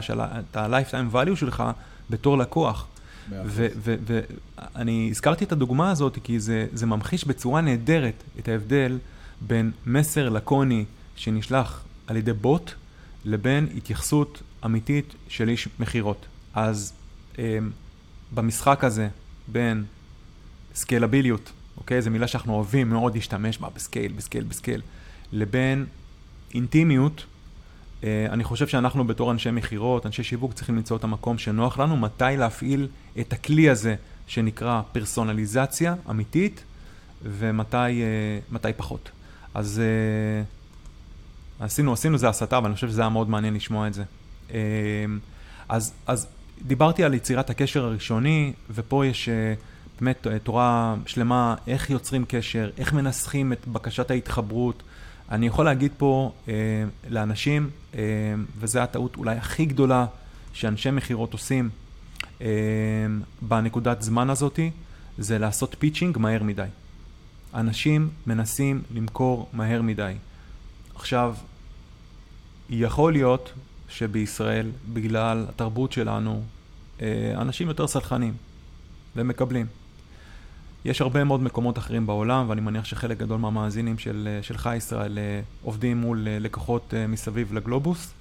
את 0.51 0.57
ה-Lifetime 0.57 1.14
value 1.14 1.36
שלך, 1.36 1.64
בתור 2.11 2.39
לקוח. 2.39 2.86
ואני 3.31 5.09
הזכרתי 5.11 5.45
את 5.45 5.53
הדוגמה 5.53 5.91
הזאת 5.91 6.18
כי 6.24 6.41
זה, 6.41 6.66
זה 6.72 6.87
ממחיש 6.87 7.24
בצורה 7.24 7.61
נהדרת 7.61 8.22
את 8.39 8.49
ההבדל 8.49 8.99
בין 9.41 9.70
מסר 9.87 10.29
לקוני 10.29 10.85
שנשלח 11.16 11.85
על 12.07 12.16
ידי 12.16 12.33
בוט 12.33 12.70
לבין 13.24 13.68
התייחסות 13.76 14.43
אמיתית 14.64 15.14
של 15.29 15.49
איש 15.49 15.68
מכירות. 15.81 16.26
אז 16.55 16.93
אה, 17.39 17.59
במשחק 18.35 18.85
הזה 18.85 19.09
בין 19.49 19.85
סקיילביליות, 20.74 21.53
אוקיי? 21.76 22.03
זו 22.03 22.11
מילה 22.11 22.26
שאנחנו 22.26 22.55
אוהבים 22.55 22.91
מאוד 22.91 23.14
להשתמש 23.14 23.59
בה 23.59 23.68
ב 23.75 23.80
scale, 23.80 24.12
ב 24.12 24.17
scale, 24.17 24.45
ב 24.45 24.50
scale, 24.50 24.83
לבין 25.33 25.87
אינטימיות, 26.55 27.24
אני 28.05 28.45
חושב 28.45 28.67
שאנחנו 28.69 29.05
בתור 29.07 29.33
אנשי 29.33 29.51
מכירות, 29.51 30.07
אנשי 30.07 30.23
שיווק, 30.23 30.53
צריכים 30.53 30.77
למצוא 30.77 30.97
את 30.97 31.05
המקום 31.05 31.39
שנוח 31.39 31.79
לנו, 31.79 31.97
מתי 31.97 32.25
להפעיל 32.39 32.89
את 33.21 33.33
הכלי 33.33 33.71
הזה 33.71 33.95
שנקרא 34.27 34.83
פרסונליזציה 34.93 35.95
אמיתית, 36.11 36.65
ומתי 37.23 37.77
אה, 38.69 38.73
פחות. 38.77 39.11
אז... 39.55 39.81
אה, 39.81 40.45
עשינו, 41.61 41.93
עשינו 41.93 42.19
זה 42.19 42.29
הסתה, 42.29 42.59
אבל 42.59 42.67
אני 42.67 42.75
חושב 42.75 42.89
שזה 42.89 43.01
היה 43.01 43.09
מאוד 43.09 43.31
מעניין 43.31 43.55
לשמוע 43.55 43.87
את 43.87 43.95
זה. 43.95 44.05
אז, 45.69 45.93
אז 46.07 46.27
דיברתי 46.63 47.05
על 47.05 47.15
יצירת 47.15 47.51
הקשר 47.51 47.85
הראשוני, 47.85 48.53
ופה 48.71 49.07
יש, 49.07 49.29
אה, 49.29 49.55
באמת 50.01 50.27
תורה 50.43 50.95
שלמה, 51.07 51.55
איך 51.67 51.91
יוצרים 51.91 52.25
קשר, 52.29 52.71
איך 52.79 52.93
מנסחים 52.93 53.53
את 53.53 53.69
בקשת 53.69 54.11
ההתחברות. 54.11 54.83
אני 55.31 55.47
יכול 55.47 55.64
להגיד 55.64 55.93
פה 55.97 56.33
אה, 56.49 56.55
לאנשים, 57.11 57.70
אה, 57.95 58.01
וזו 58.59 58.81
הטעות 58.81 59.16
אולי 59.16 59.37
הכי 59.37 59.64
גדולה 59.64 60.07
שאנשי 60.53 60.91
מכירות 60.91 61.33
עושים 61.33 61.70
אה, 62.41 62.47
בנקודת 63.43 64.03
זמן 64.03 64.31
הזאתי, 64.31 64.70
זה 65.18 65.39
לעשות 65.39 65.76
pitching 65.79 66.19
מהר 66.18 66.43
מדי. 66.43 66.66
אנשים 67.55 68.09
מנסים 68.26 68.83
למכור 68.95 69.49
מהר 69.53 69.83
מדי. 69.83 70.14
עכשיו, 70.95 71.35
יכול 72.70 73.12
להיות 73.12 73.53
שבישראל, 73.89 74.70
בגלל 74.93 75.47
התרבות 75.49 75.93
שלנו, 75.93 76.43
אה, 77.01 77.35
אנשים 77.37 77.68
יותר 77.68 77.87
סלחנים 77.87 78.35
ומקבלים. 79.16 79.66
יש 80.85 81.01
הרבה 81.01 81.24
מאוד 81.24 81.43
מקומות 81.43 81.79
אחרים 81.79 82.07
בעולם, 82.07 82.49
ואני 82.49 82.61
מניח 82.61 82.85
שחלק 82.85 83.18
גדול 83.18 83.39
מהמאזינים 83.39 83.99
של, 83.99 84.29
אה, 84.31 84.43
שלך, 84.43 84.70
ישראל, 84.76 85.18
אה, 85.18 85.41
עובדים 85.62 85.97
מול 86.01 86.26
לקוחות 86.31 86.95
מסביב 87.09 87.53
לגלובוס. 87.53 88.12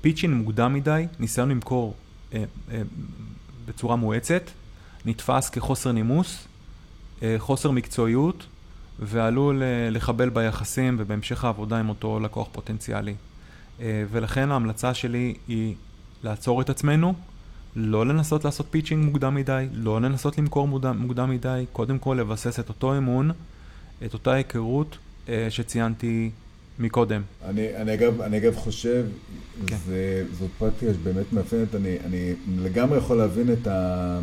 פיצ'ין 0.00 0.34
מוקדם 0.34 0.74
מדי, 0.74 1.06
ניסיון 1.18 1.48
למכור 1.48 1.94
בצורה 3.66 3.96
מואצת, 3.96 4.42
נתפס 5.04 5.50
כחוסר 5.50 5.92
נימוס, 5.92 6.48
חוסר 7.38 7.70
מקצועיות, 7.70 8.46
ועלול 8.98 9.62
לחבל 9.90 10.28
ביחסים 10.28 10.96
ובהמשך 10.98 11.44
העבודה 11.44 11.78
עם 11.78 11.88
אותו 11.88 12.20
לקוח 12.20 12.48
פוטנציאלי. 12.52 13.14
ולכן 13.80 14.50
ההמלצה 14.50 14.94
שלי 14.94 15.34
היא 15.48 15.74
לעצור 16.22 16.60
את 16.60 16.70
עצמנו, 16.70 17.14
לא 17.76 18.06
לנסות 18.06 18.44
לעשות 18.44 18.66
pitching 18.70 19.04
מוקדם 19.04 19.34
מדי, 19.34 19.66
לא 19.72 20.00
לנסות 20.00 20.38
למכור 20.38 20.68
מוקדם, 20.68 20.98
מוקדם 20.98 21.30
מדי, 21.30 21.64
קודם 21.72 21.98
כל 21.98 22.16
לבסס 22.20 22.60
את 22.60 22.68
אותו 22.68 22.96
אמון, 22.98 23.30
את 24.04 24.14
אותה 24.14 24.32
היכרות 24.32 24.98
אה, 25.28 25.46
שציינתי 25.50 26.30
מקודם. 26.78 27.22
אני, 27.44 27.76
אני, 27.76 27.94
אגב, 27.94 28.20
אני 28.20 28.38
אגב 28.38 28.56
חושב, 28.56 29.06
כן. 29.66 29.76
זה, 29.86 30.24
זאת 30.38 30.50
פרקטיקה 30.58 30.94
שבאמת 30.94 31.32
מאפיינת, 31.32 31.74
אני, 31.74 31.96
אני 32.04 32.34
לגמרי 32.58 32.98
יכול 32.98 33.16
להבין 33.16 33.52
את 33.52 33.66
ה, 33.66 34.20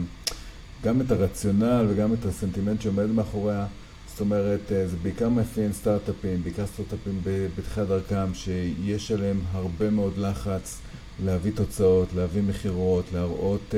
גם 0.83 1.01
את 1.01 1.11
הרציונל 1.11 1.85
וגם 1.89 2.13
את 2.13 2.25
הסנטימנט 2.25 2.81
שעומד 2.81 3.05
מאחוריה. 3.05 3.65
זאת 4.07 4.19
אומרת, 4.19 4.71
אה, 4.71 4.87
זה 4.87 4.97
בעיקר 5.01 5.29
מאפיין 5.29 5.73
סטארט-אפים, 5.73 6.43
בעיקר 6.43 6.65
סטארט-אפים 6.65 7.21
בתחילת 7.57 7.87
דרכם, 7.87 8.33
שיש 8.33 9.11
עליהם 9.11 9.41
הרבה 9.51 9.89
מאוד 9.89 10.17
לחץ. 10.17 10.79
להביא 11.25 11.51
תוצאות, 11.55 12.07
להביא 12.15 12.41
מכירות, 12.41 13.05
להראות 13.13 13.75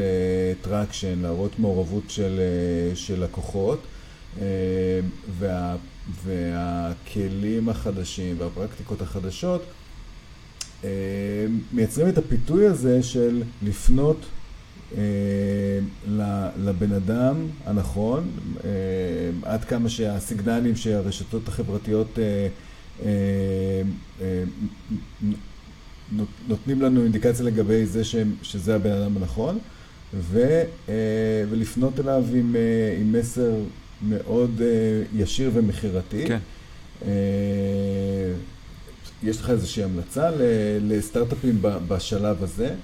traction, 0.61 1.19
אה, 1.19 1.23
להראות 1.23 1.59
מעורבות 1.59 2.03
של, 2.07 2.39
אה, 2.93 2.95
של 2.95 3.23
לקוחות, 3.23 3.79
אה, 4.37 4.39
וה, 5.39 5.75
והכלים 6.23 7.69
החדשים 7.69 8.35
והפרקטיקות 8.39 9.01
החדשות 9.01 9.63
אה, 10.81 10.85
מייצרים 11.73 12.09
את 12.09 12.17
הפיתוי 12.17 12.67
הזה 12.67 13.03
של 13.03 13.43
לפנות 13.63 14.17
אה, 14.91 14.95
לבן 16.57 16.91
אדם 16.91 17.47
הנכון, 17.65 18.29
אה, 18.57 18.63
עד 19.43 19.63
כמה 19.63 19.89
שהסיגנלים 19.89 20.75
שהרשתות 20.75 21.47
החברתיות 21.47 22.07
uh, 22.15 22.19
uh, 22.99 23.03
uh, 24.19 24.23
נותנים 26.47 26.81
לנו 26.81 27.03
אינדיקציה 27.03 27.45
לגבי 27.45 27.85
זה 27.85 28.03
שהם, 28.03 28.35
שזה 28.41 28.75
הבן 28.75 28.91
אדם 28.91 29.17
הנכון, 29.17 29.59
ו, 30.13 30.63
אה, 30.89 30.93
ולפנות 31.49 31.99
אליו 31.99 32.23
עם, 32.33 32.55
אה, 32.55 32.97
עם 33.01 33.11
מסר 33.11 33.51
מאוד 34.01 34.61
אה, 34.61 34.67
ישיר 35.15 35.51
ומכירתי. 35.53 36.25
כן. 36.27 36.39
יש 39.23 39.41
לך 39.41 39.49
איזושהי 39.49 39.83
המלצה 39.83 40.29
לסטארט-אפים 40.81 41.61
בשלב 41.61 42.43
הזה? 42.43 42.75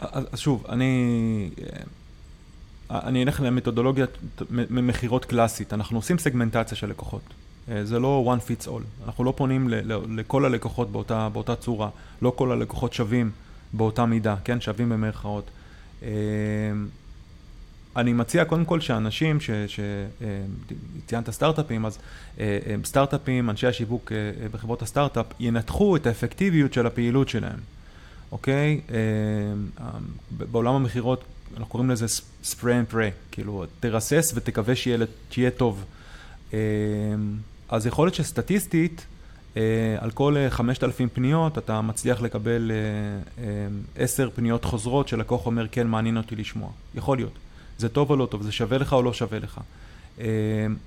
אז 0.00 0.40
שוב, 0.40 0.66
אני, 0.68 1.50
אני 2.90 3.22
אלך 3.22 3.40
למתודולוגיית 3.40 4.10
מכירות 4.70 5.24
קלאסית. 5.24 5.72
אנחנו 5.72 5.98
עושים 5.98 6.18
סגמנטציה 6.18 6.76
של 6.76 6.90
לקוחות. 6.90 7.22
אה, 7.70 7.84
זה 7.84 7.98
לא 7.98 8.36
one 8.36 8.48
fits 8.48 8.66
all. 8.66 9.06
אנחנו 9.06 9.24
לא 9.24 9.32
פונים 9.36 9.68
לכל 10.16 10.44
הלקוחות 10.44 10.92
באותה, 10.92 11.28
באותה 11.28 11.56
צורה. 11.56 11.88
לא 12.22 12.32
כל 12.36 12.52
הלקוחות 12.52 12.92
שווים 12.92 13.30
באותה 13.72 14.06
מידה, 14.06 14.36
כן? 14.44 14.60
שווים 14.60 14.88
במרכאות. 14.88 15.50
אה, 16.02 16.08
אני 17.96 18.12
מציע 18.12 18.44
קודם 18.44 18.64
כל 18.64 18.80
שאנשים, 18.80 19.38
שציינת 21.00 21.30
סטארט-אפים, 21.30 21.86
אז 21.86 21.98
אה, 22.40 22.58
סטארט-אפים, 22.84 23.50
אנשי 23.50 23.66
השיווק 23.66 24.12
בחברות 24.50 24.82
הסטארט-אפ, 24.82 25.26
ינתחו 25.40 25.96
את 25.96 26.06
האפקטיביות 26.06 26.72
של 26.72 26.86
הפעילות 26.86 27.28
שלהם, 27.28 27.58
אוקיי? 28.32 28.80
בעולם 30.30 30.74
המכירות, 30.74 31.24
אנחנו 31.50 31.66
קוראים 31.66 31.90
לזה 31.90 32.06
spray 32.44 32.54
and 32.62 32.92
pray, 32.92 33.12
כאילו, 33.30 33.64
תרסס 33.80 34.32
ותקווה 34.34 34.74
שיהיה 35.30 35.50
טוב. 35.56 35.84
אז 37.68 37.86
יכול 37.86 38.06
להיות 38.06 38.14
שסטטיסטית, 38.14 39.06
אה, 39.56 39.96
על 39.98 40.10
כל 40.10 40.36
5,000 40.50 41.08
אה, 41.08 41.14
פניות 41.14 41.58
אתה 41.58 41.80
מצליח 41.80 42.22
לקבל 42.22 42.72
10 43.96 44.24
אה, 44.24 44.30
פניות 44.30 44.64
חוזרות 44.64 45.08
שלקוח 45.08 45.46
אומר 45.46 45.66
כן 45.68 45.86
מעניין 45.86 46.16
אותי 46.16 46.36
לשמוע. 46.36 46.70
יכול 46.94 47.16
להיות. 47.16 47.32
זה 47.78 47.88
טוב 47.88 48.10
או 48.10 48.16
לא 48.16 48.26
טוב, 48.26 48.42
זה 48.42 48.52
שווה 48.52 48.78
לך 48.78 48.92
או 48.92 49.02
לא 49.02 49.12
שווה 49.12 49.38
לך. 49.38 49.60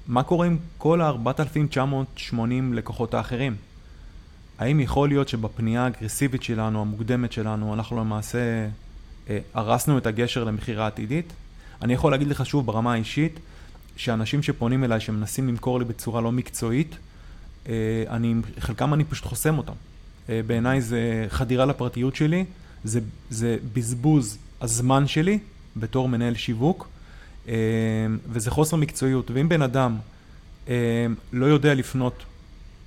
מה 0.08 0.24
קורה 0.24 0.48
עם 0.48 0.58
כל 0.78 1.02
ה-4,980 1.02 2.34
לקוחות 2.74 3.14
האחרים? 3.14 3.56
האם 4.60 4.80
יכול 4.80 5.10
להיות 5.10 5.30
שבפנייה 5.30 5.84
האגרסיבית 5.84 6.44
שלנו, 6.44 6.82
המוקדמת 6.82 7.32
שלנו, 7.32 7.74
אנחנו 7.74 8.00
למעשה 8.00 8.68
הרסנו 9.54 9.98
את 9.98 10.08
הגשר 10.08 10.44
למכירה 10.44 10.88
עתידית? 10.88 11.34
אני 11.82 11.94
יכול 11.94 12.12
להגיד 12.12 12.28
לך 12.28 12.46
שוב 12.46 12.66
ברמה 12.66 12.94
האישית, 12.94 13.40
שאנשים 13.98 14.44
שפונים 14.44 14.84
אליי, 14.84 15.00
שמנסים 15.00 15.48
למכור 15.48 15.80
לי 15.80 15.86
בצורה 15.86 16.22
לא 16.22 16.32
מקצועית, 16.32 16.96
אה, 17.70 18.04
אני, 18.10 18.36
חלקם 18.60 18.94
אני 18.94 19.04
פשוט 19.04 19.26
חוסם 19.26 19.58
אותם. 19.58 19.74
אה, 20.30 20.42
בעיניי 20.48 20.82
זה 20.82 21.26
חדירה 21.30 21.66
לפרטיות 21.66 22.16
שלי, 22.16 22.46
זה, 22.84 23.00
זה 23.30 23.58
בזבוז 23.74 24.38
הזמן 24.62 25.08
שלי 25.08 25.40
בתור 25.78 26.10
מנהל 26.10 26.36
שיווק, 26.36 26.88
אה, 27.48 27.54
וזה 28.30 28.52
חוסר 28.52 28.78
מקצועיות. 28.78 29.32
ואם 29.32 29.50
בן 29.50 29.62
אדם 29.62 29.98
לא 31.34 31.46
יודע 31.46 31.74
לפנות 31.74 32.24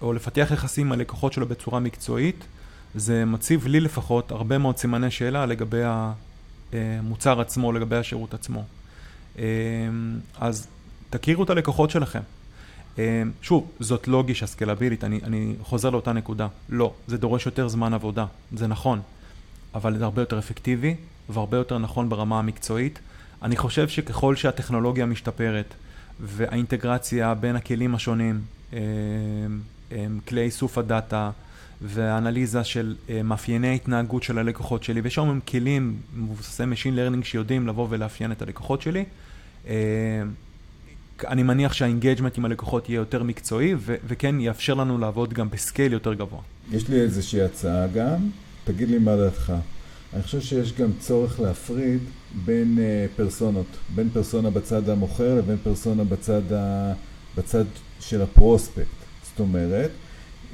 או 0.00 0.12
לפתח 0.12 0.48
יחסים 0.52 0.86
עם 0.86 0.92
הלקוחות 0.92 1.32
שלו 1.32 1.46
בצורה 1.46 1.80
מקצועית, 1.80 2.44
זה 2.94 3.24
מציב 3.24 3.66
לי 3.66 3.80
לפחות 3.80 4.30
הרבה 4.30 4.58
מאוד 4.58 4.76
סימני 4.76 5.10
שאלה 5.10 5.46
לגבי 5.46 5.82
המוצר 6.72 7.40
עצמו, 7.40 7.72
לגבי 7.72 7.96
השירות 7.96 8.34
עצמו. 8.34 8.64
אז 10.38 10.66
תכירו 11.10 11.44
את 11.44 11.50
הלקוחות 11.50 11.90
שלכם. 11.90 12.20
אה, 12.98 13.22
שוב, 13.42 13.70
זאת 13.80 14.08
לא 14.08 14.22
גישה 14.22 14.46
סקלבילית, 14.46 15.04
אני, 15.04 15.20
אני 15.24 15.54
חוזר 15.62 15.90
לאותה 15.90 16.12
נקודה. 16.12 16.48
לא, 16.68 16.92
זה 17.06 17.18
דורש 17.18 17.46
יותר 17.46 17.68
זמן 17.68 17.94
עבודה, 17.94 18.26
זה 18.52 18.66
נכון, 18.66 19.00
אבל 19.74 19.98
זה 19.98 20.04
הרבה 20.04 20.22
יותר 20.22 20.38
אפקטיבי 20.38 20.94
והרבה 21.28 21.56
יותר 21.56 21.78
נכון 21.78 22.08
ברמה 22.08 22.38
המקצועית. 22.38 22.98
אני 23.42 23.56
חושב 23.56 23.88
שככל 23.88 24.36
שהטכנולוגיה 24.36 25.06
משתפרת 25.06 25.74
והאינטגרציה 26.20 27.34
בין 27.34 27.56
הכלים 27.56 27.94
השונים, 27.94 28.40
אה, 28.72 28.78
אה, 29.92 30.06
כלי 30.28 30.40
איסוף 30.40 30.78
הדאטה 30.78 31.30
והאנליזה 31.82 32.64
של 32.64 32.96
מאפייני 33.24 33.68
ההתנהגות 33.68 34.22
של 34.22 34.38
הלקוחות 34.38 34.82
שלי, 34.82 35.00
ויש 35.00 35.14
שם 35.14 35.38
כלים 35.48 35.96
מבוססי 36.14 36.62
Machine 36.62 36.96
Learning 36.96 37.24
שיודעים 37.24 37.66
לבוא 37.66 37.86
ולאפיין 37.90 38.32
את 38.32 38.42
הלקוחות 38.42 38.82
שלי. 38.82 39.04
אני 41.28 41.42
מניח 41.42 41.72
שה 41.72 41.88
engagement 41.88 42.38
עם 42.38 42.44
הלקוחות 42.44 42.88
יהיה 42.88 42.98
יותר 42.98 43.22
מקצועי, 43.22 43.74
וכן 43.78 44.40
יאפשר 44.40 44.74
לנו 44.74 44.98
לעבוד 44.98 45.32
גם 45.32 45.50
ב 45.50 45.57
scale 45.57 45.92
יותר 45.92 46.14
גבוה. 46.14 46.40
יש 46.72 46.88
לי 46.88 47.00
איזושהי 47.00 47.42
הצעה 47.42 47.86
גם, 47.86 48.16
תגיד 48.64 48.90
לי 48.90 48.98
מה 48.98 49.16
דעתך. 49.16 49.52
אני 50.14 50.22
חושב 50.22 50.40
שיש 50.40 50.72
גם 50.72 50.90
צורך 50.98 51.40
להפריד 51.40 52.00
בין 52.44 52.78
uh, 52.78 53.16
פרסונות, 53.16 53.66
בין 53.94 54.08
פרסונה 54.12 54.50
בצד 54.50 54.88
המוכר 54.88 55.34
לבין 55.34 55.56
פרסונה 55.62 56.04
בצד, 56.04 56.52
ה, 56.52 56.92
בצד 57.36 57.64
של 58.00 58.22
הפרוספקט. 58.22 58.86
זאת 59.22 59.40
אומרת, 59.40 59.90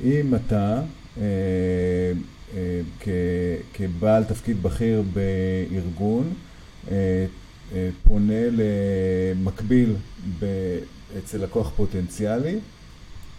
אם 0.04 0.34
אתה 0.34 0.82
uh, 1.16 1.18
uh, 1.18 2.54
כ, 3.00 3.08
כבעל 3.74 4.24
תפקיד 4.24 4.62
בכיר 4.62 5.02
בארגון, 5.12 6.32
uh, 6.86 6.90
פונה 8.04 8.42
למקביל 8.52 9.94
אצל 11.18 11.38
לקוח 11.38 11.70
פוטנציאלי, 11.76 12.58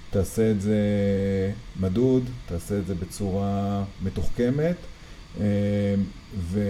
תעשה 0.09 0.51
את 0.51 0.61
זה 0.61 0.81
מדוד, 1.79 2.23
תעשה 2.45 2.79
את 2.79 2.87
זה 2.87 2.95
בצורה 2.95 3.83
מתוחכמת 4.03 4.75
אה, 5.39 5.45
ו, 6.37 6.61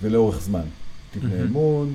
ולאורך 0.00 0.42
זמן. 0.42 0.64
תבנה 1.10 1.42
אמון, 1.42 1.94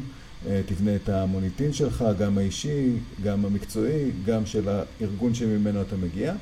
תבנה 0.65 0.95
את 0.95 1.09
המוניטין 1.09 1.73
שלך, 1.73 2.05
גם 2.19 2.37
האישי, 2.37 2.91
גם 3.23 3.45
המקצועי, 3.45 4.11
גם 4.25 4.45
של 4.45 4.69
הארגון 4.69 5.33
שממנו 5.33 5.81
אתה 5.81 5.95
מגיע. 5.95 6.33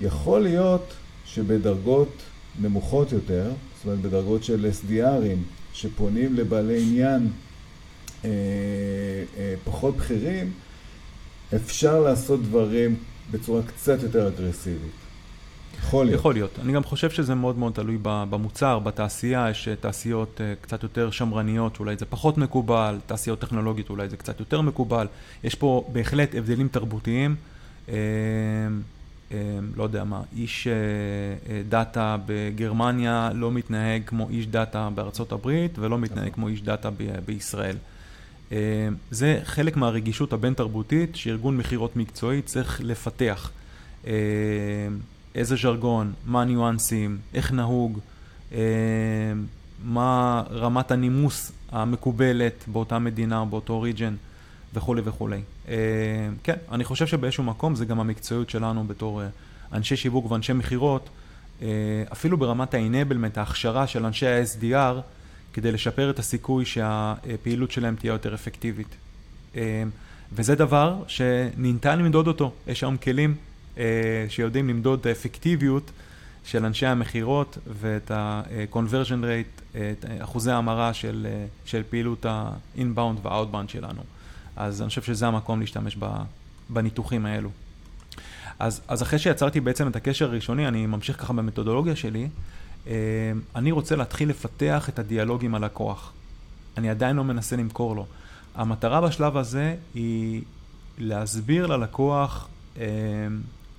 יכול 0.00 0.42
להיות 0.42 0.92
שבדרגות 1.24 2.22
נמוכות 2.60 3.12
יותר, 3.12 3.50
זאת 3.76 3.84
אומרת 3.84 3.98
בדרגות 4.00 4.44
של 4.44 4.70
SDRים 4.82 5.38
שפונים 5.72 6.34
לבעלי 6.34 6.82
עניין 6.82 7.28
אה, 8.24 8.30
אה, 9.38 9.54
פחות 9.64 9.96
בכירים, 9.96 10.52
אפשר 11.54 12.00
לעשות 12.00 12.42
דברים 12.42 12.96
בצורה 13.30 13.62
קצת 13.62 14.02
יותר 14.02 14.28
אגרסיבית. 14.28 15.04
יכול 15.78 16.06
להיות. 16.06 16.18
יכול 16.18 16.34
להיות. 16.34 16.58
אני 16.62 16.72
גם 16.72 16.84
חושב 16.84 17.10
שזה 17.10 17.34
מאוד 17.34 17.58
מאוד 17.58 17.72
תלוי 17.72 17.98
במוצר, 18.02 18.78
בתעשייה, 18.78 19.50
יש 19.50 19.68
אה, 19.68 19.76
תעשיות 19.76 20.40
אה, 20.40 20.54
קצת 20.60 20.82
יותר 20.82 21.10
שמרניות, 21.10 21.76
שאולי 21.76 21.96
זה 21.96 22.06
פחות 22.06 22.38
מקובל, 22.38 22.98
תעשיות 23.06 23.40
טכנולוגיות 23.40 23.90
אולי 23.90 24.08
זה 24.08 24.16
קצת 24.16 24.40
יותר 24.40 24.60
מקובל. 24.60 25.06
יש 25.44 25.54
פה 25.54 25.88
בהחלט 25.92 26.34
הבדלים 26.34 26.68
תרבותיים. 26.68 27.36
אה, 27.88 27.94
לא 29.76 29.82
יודע 29.82 30.04
מה, 30.04 30.22
איש 30.36 30.68
דאטה 31.68 32.16
בגרמניה 32.26 33.30
לא 33.34 33.52
מתנהג 33.52 34.02
כמו 34.06 34.28
איש 34.28 34.46
דאטה 34.46 34.88
בארצות 34.94 35.32
הברית 35.32 35.78
ולא 35.78 35.98
מתנהג 35.98 36.32
כמו 36.32 36.48
איש 36.48 36.62
דאטה 36.62 36.88
בישראל. 37.24 37.76
זה 39.10 39.40
חלק 39.44 39.76
מהרגישות 39.76 40.32
הבין-תרבותית 40.32 41.16
שארגון 41.16 41.56
מכירות 41.56 41.96
מקצועי 41.96 42.42
צריך 42.42 42.80
לפתח. 42.84 43.50
איזה 45.34 45.56
ז'רגון, 45.56 46.12
מה 46.26 46.42
הניואנסים, 46.42 47.18
איך 47.34 47.52
נהוג, 47.52 47.98
אה, 48.52 48.58
מה 49.84 50.42
רמת 50.50 50.90
הנימוס 50.90 51.52
המקובלת 51.72 52.64
באותה 52.66 52.98
מדינה 52.98 53.38
או 53.38 53.46
באותו 53.46 53.80
ריג'ן 53.80 54.14
וכולי 54.74 55.02
וכולי. 55.04 55.40
אה, 55.68 55.74
כן, 56.42 56.56
אני 56.72 56.84
חושב 56.84 57.06
שבאיזשהו 57.06 57.44
מקום 57.44 57.74
זה 57.74 57.84
גם 57.84 58.00
המקצועיות 58.00 58.50
שלנו 58.50 58.84
בתור 58.84 59.22
אה, 59.22 59.28
אנשי 59.72 59.96
שיווק 59.96 60.30
ואנשי 60.30 60.52
מכירות, 60.52 61.08
אה, 61.62 61.68
אפילו 62.12 62.36
ברמת 62.36 62.74
ה-enablement, 62.74 63.38
ההכשרה 63.38 63.86
של 63.86 64.06
אנשי 64.06 64.26
ה-SDR, 64.26 65.00
כדי 65.54 65.72
לשפר 65.72 66.10
את 66.10 66.18
הסיכוי 66.18 66.64
שהפעילות 66.64 67.70
שלהם 67.70 67.96
תהיה 67.96 68.12
יותר 68.12 68.34
אפקטיבית. 68.34 68.96
אה, 69.56 69.82
וזה 70.32 70.54
דבר 70.54 71.02
שניתן 71.06 71.98
למדוד 71.98 72.26
אותו, 72.26 72.52
יש 72.66 72.82
היום 72.82 72.96
כלים 72.96 73.34
אה, 73.78 74.26
שיודעים 74.28 74.68
למדוד 74.68 75.00
את 75.00 75.06
האפקטיביות 75.06 75.90
של 76.44 76.64
אנשי 76.64 76.86
המכירות 76.86 77.58
ואת 77.80 78.10
ה-conversion 78.10 79.24
rate, 79.24 79.76
את 79.76 80.04
אחוזי 80.18 80.50
ההמרה 80.50 80.94
של, 80.94 81.26
אה, 81.30 81.46
של 81.64 81.82
פעילות 81.90 82.26
ה-inbound 82.26 83.18
וה-outbound 83.22 83.72
שלנו. 83.72 84.02
אז 84.56 84.82
אני 84.82 84.88
חושב 84.88 85.02
שזה 85.02 85.26
המקום 85.26 85.60
להשתמש 85.60 85.96
בניתוחים 86.68 87.26
האלו. 87.26 87.50
אז, 88.58 88.80
אז 88.88 89.02
אחרי 89.02 89.18
שיצרתי 89.18 89.60
בעצם 89.60 89.88
את 89.88 89.96
הקשר 89.96 90.24
הראשוני, 90.24 90.68
אני 90.68 90.86
ממשיך 90.86 91.20
ככה 91.20 91.32
במתודולוגיה 91.32 91.96
שלי, 91.96 92.22
אה, 92.22 92.28
אני 93.56 93.70
רוצה 93.70 93.96
להתחיל 93.96 94.28
לפתח 94.28 94.88
את 94.88 94.98
הדיאלוג 94.98 95.44
עם 95.44 95.54
הלקוח. 95.54 96.12
אני 96.76 96.90
עדיין 96.90 97.16
לא 97.16 97.24
מנסה 97.24 97.56
למכור 97.56 97.96
לו. 97.96 98.06
המטרה 98.54 99.00
בשלב 99.00 99.36
הזה 99.36 99.76
היא 99.94 100.42
להסביר 100.98 101.66
ללקוח 101.66 102.48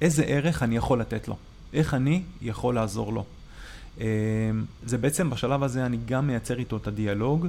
איזה 0.02 0.24
ערך 0.24 0.64
אני 0.64 0.78
יכול 0.78 1.00
לתת 1.00 1.28
לו, 1.28 1.38
איך 1.74 1.94
אני 1.94 2.24
יכול 2.42 2.76
לעזור 2.76 3.14
לו. 3.14 3.26
אמ, 4.00 4.06
זה 4.86 4.98
בעצם 4.98 5.30
בשלב 5.30 5.64
הזה 5.64 5.86
אני 5.86 5.98
גם 6.06 6.28
מייצר 6.28 6.60
איתו 6.60 6.78
את 6.78 6.88
הדיאלוג 6.88 7.48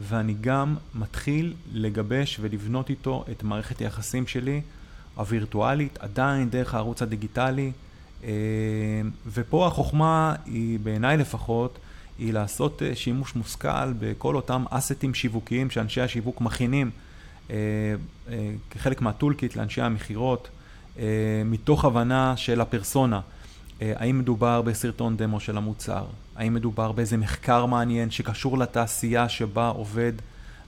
ואני 0.00 0.34
גם 0.40 0.76
מתחיל 0.94 1.54
לגבש 1.72 2.38
ולבנות 2.40 2.90
איתו 2.90 3.24
את 3.30 3.42
מערכת 3.42 3.78
היחסים 3.78 4.26
שלי 4.26 4.60
הווירטואלית, 5.14 5.98
עדיין 5.98 6.50
דרך 6.50 6.74
הערוץ 6.74 7.02
הדיגיטלי. 7.02 7.72
אמ, 8.24 8.30
ופה 9.26 9.66
החוכמה 9.66 10.34
היא, 10.46 10.78
בעיניי 10.82 11.16
לפחות, 11.16 11.78
היא 12.18 12.32
לעשות 12.32 12.82
אה, 12.82 12.94
שימוש 12.94 13.34
מושכל 13.34 13.92
בכל 13.98 14.36
אותם 14.36 14.64
אסטים 14.70 15.14
שיווקיים 15.14 15.70
שאנשי 15.70 16.00
השיווק 16.00 16.40
מכינים 16.40 16.90
אה, 17.50 17.56
אה, 18.28 18.50
כחלק 18.70 19.02
מהטולקיט 19.02 19.56
לאנשי 19.56 19.82
המכירות. 19.82 20.48
אה, 20.98 21.42
מתוך 21.44 21.84
הבנה 21.84 22.36
של 22.36 22.60
הפרסונה. 22.60 23.20
אה, 23.82 23.92
האם 23.96 24.18
מדובר 24.18 24.62
בסרטון 24.62 25.16
דמו 25.16 25.40
של 25.40 25.56
המוצר? 25.56 26.04
האם 26.36 26.54
מדובר 26.54 26.92
באיזה 26.92 27.16
מחקר 27.16 27.66
מעניין 27.66 28.10
שקשור 28.10 28.58
לתעשייה 28.58 29.28
שבה 29.28 29.68
עובד 29.68 30.12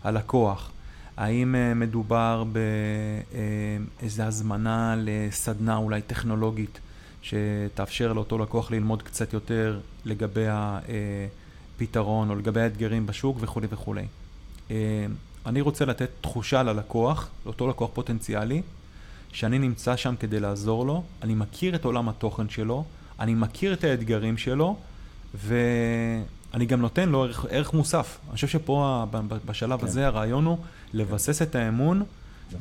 הלקוח? 0.05 0.71
האם 1.17 1.55
אה, 1.55 1.75
מדובר 1.75 2.45
באיזה 4.01 4.27
הזמנה 4.27 4.95
לסדנה 4.99 5.77
אולי 5.77 6.03
טכנולוגית 6.03 6.81
שתאפשר 7.23 8.13
לאותו 8.13 8.39
לקוח 8.39 8.71
ללמוד 8.71 9.03
קצת 9.03 9.33
יותר 9.33 9.81
לגבי 10.05 10.47
הפתרון 10.49 12.31
או 12.31 12.35
לגבי 12.35 12.61
האתגרים 12.61 13.07
בשוק 13.07 13.37
וכולי 13.41 13.67
וכולי. 13.71 14.07
אני 15.47 15.61
רוצה 15.61 15.85
לתת 15.85 16.11
תחושה 16.21 16.63
ללקוח, 16.63 17.29
לאותו 17.47 17.69
לקוח 17.69 17.91
פוטנציאלי, 17.95 18.63
שאני 19.33 19.59
נמצא 19.59 19.97
שם 19.97 20.15
כדי 20.21 20.41
לעזור 20.41 20.87
לו, 20.87 21.03
אני 21.23 21.35
מכיר 21.35 21.75
את 21.75 21.85
עולם 21.85 22.09
התוכן 22.09 22.49
שלו, 22.49 22.85
אני 23.21 23.35
מכיר 23.35 23.73
את 23.73 23.85
האתגרים 23.85 24.39
שלו, 24.39 24.77
ואני 25.35 26.67
גם 26.67 26.81
נותן 26.81 27.09
לו 27.09 27.25
ערך, 27.25 27.47
ערך 27.51 27.75
מוסף. 27.75 28.19
אני 28.27 28.35
חושב 28.35 28.49
שפה, 28.49 29.07
בשלב 29.47 29.81
כן. 29.81 29.87
הזה, 29.87 30.07
הרעיון 30.07 30.45
הוא 30.45 30.59
לבסס 30.93 31.43
את 31.43 31.55
האמון. 31.55 32.03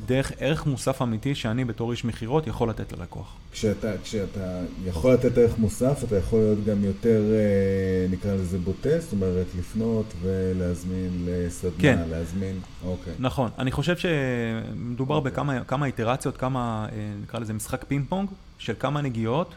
דרך 0.06 0.32
ערך 0.38 0.66
מוסף 0.66 1.02
אמיתי 1.02 1.34
שאני 1.34 1.64
בתור 1.64 1.90
איש 1.90 2.04
מכירות 2.04 2.46
יכול 2.46 2.70
לתת 2.70 2.92
ללקוח. 2.92 3.36
כשאתה, 3.52 3.92
כשאתה 4.02 4.60
יכול 4.84 5.14
לתת 5.14 5.38
ערך 5.38 5.58
מוסף, 5.58 6.04
אתה 6.04 6.16
יכול 6.16 6.38
להיות 6.38 6.64
גם 6.64 6.84
יותר, 6.84 7.22
אה, 7.32 8.06
נקרא 8.10 8.34
לזה 8.34 8.58
בוטה, 8.58 9.00
זאת 9.00 9.12
אומרת, 9.12 9.46
לפנות 9.58 10.14
ולהזמין 10.22 11.26
לסדנה, 11.26 11.72
כן. 11.78 11.98
להזמין, 12.10 12.60
אוקיי. 12.84 13.12
נכון, 13.18 13.50
אני 13.58 13.72
חושב 13.72 13.96
שמדובר 13.96 15.14
אוקיי. 15.14 15.32
בכמה 15.32 15.64
כמה 15.64 15.86
איטרציות, 15.86 16.36
כמה, 16.36 16.86
אה, 16.92 16.96
נקרא 17.22 17.40
לזה 17.40 17.52
משחק 17.52 17.84
פינג 17.88 18.04
פונג, 18.08 18.28
של 18.58 18.74
כמה 18.78 19.00
נגיעות. 19.00 19.54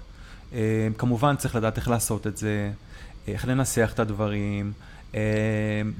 אה, 0.53 0.88
כמובן 0.97 1.36
צריך 1.36 1.55
לדעת 1.55 1.77
איך 1.77 1.89
לעשות 1.89 2.27
את 2.27 2.38
זה, 2.38 2.71
איך 3.27 3.47
לנסח 3.47 3.91
את 3.93 3.99
הדברים, 3.99 4.71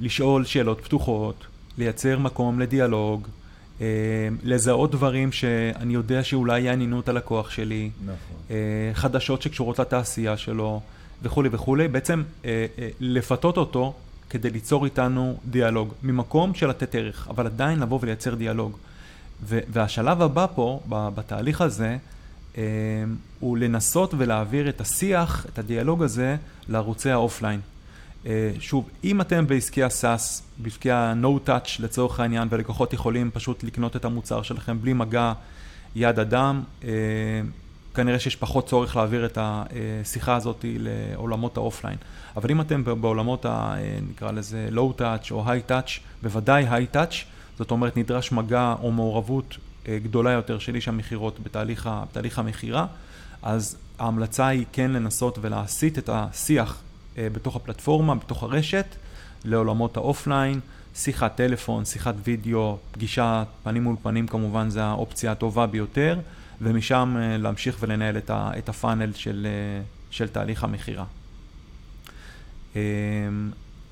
לשאול 0.00 0.44
שאלות 0.44 0.80
פתוחות, 0.80 1.46
לייצר 1.78 2.18
מקום 2.18 2.60
לדיאלוג. 2.60 3.28
אה, 3.82 4.28
לזהות 4.42 4.90
דברים 4.90 5.32
שאני 5.32 5.94
יודע 5.94 6.24
שאולי 6.24 6.60
יעניינו 6.60 7.00
את 7.00 7.08
הלקוח 7.08 7.50
שלי, 7.50 7.90
נכון. 8.04 8.36
אה, 8.50 8.90
חדשות 8.94 9.42
שקשורות 9.42 9.78
לתעשייה 9.78 10.36
שלו 10.36 10.80
וכולי 11.22 11.48
וכולי, 11.52 11.88
בעצם 11.88 12.22
אה, 12.44 12.66
לפתות 13.00 13.56
אותו 13.56 13.94
כדי 14.30 14.50
ליצור 14.50 14.84
איתנו 14.84 15.38
דיאלוג, 15.44 15.92
ממקום 16.02 16.54
של 16.54 16.68
לתת 16.68 16.94
ערך, 16.94 17.28
אבל 17.30 17.46
עדיין 17.46 17.78
לבוא 17.78 17.98
ולייצר 18.02 18.34
דיאלוג. 18.34 18.76
והשלב 19.42 20.22
הבא 20.22 20.46
פה, 20.54 20.80
בתהליך 20.88 21.60
הזה, 21.60 21.96
הוא 23.40 23.58
לנסות 23.58 24.14
ולהעביר 24.18 24.68
את 24.68 24.80
השיח, 24.80 25.46
את 25.52 25.58
הדיאלוג 25.58 26.02
הזה, 26.02 26.36
לערוצי 26.68 27.10
ה 27.10 27.16
offline. 27.16 27.60
אה, 28.26 28.50
שוב, 28.60 28.88
אם 29.04 29.20
אתם 29.20 29.46
בעסקי 29.46 29.82
ה 29.82 29.92
SaaS, 29.92 30.42
בעסקי 30.58 30.90
ה-No 30.90 31.48
touch 31.48 31.68
לצורך 31.78 32.20
העניין, 32.20 32.48
ולקוחות 32.50 32.92
יכולים 32.92 33.30
פשוט 33.30 33.64
לקנות 33.64 33.96
את 33.96 34.04
המוצר 34.04 34.42
שלכם 34.42 34.80
בלי 34.80 34.92
מגע 34.92 35.32
יד 35.94 36.18
אדם, 36.18 36.62
אה, 36.84 36.90
כנראה 37.94 38.18
שיש 38.18 38.36
פחות 38.36 38.66
צורך 38.66 38.96
להעביר 38.96 39.26
את 39.26 39.38
השיחה 39.40 40.34
הזאת 40.36 40.64
לעולמות 40.78 41.56
ה 41.56 41.60
offline. 41.60 41.96
אבל 42.36 42.50
אם 42.50 42.60
אתם 42.60 42.84
בעולמות 42.84 43.44
ה... 43.44 43.74
אה, 43.76 43.98
נקרא 44.10 44.30
לזה 44.30 44.68
low 44.72 45.00
touch 45.00 45.30
או 45.30 45.46
high 45.46 45.70
touch, 45.70 46.00
בוודאי 46.22 46.66
high 46.70 46.94
touch, 46.94 47.14
זאת 47.58 47.70
אומרת 47.70 47.96
נדרש 47.96 48.32
מגע 48.32 48.74
או 48.82 48.92
מעורבות 48.92 49.56
גדולה 49.88 50.30
יותר 50.30 50.58
של 50.58 50.74
איש 50.74 50.88
המכירות 50.88 51.40
בתהליך, 51.40 51.90
בתהליך 52.10 52.38
המכירה, 52.38 52.86
אז 53.42 53.76
ההמלצה 53.98 54.46
היא 54.46 54.64
כן 54.72 54.90
לנסות 54.90 55.38
ולהסיט 55.42 55.98
את 55.98 56.08
השיח 56.12 56.82
בתוך 57.16 57.56
הפלטפורמה, 57.56 58.14
בתוך 58.14 58.42
הרשת, 58.42 58.86
לעולמות 59.44 59.96
ה 59.96 60.03
offline, 60.03 60.60
שיחת 60.94 61.36
טלפון, 61.36 61.84
שיחת 61.84 62.14
וידאו, 62.24 62.78
פגישה 62.92 63.44
פנים 63.62 63.82
מול 63.82 63.96
פנים 64.02 64.26
כמובן 64.26 64.70
זה 64.70 64.84
האופציה 64.84 65.32
הטובה 65.32 65.66
ביותר, 65.66 66.18
ומשם 66.60 67.16
אה, 67.18 67.36
להמשיך 67.36 67.76
ולנהל 67.80 68.16
את 68.30 68.68
ה 68.68 68.74
funnel 68.74 69.12
של, 69.12 69.46
אה, 69.46 69.82
של 70.10 70.28
תהליך 70.28 70.64
המכירה. 70.64 71.04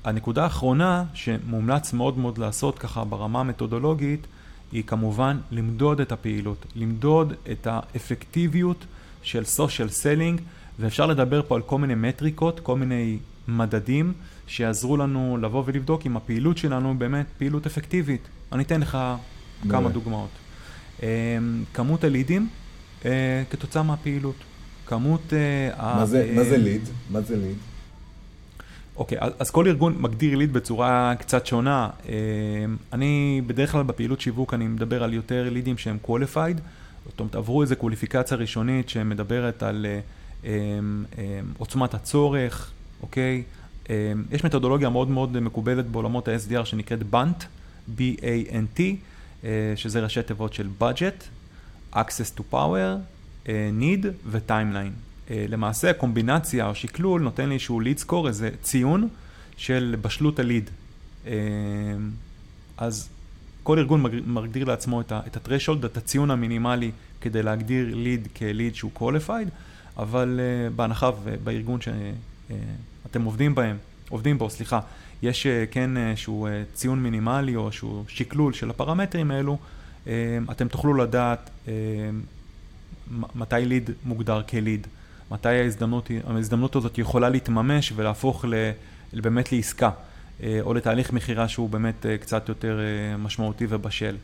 הנקודה 0.03 0.43
האחרונה 0.43 1.03
שמומלץ 1.13 1.93
מאוד 1.93 2.17
מאוד 2.17 2.37
לעשות 2.37 2.79
ככה 2.79 3.03
ברמה 3.03 3.39
המתודולוגית 3.39 4.27
היא 4.71 4.83
כמובן 4.83 5.37
למדוד 5.51 6.01
את 6.01 6.11
הפעילות, 6.11 6.65
למדוד 6.75 7.33
את 7.51 7.67
האפקטיביות 7.67 8.85
של 9.21 9.43
social 9.43 9.89
selling 9.89 10.41
ואפשר 10.81 11.05
לדבר 11.05 11.41
פה 11.47 11.55
על 11.55 11.61
כל 11.61 11.77
מיני 11.77 11.95
מטריקות, 11.95 12.59
כל 12.59 12.77
מיני 12.77 13.17
מדדים 13.47 14.13
שיעזרו 14.47 14.97
לנו 14.97 15.37
לבוא 15.41 15.63
ולבדוק 15.65 16.05
אם 16.05 16.17
הפעילות 16.17 16.57
שלנו 16.57 16.95
באמת 16.97 17.25
פעילות 17.37 17.65
אפקטיבית. 17.65 18.21
אני 18.51 18.63
אתן 18.63 18.81
לך 18.81 18.97
כמה 19.69 19.89
דוגמאות. 19.89 20.29
כמות 21.73 22.03
הלידים 22.03 22.49
כתוצאה 23.49 23.83
מהפעילות. 23.83 24.35
כמות... 24.85 25.33
מה 25.77 26.05
זה, 26.05 26.31
מה 26.35 26.43
זה 26.43 26.57
ליד? 26.57 26.81
מה 27.09 27.21
זה 27.21 27.37
ליד? 27.37 27.57
אוקיי, 28.95 29.19
okay, 29.19 29.25
אז 29.39 29.51
כל 29.51 29.67
ארגון 29.67 29.95
מגדיר 29.99 30.37
ליד 30.37 30.53
בצורה 30.53 31.13
קצת 31.19 31.45
שונה. 31.45 31.89
אני 32.93 33.41
בדרך 33.47 33.71
כלל 33.71 33.83
בפעילות 33.83 34.21
שיווק 34.21 34.53
אני 34.53 34.67
מדבר 34.67 35.03
על 35.03 35.13
יותר 35.13 35.49
לידים 35.51 35.77
שהם 35.77 35.97
qualified, 36.07 36.59
זאת 37.09 37.19
אומרת 37.19 37.35
עברו 37.35 37.61
איזו 37.61 37.75
קוליפיקציה 37.75 38.37
ראשונית 38.37 38.89
שמדברת 38.89 39.63
על 39.63 39.85
עוצמת 41.57 41.93
הצורך, 41.93 42.71
אוקיי? 43.01 43.43
יש 44.31 44.43
מתודולוגיה 44.45 44.89
מאוד 44.89 45.09
מאוד 45.09 45.39
מקובלת 45.39 45.85
בעולמות 45.87 46.27
ה-SDR 46.27 46.65
שנקראת 46.65 46.99
BANT, 47.13 47.43
B-A-N-T, 47.97 48.81
שזה 49.75 49.99
ראשי 49.99 50.23
תיבות 50.23 50.53
של 50.53 50.67
budget, 50.79 51.23
access 51.93 52.37
to 52.37 52.41
power, 52.51 52.97
need 53.47 54.05
ו-timeline. 54.25 55.29
למעשה 55.29 55.89
הקומבינציה 55.89 56.67
או 56.67 56.75
שקלול 56.75 57.21
נותן 57.21 57.49
לי 57.49 57.53
איזשהו 57.53 57.81
lead 57.81 58.07
score, 58.07 58.27
איזה 58.27 58.49
ציון 58.61 59.07
של 59.57 59.95
בשלות 60.01 60.39
הליד. 60.39 60.69
אז 62.77 63.09
כל 63.63 63.79
ארגון 63.79 64.05
מגדיר 64.25 64.65
לעצמו 64.65 65.01
את 65.01 65.11
ה-threshold, 65.11 65.85
את 65.85 65.97
הציון 65.97 66.31
המינימלי 66.31 66.91
כדי 67.21 67.43
להגדיר 67.43 67.95
ליד 67.95 68.27
כליד 68.37 68.75
שהוא 68.75 68.91
qualified, 68.95 69.49
אבל 69.97 70.39
בהנחה 70.75 71.09
ובארגון 71.23 71.79
שאתם 71.81 73.23
עובדים 73.23 73.55
בהם, 73.55 73.77
עובדים 74.09 74.37
בו, 74.37 74.49
סליחה, 74.49 74.79
יש 75.21 75.47
כן 75.71 75.97
איזשהו 75.97 76.47
ציון 76.73 77.03
מינימלי 77.03 77.55
או 77.55 77.65
איזשהו 77.65 78.03
שקלול 78.07 78.53
של 78.53 78.69
הפרמטרים 78.69 79.31
האלו, 79.31 79.57
אתם 80.51 80.67
תוכלו 80.67 80.93
לדעת 80.93 81.49
מתי 83.35 83.55
ליד 83.65 83.89
מוגדר 84.05 84.41
כליד, 84.41 84.87
מתי 85.31 85.49
ההזדמנות, 85.49 86.11
ההזדמנות 86.27 86.75
הזאת 86.75 86.97
יכולה 86.97 87.29
להתממש 87.29 87.93
ולהפוך 87.95 88.45
באמת 89.13 89.51
לעסקה, 89.51 89.89
או 90.61 90.73
לתהליך 90.73 91.13
מכירה 91.13 91.47
שהוא 91.47 91.69
באמת 91.69 92.05
קצת 92.21 92.49
יותר 92.49 92.79
משמעותי 93.19 93.65
ובשל. 93.69 94.15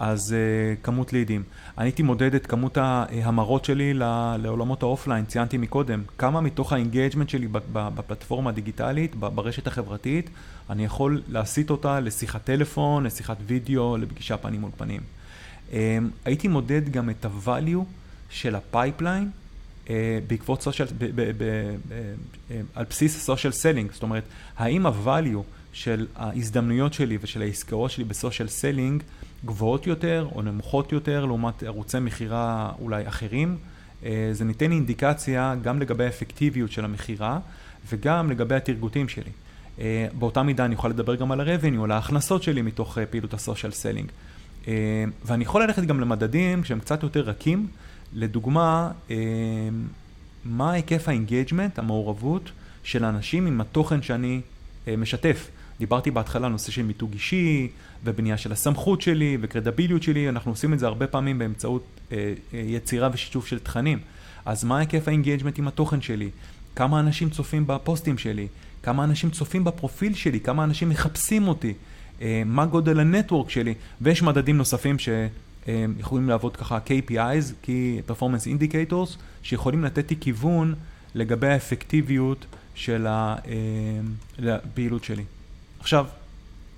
אז 0.00 0.34
כמות 0.82 1.12
לידים. 1.12 1.42
אני 1.78 1.86
הייתי 1.86 2.02
מודד 2.02 2.34
את 2.34 2.46
כמות 2.46 2.76
ההמרות 2.76 3.64
שלי 3.64 3.94
לעולמות 4.38 4.82
ה 4.82 4.87
offline, 4.87 5.24
ציינתי 5.24 5.58
מקודם, 5.58 6.02
כמה 6.18 6.40
מתוך 6.40 6.72
ה 6.72 6.77
engagement 6.77 7.28
שלי 7.28 7.48
בפלטפורמה 7.72 8.50
הדיגיטלית, 8.50 9.14
ברשת 9.14 9.66
החברתית, 9.66 10.30
אני 10.70 10.84
יכול 10.84 11.22
להסיט 11.28 11.70
אותה 11.70 12.00
לשיחת 12.00 12.44
טלפון, 12.44 13.04
לשיחת 13.04 13.36
וידאו, 13.46 13.96
לפגישה 13.96 14.36
פנים 14.36 14.60
מול 14.60 14.70
פנים. 14.76 15.00
הייתי 16.24 16.48
מודד 16.48 16.88
גם 16.88 17.10
את 17.10 17.24
ה-value 17.24 17.84
של 18.30 18.54
ה 18.54 18.62
pipeline 18.62 19.30
בעקבות 20.26 20.62
social, 20.62 20.88
על 22.74 22.84
בסיס 22.90 23.24
social 23.24 23.52
selling, 23.52 23.92
זאת 23.92 24.02
אומרת, 24.02 24.24
האם 24.58 24.86
ה-value 24.86 25.42
של 25.72 26.06
ההזדמנויות 26.16 26.92
שלי 26.92 27.18
ושל 27.20 27.42
העסקאות 27.42 27.90
שלי 27.90 28.04
ב 28.04 28.10
social 28.10 28.48
selling 28.48 29.02
גבוהות 29.44 29.86
יותר 29.86 30.28
או 30.34 30.42
נמוכות 30.42 30.92
יותר 30.92 31.24
לעומת 31.24 31.62
ערוצי 31.62 31.98
מכירה 31.98 32.72
אולי 32.80 33.08
אחרים. 33.08 33.56
זה 34.32 34.44
נותן 34.44 34.72
אינדיקציה 34.72 35.54
גם 35.62 35.80
לגבי 35.80 36.04
האפקטיביות 36.04 36.72
של 36.72 36.84
המכירה 36.84 37.38
וגם 37.88 38.30
לגבי 38.30 38.54
ה 38.54 38.59
targeting 38.59 39.06
שלי. 39.08 39.30
באותה 40.18 40.42
מידה 40.42 40.64
אני 40.64 40.74
יכול 40.74 40.90
לדבר 40.90 41.14
גם 41.14 41.32
על 41.32 41.40
ה-revenue, 41.40 41.84
על 41.84 41.90
ההכנסות 41.90 42.42
שלי 42.42 42.62
מתוך 42.62 42.98
פעילות 43.10 43.34
ה 43.34 43.39
social 43.39 43.72
selling. 43.72 44.08
ואני 45.24 45.44
יכול 45.44 45.62
ללכת 45.62 45.82
גם 45.82 46.00
למדדים 46.00 46.64
שהם 46.64 46.80
קצת 46.80 47.02
יותר 47.02 47.20
רכים, 47.20 47.66
לדוגמה, 48.14 48.90
מה 50.44 50.72
היקף 50.72 51.08
ה 51.08 51.14
engagement, 51.14 51.78
המעורבות 51.78 52.50
של 52.82 53.04
אנשים 53.04 53.46
עם 53.46 53.60
התוכן 53.60 54.02
שאני 54.02 54.40
משתף. 54.98 55.48
דיברתי 55.80 56.10
בהתחלה 56.10 56.46
על 56.46 56.52
נושא 56.52 56.72
של 56.72 56.82
מיתוג 56.82 57.12
אישי 57.12 57.68
ובנייה 58.04 58.36
של 58.36 58.52
הסמכות 58.52 59.00
שלי 59.00 59.38
וקרדיביליות 59.40 60.02
שלי, 60.02 60.28
אנחנו 60.28 60.50
עושים 60.50 60.74
את 60.74 60.78
זה 60.78 60.86
הרבה 60.86 61.06
פעמים 61.06 61.38
באמצעות 61.38 61.84
אה, 62.12 62.32
יצירה 62.52 63.08
ושיתוף 63.12 63.46
של 63.46 63.58
תכנים. 63.58 63.98
אז 64.44 64.64
מה 64.64 64.78
היקף 64.78 65.08
ה 65.08 65.12
engagement 65.12 65.58
עם 65.58 65.68
התוכן 65.68 66.00
שלי? 66.00 66.30
כמה 66.76 67.00
אנשים 67.00 67.30
צופים 67.30 67.66
בפוסטים 67.66 68.18
שלי? 68.18 68.48
כמה 68.82 69.04
אנשים 69.04 69.30
צופים 69.30 69.64
בפרופיל 69.64 70.14
שלי? 70.14 70.40
כמה 70.40 70.64
אנשים 70.64 70.88
מחפשים 70.88 71.48
אותי? 71.48 71.74
אה, 72.22 72.42
מה 72.46 72.66
גודל 72.66 73.00
הנטוורק 73.00 73.50
שלי? 73.50 73.74
ויש 74.00 74.22
מדדים 74.22 74.56
נוספים 74.56 74.96
שיכולים 74.98 76.28
לעבוד 76.28 76.56
ככה 76.56 76.78
KPIs, 76.86 77.66
Key 77.66 78.10
Performance 78.10 78.46
Indicators, 78.46 79.16
שיכולים 79.42 79.84
לתת 79.84 80.10
לי 80.10 80.16
כיוון 80.20 80.74
לגבי 81.14 81.48
האפקטיביות 81.48 82.46
של 82.74 83.06
הפעילות 84.38 85.04
שלי. 85.04 85.24
עכשיו, 85.80 86.06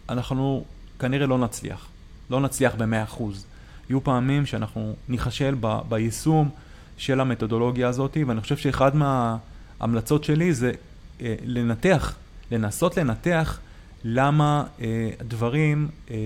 אנחנו 0.09 0.65
כנראה 0.99 1.27
לא 1.27 1.39
נצליח, 1.39 1.87
לא 2.31 2.41
נצליח 2.41 2.75
במאה 2.75 3.03
אחוז. 3.03 3.47
יהיו 3.91 4.05
פעמים 4.05 4.47
שאנחנו 4.47 4.95
ניכשל 5.09 5.55
ב- 5.61 5.81
ביישום 5.89 6.51
של 6.97 7.21
המתודולוגיה 7.21 7.89
הזאת, 7.89 8.17
ואני 8.27 8.41
חושב 8.41 8.57
שאחד 8.57 8.97
מההמלצות 8.97 10.25
שלי 10.25 10.55
זה 10.55 10.73
אה, 11.21 11.35
לנתח, 11.45 12.15
לנסות 12.51 12.97
לנתח 12.97 13.61
למה 14.05 14.65
אה, 14.81 15.11
דברים 15.29 15.89
אה, 16.11 16.17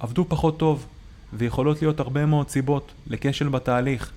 עבדו 0.00 0.24
פחות 0.28 0.58
טוב, 0.58 0.86
ויכולות 1.32 1.82
להיות 1.82 2.00
הרבה 2.00 2.26
מאוד 2.26 2.48
סיבות 2.48 2.92
לכשל 3.06 3.48
בתהליך. 3.48 4.12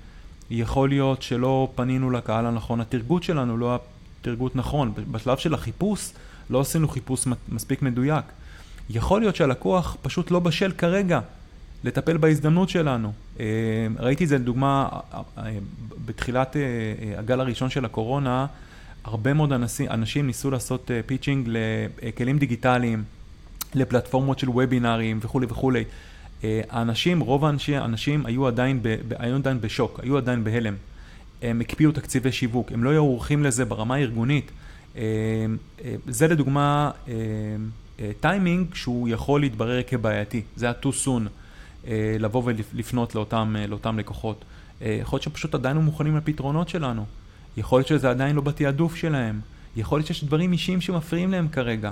יכול 0.49 0.89
להיות 0.89 1.21
שלא 1.21 1.71
פנינו 1.75 2.11
לקהל 2.11 2.45
הנכון, 2.45 2.81
התרגות 2.81 3.23
שלנו 3.23 3.57
לא 3.57 3.69
היה 3.69 3.77
תרגות 4.21 4.55
נכון. 4.55 4.93
בשלב 5.11 5.37
של 5.37 5.53
החיפוש 5.53 6.11
לא 6.49 6.61
עשינו 6.61 6.87
חיפוש 6.87 7.27
מספיק 7.49 7.81
מדויק. 7.81 8.25
יכול 8.89 9.21
להיות 9.21 9.35
שהלקוח 9.35 9.97
פשוט 10.01 10.31
לא 10.31 10.39
בשל 10.39 10.71
כרגע 10.71 11.19
לטפל 11.83 12.17
בהזדמנות 12.17 12.69
שלנו. 12.69 13.13
אה, 13.39 13.45
ראיתי 13.99 14.23
את 14.23 14.29
זה 14.29 14.37
לדוגמה 14.37 14.89
אה, 15.13 15.21
בתחילת 16.05 16.55
אה, 16.57 16.61
הגל 17.19 17.39
הראשון 17.39 17.69
של 17.69 17.85
הקורונה, 17.85 18.45
הרבה 19.03 19.33
מאוד 19.33 19.53
אנשים, 19.53 19.89
אנשים 19.89 20.27
ניסו 20.27 20.51
לעשות 20.51 20.91
pitching 21.05 21.49
לכלים 21.49 22.39
דיגיטליים, 22.39 23.03
לפלטפורמות 23.75 24.39
של 24.39 24.49
וובינארים 24.49 25.19
וכולי 25.21 25.47
וכולי. 25.49 25.83
האנשים, 26.43 27.19
רוב 27.19 27.45
האנשים 27.45 28.25
היו 28.25 28.47
עדיין, 28.47 28.79
ב, 28.81 28.95
היו 29.19 29.35
עדיין 29.35 29.61
בשוק, 29.61 29.99
היו 30.03 30.17
עדיין 30.17 30.43
בהלם. 30.43 30.73
הם 31.41 31.61
הקפיאו 31.61 31.91
תקציבי 31.91 32.31
שיווק, 32.31 32.71
הם 32.71 32.83
לא 32.83 32.89
היו 32.89 33.01
ערוכים 33.01 33.43
לזה 33.43 33.65
ברמה 33.65 33.95
הארגונית. 33.95 34.51
זה 36.07 36.27
לדוגמה 36.27 36.91
טיימינג 38.19 38.73
שהוא 38.73 39.09
יכול 39.09 39.41
להתברר 39.41 39.81
כבעייתי, 39.87 40.41
זה 40.55 40.65
היה 40.65 40.75
too 40.83 41.05
soon 41.05 41.29
לבוא 42.19 42.41
ולפנות 42.45 43.15
לאותם, 43.15 43.55
לאותם 43.67 43.99
לקוחות. 43.99 44.45
יכול 44.81 45.17
להיות 45.17 45.23
שפשוט 45.23 45.55
עדיין 45.55 45.75
לא 45.75 45.81
מוכנים 45.81 46.17
לפתרונות 46.17 46.69
שלנו, 46.69 47.05
יכול 47.57 47.79
להיות 47.79 47.87
שזה 47.87 48.09
עדיין 48.09 48.35
לא 48.35 48.41
בתעדוף 48.41 48.95
שלהם, 48.95 49.39
יכול 49.75 49.99
להיות 49.99 50.07
שיש 50.07 50.23
דברים 50.23 50.51
אישיים 50.51 50.81
שמפריעים 50.81 51.31
להם 51.31 51.47
כרגע. 51.47 51.91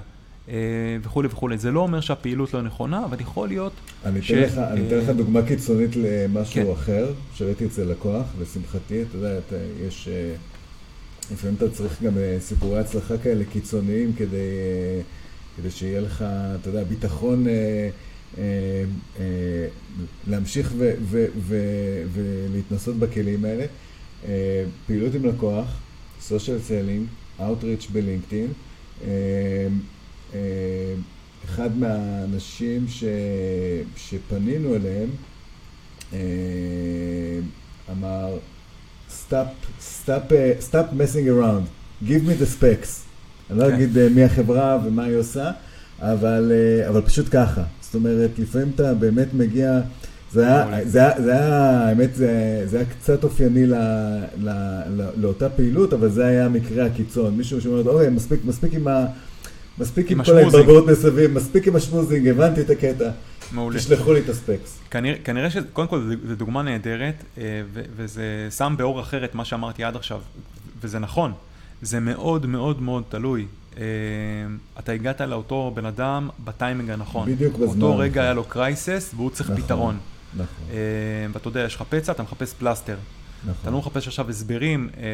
וכולי 1.01 1.27
וכולי. 1.31 1.57
זה 1.57 1.71
לא 1.71 1.79
אומר 1.79 1.99
שהפעילות 1.99 2.53
לא 2.53 2.61
נכונה, 2.61 3.05
אבל 3.05 3.21
יכול 3.21 3.47
להיות 3.47 3.73
אני 4.05 4.21
ש... 4.21 4.31
לך, 4.31 4.57
אני 4.57 4.87
אתן 4.87 4.97
לך 4.97 5.09
דוגמה 5.09 5.41
קיצונית 5.41 5.95
למשהו 5.95 6.53
כן. 6.53 6.71
אחר, 6.71 7.13
שראיתי 7.35 7.65
אצל 7.65 7.83
לקוח, 7.83 8.25
לשמחתי, 8.41 9.01
אתה 9.01 9.17
יודע, 9.17 9.39
יש... 9.87 10.09
לפעמים 11.31 11.55
אתה 11.55 11.69
צריך 11.69 12.03
גם 12.03 12.13
סיפורי 12.39 12.79
הצלחה 12.79 13.17
כאלה 13.17 13.43
קיצוניים 13.45 14.13
כדי, 14.13 14.37
כדי 15.57 15.71
שיהיה 15.71 16.01
לך, 16.01 16.25
אתה 16.61 16.69
יודע, 16.69 16.83
ביטחון 16.83 17.47
אה, 17.47 17.53
אה, 18.37 18.43
אה, 19.19 19.67
להמשיך 20.27 20.73
ו, 20.77 20.93
ו, 21.01 21.25
ו, 21.37 21.57
ולהתנסות 22.13 22.95
בכלים 22.95 23.45
האלה. 23.45 23.65
אה, 24.27 24.63
פעילות 24.87 25.15
עם 25.15 25.25
לקוח, 25.25 25.79
social 26.21 26.59
selling, 26.59 27.07
Outreach 27.39 27.91
בלינקדאין. 27.91 28.53
אה, 29.03 29.67
אה, 30.33 30.93
אחד 31.45 31.77
מהאנשים 31.77 32.85
ש, 32.87 33.03
שפנינו 33.97 34.75
אליהם 34.75 35.09
אה, 36.13 36.19
אמר, 37.91 38.37
stop, 39.23 39.51
stop, 39.79 40.31
uh, 40.31 40.61
stop 40.69 40.93
messing 40.93 41.27
around, 41.29 41.65
give 42.03 42.23
me 42.27 42.33
the 42.41 42.45
specs. 42.45 43.05
אני 43.49 43.59
לא 43.59 43.67
כן. 43.67 43.73
אגיד 43.73 43.97
uh, 43.97 43.99
מי 44.15 44.23
החברה 44.23 44.79
ומה 44.85 45.03
היא 45.03 45.15
עושה, 45.15 45.51
אבל, 45.99 46.51
uh, 46.85 46.89
אבל 46.89 47.01
פשוט 47.01 47.25
ככה. 47.31 47.63
זאת 47.81 47.95
אומרת, 47.95 48.39
לפעמים 48.39 48.71
אתה 48.75 48.93
באמת 48.93 49.33
מגיע, 49.33 49.79
זה 50.33 50.47
היה, 50.47 50.85
זה 50.85 50.99
היה, 50.99 51.21
זה 51.21 51.31
היה, 51.31 51.87
האמת, 51.87 52.15
זה, 52.15 52.63
זה 52.65 52.77
היה 52.77 52.85
קצת 52.85 53.23
אופייני 53.23 53.65
ל, 53.65 53.73
ל, 54.37 54.49
ל, 54.89 55.01
לאותה 55.17 55.49
פעילות, 55.49 55.93
אבל 55.93 56.09
זה 56.09 56.25
היה 56.25 56.49
מקרה 56.49 56.85
הקיצון. 56.85 57.37
מישהו 57.37 57.61
שאומר, 57.61 57.89
אוקיי, 57.89 58.09
מספיק, 58.09 58.39
מספיק 58.45 58.73
עם 58.73 58.87
ה... 58.87 59.05
מספיק 59.79 60.11
עם, 60.11 60.19
עם 60.19 60.25
כל 60.25 60.37
ההתברגרות 60.37 60.87
מסביב, 60.87 61.31
מספיק 61.31 61.67
עם 61.67 61.75
השמוזינג, 61.75 62.27
הבנתי 62.27 62.61
את 62.61 62.69
הקטע. 62.69 63.09
מעולה. 63.51 63.79
תשלחו 63.79 64.13
לי 64.13 64.19
את 64.19 64.29
הספקס. 64.29 64.79
כנראה, 64.91 65.17
כנראה 65.23 65.49
שקודם 65.49 65.87
כל 65.87 66.15
זו 66.27 66.35
דוגמה 66.35 66.61
נהדרת, 66.61 67.23
אה, 67.37 67.61
וזה 67.73 68.47
שם 68.57 68.75
באור 68.77 69.01
אחר 69.01 69.25
את 69.25 69.35
מה 69.35 69.45
שאמרתי 69.45 69.83
עד 69.83 69.95
עכשיו, 69.95 70.21
וזה 70.81 70.99
נכון. 70.99 71.33
זה 71.81 71.99
מאוד 71.99 72.45
מאוד 72.45 72.81
מאוד 72.81 73.03
תלוי. 73.09 73.45
אה, 73.77 73.83
אתה 74.79 74.91
הגעת 74.91 75.21
לאותו 75.21 75.71
בן 75.75 75.85
אדם 75.85 76.29
בטיימינג 76.43 76.89
הנכון. 76.89 77.31
בדיוק 77.31 77.53
בזמן. 77.53 77.67
באותו 77.67 77.97
רגע 77.97 78.21
היה 78.21 78.33
לו 78.33 78.43
קרייסס 78.43 79.11
והוא 79.15 79.29
צריך 79.29 79.49
נכון, 79.49 79.63
פתרון. 79.63 79.97
נכון. 80.33 80.45
אה, 80.71 80.75
ואתה 81.33 81.47
יודע, 81.47 81.59
יש 81.59 81.75
לך 81.75 81.83
פצע, 81.89 82.11
אתה 82.11 82.23
מחפש 82.23 82.53
פלסטר. 82.53 82.95
נכון. 83.45 83.55
אתה 83.61 83.71
לא 83.71 83.77
מחפש 83.77 84.07
עכשיו 84.07 84.29
הסברים 84.29 84.89
אה, 84.97 85.03
אה, 85.03 85.07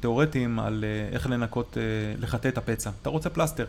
תיאורטיים 0.00 0.58
על 0.58 0.84
אה, 0.84 1.14
איך 1.14 1.26
לנקות, 1.26 1.76
אה, 1.80 1.82
לחטא 2.20 2.48
את 2.48 2.58
הפצע. 2.58 2.90
אתה 3.02 3.10
רוצה 3.10 3.30
פלסטר. 3.30 3.64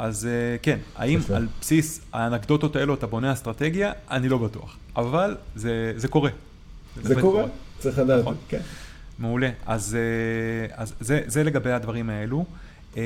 אז 0.00 0.26
אה, 0.26 0.58
כן, 0.62 0.78
האם. 0.96 1.20
על 1.34 1.46
בסיס 1.60 2.00
האנקדוטות 2.12 2.76
האלו 2.76 2.94
אתה 2.94 3.06
בונה 3.06 3.32
אסטרטגיה? 3.32 3.92
אני 4.10 4.28
לא 4.28 4.38
בטוח. 4.38 4.76
אבל 4.96 5.36
זה, 5.54 5.92
זה 5.96 6.08
קורה. 6.08 6.30
זה 6.96 7.08
בהחלט 7.08 7.24
קורה, 7.24 7.44
צריך 7.78 7.98
לדעת, 7.98 8.20
נכון. 8.20 8.36
כן. 8.48 8.60
מעולה. 9.18 9.50
אז, 9.66 9.96
אה, 9.96 10.74
אז 10.76 10.94
זה, 11.00 11.20
זה 11.26 11.44
לגבי 11.44 11.72
הדברים 11.72 12.10
האלו. 12.10 12.44
אה, 12.96 13.02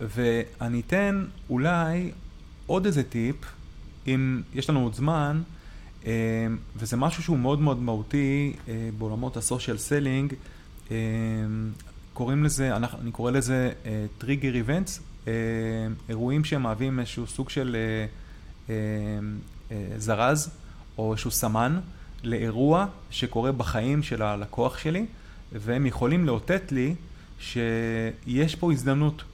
ואני 0.00 0.82
אתן 0.86 1.24
אולי 1.50 2.10
עוד 2.66 2.86
איזה 2.86 3.02
טיפ, 3.02 3.36
אם 4.06 4.42
יש 4.54 4.70
לנו 4.70 4.82
עוד 4.82 4.94
זמן, 4.94 5.42
וזה 6.76 6.96
משהו 6.96 7.22
שהוא 7.22 7.38
מאוד 7.38 7.60
מאוד 7.60 7.82
מהותי 7.82 8.52
בעולמות 8.98 9.36
ה 9.36 9.42
social 9.42 9.78
selling. 9.78 10.34
קוראים 12.12 12.44
לזה, 12.44 12.76
אני 12.76 13.12
קורא 13.12 13.30
לזה 13.30 13.72
trigger 14.18 14.54
events, 14.54 15.00
אירועים 16.08 16.44
שהם 16.44 16.62
מהווים 16.62 17.00
איזשהו 17.00 17.26
סוג 17.26 17.50
של 17.50 17.76
זרז 19.98 20.50
או 20.98 21.12
איזשהו 21.12 21.30
סמן. 21.30 21.78
לאירוע 22.24 22.86
שקורה 23.10 23.52
בחיים 23.52 24.02
של 24.02 24.22
הלקוח 24.22 24.78
שלי, 24.78 25.06
והם 25.52 25.86
יכולים 25.86 26.26
לאותת 26.26 26.72
לי 26.72 26.94
שיש 27.38 28.54
פה 28.54 28.72
הזדמנות. 28.72 29.24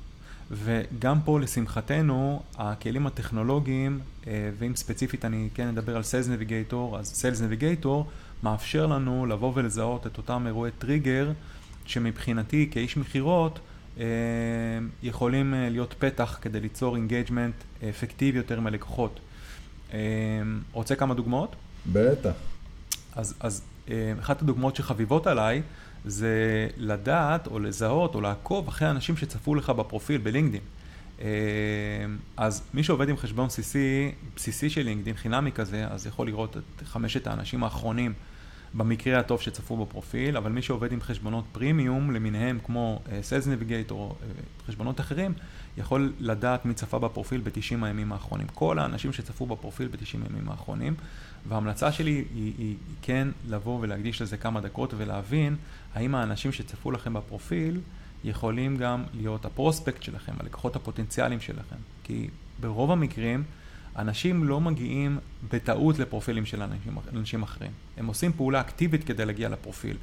וגם 0.53 1.21
פה, 1.25 1.41
לשמחתנו, 1.41 2.43
הכלים 2.59 3.07
הטכנולוגיים, 3.07 4.01
אה, 4.27 4.51
ואם 4.59 4.77
ספציפית 4.77 5.25
אני 5.25 5.49
כן 5.55 5.69
אדבר 5.69 5.97
על 5.97 6.03
Sales 6.03 6.27
Navigator, 6.27 6.99
אז 6.99 7.25
Sales 7.25 7.41
Navigator 7.41 7.89
מאפשר 8.43 8.87
לנו 8.87 9.27
לבוא 9.27 9.53
ולזהות 9.55 10.07
את 10.07 10.19
אותם 10.19 10.47
אירועי 10.47 10.71
טריגר, 10.79 11.33
שמבחינתי 11.87 12.69
כאיש 12.71 12.97
מכירות, 12.97 13.59
אה, 13.59 13.61
יכולים 15.03 15.55
אה, 15.55 15.69
להיות 15.69 15.95
פתח 15.99 16.39
כדי 16.41 16.61
ליצור 16.61 16.97
engagement 16.97 17.55
אפקטיבי 17.91 18.39
יותר 18.39 18.61
מלקוחות. 18.61 19.21
רוצה 20.73 20.95
כמה 20.95 21.15
דוגמאות? 21.15 21.57
בטח. 21.93 22.33
אז, 23.17 23.35
אז 23.41 23.63
אה, 23.91 24.13
אחת 24.21 24.43
הדוגמאות 24.43 24.77
שחביבות 24.77 25.27
עליי 25.27 25.63
זה 26.05 26.69
לדעת 26.77 27.47
או 27.47 27.59
לזהות 27.59 28.15
או 28.15 28.21
לעקוב 28.21 28.69
אחרי 28.69 28.91
אנשים 28.91 29.17
שצפו 29.17 29.55
לך 29.55 29.71
בפרופיל 29.71 30.21
בלינקדאין. 30.21 30.63
אה, 31.21 31.27
אז 32.37 32.63
מי 32.75 32.83
שעובד 32.83 33.09
עם 33.09 33.17
חשבון 33.17 33.47
בסיסי, 33.47 34.13
בסיסי 34.37 34.71
של 34.71 34.83
לינקדאין, 34.83 35.17
חינמי 35.17 35.53
כזה, 35.53 35.87
אז 35.91 36.07
יכול 36.07 36.27
לראות 36.27 36.57
את 36.57 36.87
חמשת 36.87 37.27
האנשים 37.27 37.65
האחרונים 37.65 38.13
במקרה 38.75 39.19
הטוב 39.19 39.41
שצפו 39.41 39.77
בפרופיל, 39.77 40.37
אבל 40.37 40.53
מי 40.53 40.63
שעובד 40.63 40.93
עם 40.93 41.01
חשבונות 41.01 41.45
פרימיום 41.53 42.11
למיניהם 42.11 42.59
כמו 42.65 43.01
אה, 43.13 43.21
נביגייט 43.47 43.91
או 43.91 44.15
חשבונות 44.67 45.01
אחרים, 45.01 45.33
יכול 45.79 46.13
לדעת 46.21 46.67
מי 46.67 46.75
צפה 46.75 46.99
בפרופיל 46.99 47.41
ב-90 47.41 47.85
הימים 47.85 48.13
האחרונים. 48.13 48.47
כל 48.55 48.79
האנשים 48.79 49.13
שצפו 49.13 49.47
בפרופיל 49.47 49.89
ב-90 49.89 50.29
הימים 50.29 50.49
האחרונים. 50.49 50.95
וההמלצה 51.49 51.93
שלי 51.93 52.11
היא, 52.11 52.25
היא, 52.35 52.55
היא 52.59 52.77
כן 53.03 53.29
לבוא 53.49 53.79
ולהקדיש 53.81 54.23
לזה 54.23 54.37
כמה 54.37 54.61
דקות 54.61 54.95
ולהבין 54.97 55.57
האם 55.95 56.15
האנשים 56.15 56.53
שצפו 56.53 56.91
לכם 56.91 57.13
בפרופיל 57.15 57.81
יכולים 58.25 58.77
גם 58.77 59.05
להיות 59.15 59.45
הפרוספקט 59.45 60.03
שלכם, 60.03 60.33
הלקוחות 60.41 60.77
הפוטנציאליים 60.77 61.41
שלכם. 61.41 61.77
כי 62.05 62.29
ברוב 62.61 62.91
המקרים 62.91 63.45
אנשים 63.97 64.45
לא 64.45 64.61
מגיעים 64.61 65.19
בטעות 65.53 65.99
לפרופילים 65.99 66.47
של 66.47 66.63
אנשים, 66.63 66.99
אנשים 67.13 67.43
אחרים. 67.43 67.71
הם 67.97 68.07
עושים 68.07 68.33
פעולה 68.33 68.61
אקטיבית 68.61 69.05
כדי 69.05 69.25
להגיע 69.27 69.49
לפרופיל. 69.49 69.97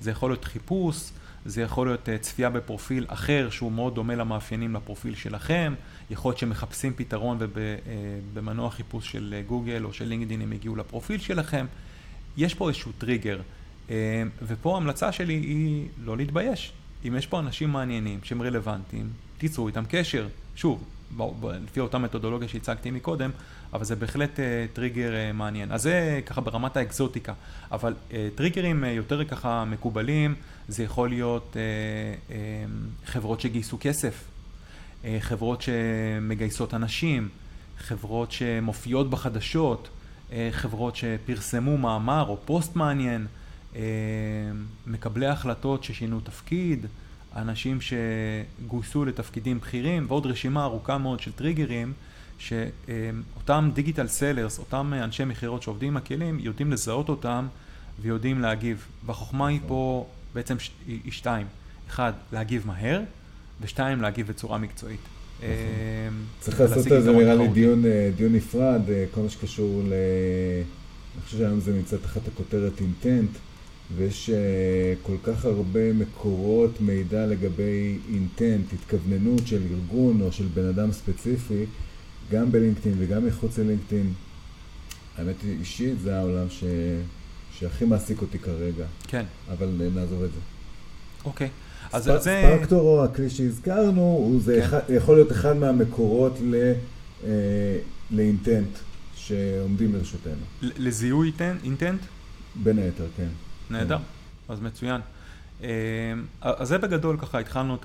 זה 0.00 0.10
יכול 0.10 0.30
להיות 0.30 0.44
חיפוש, 0.44 1.10
זה 1.44 1.62
יכול 1.62 1.86
להיות 1.86 2.08
אה, 2.08 2.18
צפייה 2.18 2.50
בפרופיל 2.50 3.06
אחר 3.08 3.50
שהוא 3.50 3.72
מאוד 3.72 3.94
דומה 3.94 4.14
למאפיינים 4.14 4.74
לפרופיל 4.74 5.14
שלכם, 5.14 5.74
יכול 6.10 6.30
להיות 6.30 6.38
שמחפשים 6.38 6.92
פתרון 6.96 7.38
ובמנוע 7.40 8.64
אה, 8.66 8.70
חיפוש 8.70 9.12
של 9.12 9.34
אה, 9.36 9.42
גוגל 9.42 9.84
או 9.84 9.92
של 9.92 10.04
לינקדאין 10.04 10.40
הם 10.40 10.52
הגיעו 10.52 10.76
לפרופיל 10.76 11.20
שלכם. 11.20 11.66
יש 12.36 12.54
פה 12.54 12.68
איזשהו 12.68 12.92
טריגר, 12.98 13.40
ופה 14.42 14.74
ההמלצה 14.74 15.12
שלי 15.12 15.34
היא 15.34 15.88
לא 16.04 16.16
להתבייש. 16.16 16.72
אם 17.08 17.16
יש 17.16 17.26
פה 17.26 17.38
אנשים 17.38 17.70
מעניינים 17.70 18.20
שהם 18.22 18.42
רלוונטיים, 18.42 19.08
תיצרו 19.38 19.68
איתם 19.68 19.84
קשר. 19.88 20.28
שוב, 20.56 20.84
לפי 21.64 21.80
אותה 21.80 21.98
מתודולוגיה 21.98 22.48
שהצגתי 22.48 22.90
מקודם, 22.90 23.30
אבל 23.72 23.84
זה 23.84 23.96
בהחלט 23.96 24.40
טריגר 24.72 25.12
מעניין. 25.34 25.72
אז 25.72 25.82
זה 25.82 26.20
ככה 26.26 26.40
ברמת 26.40 26.76
האקזוטיקה, 26.76 27.32
אבל 27.72 27.94
טריגרים 28.34 28.84
יותר 28.84 29.24
ככה 29.24 29.64
מקובלים, 29.64 30.34
זה 30.68 30.82
יכול 30.82 31.08
להיות 31.08 31.56
אה, 31.56 32.34
אה, 32.34 32.64
חברות 33.06 33.40
שגייסו 33.40 33.78
כסף, 33.80 34.24
אה, 35.04 35.16
חברות 35.20 35.62
שמגייסות 35.62 36.74
אנשים, 36.74 37.28
חברות 37.78 38.32
שמופיעות 38.32 39.10
בחדשות, 39.10 39.88
אה, 40.32 40.48
חברות 40.52 40.96
שפרסמו 40.96 41.78
מאמר 41.78 42.26
או 42.28 42.38
פוסט 42.44 42.76
מעניין, 42.76 43.26
אה, 43.76 43.80
מקבלי 44.86 45.26
החלטות 45.26 45.84
ששינו 45.84 46.20
תפקיד, 46.20 46.86
אנשים 47.36 47.78
שגויסו 47.80 49.04
לתפקידים 49.04 49.58
בכירים 49.58 50.04
ועוד 50.08 50.26
רשימה 50.26 50.64
ארוכה 50.64 50.98
מאוד 50.98 51.20
של 51.20 51.32
טריגרים 51.32 51.92
שאותם 52.38 53.70
דיגיטל 53.74 54.06
סלרס, 54.06 54.58
אותם 54.58 54.92
אנשי 54.96 55.24
מכירות 55.24 55.62
שעובדים 55.62 55.88
עם 55.88 55.96
הכלים, 55.96 56.38
יודעים 56.40 56.72
לזהות 56.72 57.08
אותם 57.08 57.46
ויודעים 58.02 58.40
להגיב. 58.40 58.86
והחוכמה 59.06 59.48
היא 59.48 59.60
פה 59.66 60.06
בעצם 60.34 60.58
ש... 60.58 60.70
היא 60.86 61.12
שתיים. 61.12 61.46
אחד, 61.88 62.12
להגיב 62.32 62.66
מהר, 62.66 63.00
ושתיים, 63.60 64.02
להגיב 64.02 64.26
בצורה 64.26 64.58
מקצועית. 64.58 65.00
נכון. 65.00 65.48
אה, 65.48 66.08
צריך 66.40 66.60
לעשות 66.60 66.86
על 66.86 67.02
זה 67.02 67.12
נראה 67.12 67.34
לי 67.34 67.48
דיון, 67.48 67.86
אה, 67.86 68.10
דיון 68.16 68.32
נפרד, 68.32 68.82
אה, 68.88 69.04
כל 69.10 69.20
מה 69.20 69.28
שקשור 69.28 69.82
ל... 69.84 69.92
אני 71.14 71.22
חושב 71.24 71.38
שהיום 71.38 71.60
זה 71.60 71.72
נמצא 71.72 71.96
תחת 71.96 72.28
הכותרת 72.28 72.80
אינטנט, 72.80 73.30
ויש 73.96 74.30
כל 75.02 75.16
כך 75.22 75.44
הרבה 75.44 75.92
מקורות 75.92 76.80
מידע 76.80 77.26
לגבי 77.26 77.98
אינטנט, 78.12 78.72
התכווננות 78.72 79.46
של 79.46 79.62
ארגון 79.70 80.20
או 80.20 80.32
של 80.32 80.46
בן 80.54 80.68
אדם 80.68 80.92
ספציפי, 80.92 81.64
גם 82.32 82.52
בלינקדאין 82.52 82.94
וגם 82.98 83.26
מחוץ 83.26 83.58
ללינקדאין. 83.58 84.12
האמת 85.16 85.34
היא, 85.42 85.58
אישית 85.58 86.00
זה 86.00 86.18
העולם 86.18 86.50
ש... 86.50 86.64
שהכי 87.58 87.84
מעסיק 87.84 88.22
אותי 88.22 88.38
כרגע. 88.38 88.84
כן. 89.08 89.24
אבל 89.52 89.90
נעזוב 89.94 90.22
את 90.22 90.30
זה. 90.32 90.40
אוקיי. 91.24 91.48
אז 91.92 92.04
ספ... 92.04 92.22
זה... 92.22 92.42
Spectre, 92.44 93.02
הכלי 93.02 93.30
שהזכרנו, 93.30 94.00
הוא 94.00 94.40
זה 94.40 94.54
כן. 94.60 94.66
אחד, 94.66 94.80
יכול 94.88 95.14
להיות 95.14 95.32
אחד 95.32 95.56
מהמקורות 95.56 96.38
ל, 96.42 96.72
אה, 97.24 97.30
ל 98.10 98.20
intent 98.20 98.78
שעומדים 99.14 99.94
לרשותנו. 99.94 100.42
לזיהוי 100.62 101.32
intent? 101.64 102.00
בין 102.54 102.78
היתר, 102.78 103.06
כן. 103.16 103.28
נהדר. 103.70 103.98
אז 104.48 104.60
מצוין. 104.60 105.00
אה, 105.62 105.68
אז 106.40 106.68
זה 106.68 106.78
בגדול 106.78 107.16
ככה 107.18 107.38
התחלנו 107.38 107.76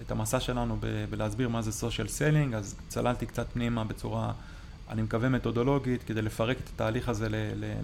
את 0.00 0.10
המסע 0.10 0.40
שלנו 0.40 0.78
בלהסביר 1.10 1.48
מה 1.48 1.62
זה 1.62 1.72
social 1.72 2.08
selling, 2.08 2.54
אז 2.54 2.74
צללתי 2.88 3.26
קצת 3.26 3.46
פנימה 3.52 3.84
בצורה 3.84 4.32
אני 4.90 5.02
מקווה 5.02 5.28
מתודולוגית, 5.28 6.02
כדי 6.02 6.22
לפרק 6.22 6.56
את 6.56 6.68
התהליך 6.74 7.08
הזה 7.08 7.28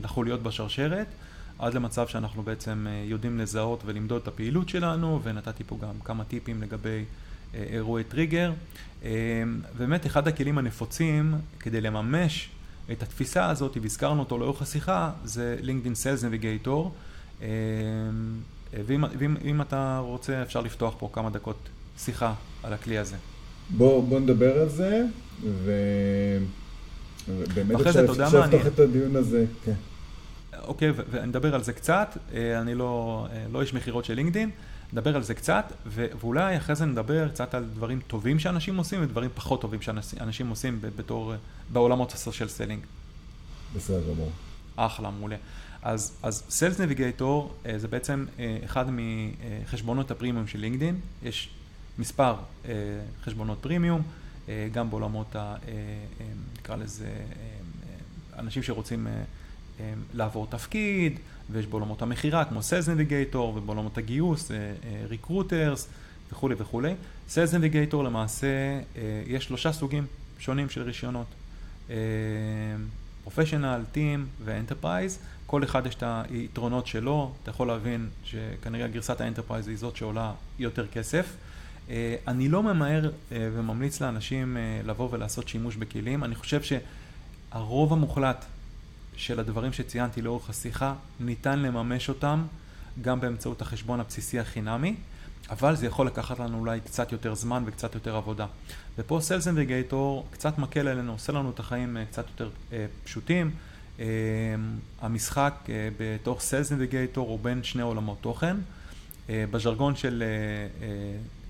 לחוליות 0.03 0.43
בשרשרת, 0.43 1.07
עד 1.59 1.75
למצב 1.75 2.09
שאנחנו 2.09 2.43
בעצם 2.43 2.87
אה, 2.89 3.05
יודעים 3.07 3.39
לזהות 3.39 3.83
ולמדוד 3.87 4.23
את 4.23 4.29
הפעילות 4.29 4.69
שלנו, 4.69 5.21
ונתתי 5.23 5.65
פה 5.65 5.79
גם 5.83 5.95
כמה 6.05 6.25
טיפים 6.25 6.63
לגבי 6.63 7.05
אה, 7.55 7.65
אירועי 7.71 8.05
טריגר. 8.05 8.53
באמת, 9.79 10.07
אחד 10.07 10.29
הכלים 10.29 10.59
הנפוצים 10.59 11.35
כדי 11.61 11.81
לממש 11.81 12.49
את 12.93 13.03
התפיסה 13.03 13.51
הזאת, 13.51 13.77
והזכרנו 13.83 14.21
אותו 14.21 14.39
לאורך 14.39 14.63
השיחה, 14.63 15.11
זה 15.25 15.57
LinkedIn 15.63 15.97
Sales 15.97 16.23
Navigator. 16.23 16.89
ואם, 18.87 19.05
ואם, 19.19 19.37
ואם 19.45 19.61
אתה 19.63 19.99
רוצה, 20.05 20.43
אפשר 20.43 20.61
לפתוח 20.61 20.95
פה 20.99 21.11
כמה 21.13 21.31
דקות 21.31 21.57
שיחה 21.99 22.35
על 22.63 22.73
הכלי 22.73 22.99
הזה. 22.99 23.17
בוא, 23.71 24.03
בוא 24.09 24.21
נדבר 24.21 24.61
על 24.61 24.69
זה, 24.69 25.05
ו... 25.45 25.73
באמת 27.55 27.81
אפשר 27.87 28.03
לפתוח 28.03 28.35
אני- 28.35 28.67
את 28.69 28.79
הדיון 28.79 29.17
הזה, 29.17 29.45
כן. 29.65 29.73
אוקיי, 30.63 30.91
ו- 30.91 31.03
ואני 31.11 31.31
אדבר 31.31 31.55
על 31.55 31.63
זה 31.65 31.73
קצת, 31.73 32.19
אה, 32.35 32.61
אני 32.61 32.75
לא, 32.75 33.27
אה, 33.33 33.45
לא 33.53 33.61
איש 33.63 33.75
מכירות 33.75 34.05
של 34.05 34.15
לינקדין, 34.15 34.51
נדבר 34.93 35.17
על 35.17 35.23
זה 35.23 35.35
קצת, 35.35 35.73
ו- 35.87 36.07
ואולי 36.21 36.57
אחרי 36.57 36.75
זה 36.75 36.85
נדבר 36.85 37.29
קצת 37.29 37.55
על 37.55 37.65
דברים 37.75 38.01
טובים 38.07 38.39
שאנשים 38.39 38.77
עושים 38.77 39.03
ודברים 39.03 39.31
פחות 39.35 39.61
טובים 39.61 39.83
שאנשים 39.83 40.49
עושים 40.49 40.79
בתור, 40.97 41.33
אה, 41.33 41.37
בעולמות 41.73 42.13
ה 42.13 42.18
social 42.18 42.49
selling. 42.49 42.83
בסדר 43.77 44.01
גמור. 44.15 44.31
אחלה, 44.77 45.11
מעולה. 45.11 45.37
אז, 45.85 46.13
אז 46.23 46.43
Sales 46.49 46.79
Navigator 46.79 47.23
אה, 47.67 47.79
זה 47.79 47.89
בעצם 47.89 48.27
אה, 48.39 48.59
אחד 48.65 48.85
מחשבונות 48.91 50.11
הפרימיום 50.11 50.47
של 50.47 50.59
לינקדין. 50.59 51.01
יש 51.23 51.49
מספר 51.99 52.35
אה, 52.65 52.73
חשבונות 53.25 53.59
פרימיום, 53.61 54.03
אה, 54.49 54.69
גם 54.73 54.91
בעולמות, 54.91 55.37
ה, 55.37 55.57
נקרא 56.59 56.77
לזה, 56.77 57.05
אה, 57.05 57.11
אה, 57.13 58.41
אנשים 58.41 58.63
שרוצים 58.63 59.07
אה, 59.07 59.13
אה, 59.81 59.93
לעבור 60.15 60.47
תפקיד, 60.51 61.19
ויש 61.51 61.67
בעולמות 61.67 62.03
המכירה, 62.03 62.45
כמו 62.45 62.61
Sales 62.61 62.87
Navigator, 62.87 63.37
ובעולמות 63.37 63.99
הגיוס, 63.99 64.51
Recruiters 65.11 65.81
וכולי 66.33 66.55
וכולי. 66.59 66.95
Sales 67.29 67.53
Navigator 67.53 67.97
למעשה, 67.97 68.47
אה, 68.97 69.23
יש 69.27 69.45
שלושה 69.45 69.73
סוגים 69.73 70.07
שונים 70.39 70.71
של 70.71 70.83
רישיונות. 70.83 71.27
Professional, 73.25 73.83
Team 73.93 74.27
ו 74.45 74.51
Enterprise, 74.51 75.19
כל 75.47 75.65
אחד 75.65 75.87
יש 75.87 75.95
את 75.95 76.03
היתרונות 76.07 76.87
שלו, 76.87 77.33
אתה 77.43 77.51
יכול 77.51 77.67
להבין 77.67 78.09
שכנראה 78.25 78.89
גרסת 78.89 79.21
ה 79.21 79.25
Enterprise 79.25 79.69
היא 79.69 79.77
זאת 79.77 79.97
שעולה 79.97 80.33
יותר 80.59 80.87
כסף. 80.87 81.37
אה, 81.91 82.17
אני 82.29 82.49
לא 82.49 82.63
ממהר 82.63 83.11
אה, 83.33 83.49
וממליץ 83.53 84.01
לאנשים 84.01 84.57
אה, 84.57 84.81
לבוא 84.85 85.09
ולעשות 85.13 85.49
שימוש 85.49 85.77
בכלים, 85.77 86.25
אני 86.25 86.35
חושב 86.35 86.61
שהרוב 86.63 87.93
המוחלט 87.93 88.45
של 89.17 89.41
הדברים 89.41 89.73
שציינתי 89.73 90.23
לאורך 90.23 90.51
השיחה, 90.51 90.95
ניתן 91.21 91.59
לממש 91.59 92.09
אותם 92.09 92.45
גם 93.03 93.21
באמצעות 93.21 93.63
החשבון 93.63 94.01
הבסיסי 94.01 94.41
החינמי, 94.41 94.97
אבל 95.51 95.77
זה 95.77 95.87
יכול 95.87 96.07
לקחת 96.07 96.39
לנו 96.39 96.59
אולי 96.59 96.81
קצת 96.81 97.13
יותר 97.13 97.35
זמן 97.35 97.63
וקצת 97.67 97.95
יותר 97.95 98.17
עבודה. 98.17 98.47
ופה 98.99 99.21
Navigator 99.29 100.33
קצת 100.33 100.59
מקל 100.59 100.89
עלינו, 100.89 101.13
עושה 101.13 101.33
לנו 101.33 101.51
את 101.51 101.61
החיים 101.61 101.97
קצת 102.11 102.25
יותר 102.29 102.51
פשוטים. 103.05 103.51
אה, 104.01 104.05
המשחק 105.01 105.55
אה, 105.69 105.89
בתוך 105.99 106.41
Sales 106.41 106.71
Navigator 106.71 107.21
הוא 107.21 107.39
בין 107.39 107.63
שני 107.63 107.83
עולמות 107.83 108.19
תוכן. 108.21 108.57
אה, 109.31 109.45
בז'רגון 109.51 109.97
של 109.97 110.25
אה, 110.83 110.87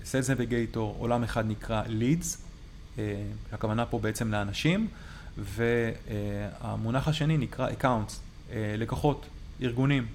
Sales 0.03 0.37
Navigator 0.37 0.79
עולם 0.79 1.23
אחד 1.23 1.47
נקרא 1.47 1.83
Leads, 1.83 2.37
הכוונה 3.51 3.85
פה 3.85 3.99
בעצם 3.99 4.31
לאנשים, 4.31 4.87
והמונח 5.37 7.07
השני 7.07 7.37
נקרא 7.37 7.69
Accounts, 7.69 8.13
לקוחות, 8.53 9.25
ארגונים. 9.61 10.05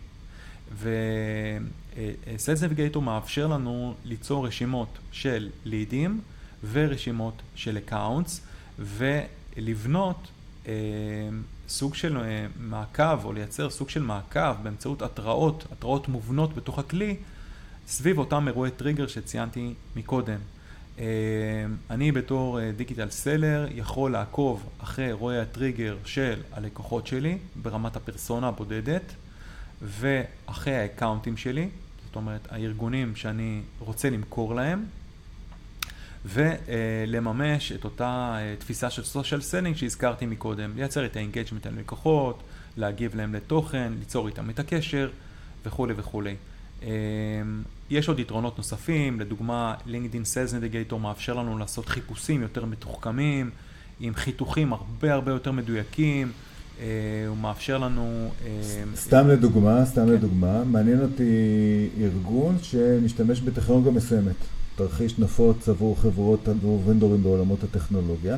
ו-Sales 0.72 2.60
Navigator 2.60 2.98
מאפשר 2.98 3.46
לנו 3.46 3.94
ליצור 4.04 4.46
רשימות 4.46 4.98
של 5.12 5.50
לידים 5.64 6.20
ורשימות 6.72 7.42
של 7.54 7.78
Accounts 7.88 8.30
ולבנות 8.78 10.28
סוג 11.70 11.94
של 11.94 12.16
אה, 12.16 12.46
מעקב 12.60 13.24
או 13.24 13.32
לייצר 13.32 13.70
סוג 13.70 13.88
של 13.90 14.02
מעקב 14.02 14.62
באמצעות 14.62 15.02
התראות, 15.02 15.64
התראות 15.72 16.08
מובנות 16.08 16.54
בתוך 16.54 16.78
הכלי 16.78 17.16
סביב 17.86 18.18
אותם 18.18 18.48
אירועי 18.48 18.70
טריגר 18.70 19.06
שציינתי 19.06 19.74
מקודם. 19.96 20.38
אה, 20.98 21.04
אני 21.90 22.12
בתור 22.12 22.70
דיגיטל 22.76 23.10
סלר 23.10 23.66
יכול 23.74 24.12
לעקוב 24.12 24.68
אחרי 24.78 25.06
אירועי 25.06 25.40
הטריגר 25.40 25.96
של 26.04 26.40
הלקוחות 26.52 27.06
שלי 27.06 27.38
ברמת 27.62 27.96
הפרסונה 27.96 28.48
הבודדת 28.48 29.12
ואחרי 29.82 30.76
האקאונטים 30.76 31.36
שלי, 31.36 31.68
זאת 32.06 32.16
אומרת 32.16 32.48
הארגונים 32.50 33.16
שאני 33.16 33.60
רוצה 33.78 34.10
למכור 34.10 34.54
להם 34.54 34.84
ולממש 36.24 37.72
את 37.72 37.84
אותה 37.84 38.36
אה, 38.38 38.54
תפיסה 38.58 38.90
של 38.90 39.04
social 39.04 39.40
selling 39.40 39.76
שהזכרתי 39.76 40.26
מקודם, 40.26 40.72
לייצר 40.76 41.06
את 41.06 41.16
ה 41.16 41.21
engagement 41.21 41.66
על 41.66 41.72
לקוחות, 41.78 42.42
להגיב 42.76 43.16
להם 43.16 43.34
לתוכן, 43.34 43.92
ליצור 43.98 44.26
איתם 44.26 44.50
את 44.50 44.58
הקשר 44.58 45.10
וכולי 45.66 45.94
וכולי. 45.96 46.34
אה, 46.82 46.88
יש 47.90 48.08
עוד 48.08 48.18
יתרונות 48.18 48.58
נוספים, 48.58 49.20
לדוגמה 49.20 49.74
LinkedIn 49.86 50.24
Sales 50.34 50.52
Navigator 50.52 50.96
מאפשר 50.96 51.34
לנו 51.34 51.58
לעשות 51.58 51.88
חיפושים 51.88 52.42
יותר 52.42 52.64
מתוחכמים, 52.64 53.50
עם 54.00 54.14
חיתוכים 54.14 54.72
הרבה 54.72 55.14
הרבה 55.14 55.32
יותר 55.32 55.52
מדויקים, 55.52 56.32
אה, 56.80 56.86
הוא 57.28 57.36
מאפשר 57.36 57.78
לנו... 57.78 58.30
אה, 58.46 58.82
סתם 58.96 59.28
לדוגמה, 59.28 59.84
סתם 59.86 60.08
לדוגמה, 60.12 60.64
מעניין 60.64 61.00
אותי 61.00 61.88
ארגון 62.00 62.56
שמשתמש 62.62 63.40
בטכנולוגיה 63.40 63.92
מסוימת. 63.92 64.59
תרחיש 64.76 65.18
נפוץ 65.18 65.68
עבור 65.68 66.00
חברות, 66.00 66.48
עבור 66.48 66.82
ונדורים 66.86 67.22
בעולמות 67.22 67.64
הטכנולוגיה. 67.64 68.36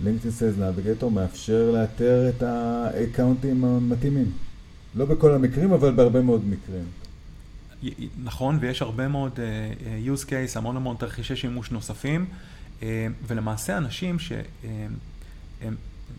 לינקדאין 0.00 0.32
סיילס 0.32 0.58
נאביגטור 0.58 1.10
מאפשר 1.10 1.70
לאתר 1.74 2.28
את 2.28 2.42
האקאונטים 2.42 3.64
המתאימים. 3.64 4.30
לא 4.94 5.04
בכל 5.04 5.34
המקרים, 5.34 5.72
אבל 5.72 5.92
בהרבה 5.92 6.22
מאוד 6.22 6.42
מקרים. 6.48 6.84
נכון, 8.24 8.58
ויש 8.60 8.82
הרבה 8.82 9.08
מאוד 9.08 9.32
uh, 9.32 10.18
use 10.18 10.24
case, 10.24 10.58
המון 10.58 10.76
המון 10.76 10.96
תרחישי 10.96 11.36
שימוש 11.36 11.70
נוספים, 11.70 12.26
uh, 12.80 12.82
ולמעשה 13.26 13.76
אנשים 13.76 14.18
שהם, 14.18 15.74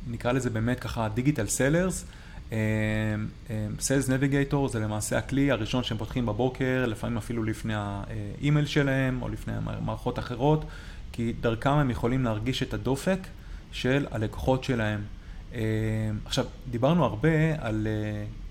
נקרא 0.07 0.31
לזה 0.31 0.49
באמת 0.49 0.79
ככה 0.79 1.09
דיגיטל 1.13 1.47
סלרס, 1.47 2.05
סיילס 3.79 4.09
נביגייטור 4.09 4.69
זה 4.69 4.79
למעשה 4.79 5.17
הכלי 5.17 5.51
הראשון 5.51 5.83
שהם 5.83 5.97
פותחים 5.97 6.25
בבוקר, 6.25 6.85
לפעמים 6.87 7.17
אפילו 7.17 7.43
לפני 7.43 7.73
האימייל 7.75 8.65
שלהם 8.65 9.21
או 9.21 9.29
לפני 9.29 9.53
מערכות 9.85 10.19
אחרות, 10.19 10.65
כי 11.11 11.33
דרכם 11.41 11.69
הם 11.69 11.89
יכולים 11.89 12.23
להרגיש 12.23 12.63
את 12.63 12.73
הדופק 12.73 13.19
של 13.71 14.05
הלקוחות 14.11 14.63
שלהם. 14.63 15.01
עכשיו, 16.25 16.45
דיברנו 16.71 17.05
הרבה 17.05 17.29
על, 17.59 17.87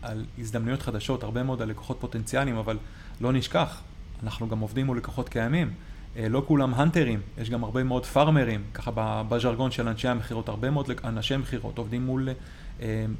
על 0.02 0.24
הזדמנויות 0.38 0.82
חדשות, 0.82 1.22
הרבה 1.22 1.42
מאוד 1.42 1.62
על 1.62 1.68
לקוחות 1.68 1.96
פוטנציאליים, 2.00 2.56
אבל 2.56 2.78
לא 3.20 3.32
נשכח, 3.32 3.82
אנחנו 4.22 4.48
גם 4.48 4.58
עובדים 4.58 4.86
מול 4.86 4.96
לקוחות 4.96 5.28
קיימים. 5.28 5.70
לא 6.18 6.42
כולם 6.46 6.74
הנטרים, 6.74 7.20
יש 7.38 7.50
גם 7.50 7.64
הרבה 7.64 7.82
מאוד 7.82 8.06
פארמרים, 8.06 8.62
ככה 8.74 8.90
בז'רגון 9.28 9.70
של 9.70 9.88
אנשי 9.88 10.08
המכירות, 10.08 10.48
הרבה 10.48 10.70
מאוד 10.70 10.90
אנשי 11.04 11.36
מכירות 11.36 11.78
עובדים 11.78 12.06
מול 12.06 12.28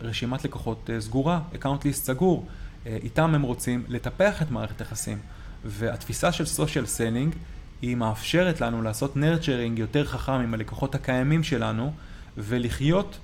רשימת 0.01 0.45
לקוחות 0.45 0.91
סגורה, 0.99 1.41
account 1.55 1.85
list 1.85 2.05
סגור, 2.05 2.47
איתם 2.87 3.35
הם 3.35 3.43
רוצים 3.43 3.85
לטפח 3.89 4.43
את 4.43 4.51
מערכת 4.51 4.81
היחסים. 4.81 5.19
והתפיסה 5.65 6.33
של 6.33 6.47
social 6.47 6.87
selling 6.87 7.35
היא 7.83 7.97
מאפשרת 7.97 8.61
לנו 8.61 8.83
לעשות 8.83 9.17
nurturing 9.17 9.79
יותר 9.79 10.05
חכם 10.05 10.33
עם 10.33 10.55
הלקוחות 10.55 10.95
הקיימים 10.95 11.43
שלנו 11.43 11.93
ולחיות 12.37 13.19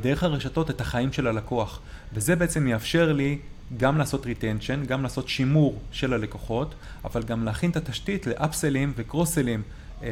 דרך 0.00 0.22
הרשתות 0.22 0.70
את 0.70 0.80
החיים 0.80 1.12
של 1.12 1.26
הלקוח. 1.26 1.80
וזה 2.14 2.36
בעצם 2.36 2.66
יאפשר 2.66 3.12
לי 3.12 3.38
גם 3.76 3.98
לעשות 3.98 4.26
retention, 4.26 4.84
גם 4.86 5.02
לעשות 5.02 5.28
שימור 5.28 5.78
של 5.92 6.12
הלקוחות, 6.12 6.74
אבל 7.04 7.22
גם 7.22 7.44
להכין 7.44 7.70
את 7.70 7.76
התשתית 7.76 8.26
ל 8.26 8.34
upsells 8.34 8.92
ו 8.96 9.01
cross-sells 9.01 9.62
אה, 10.02 10.08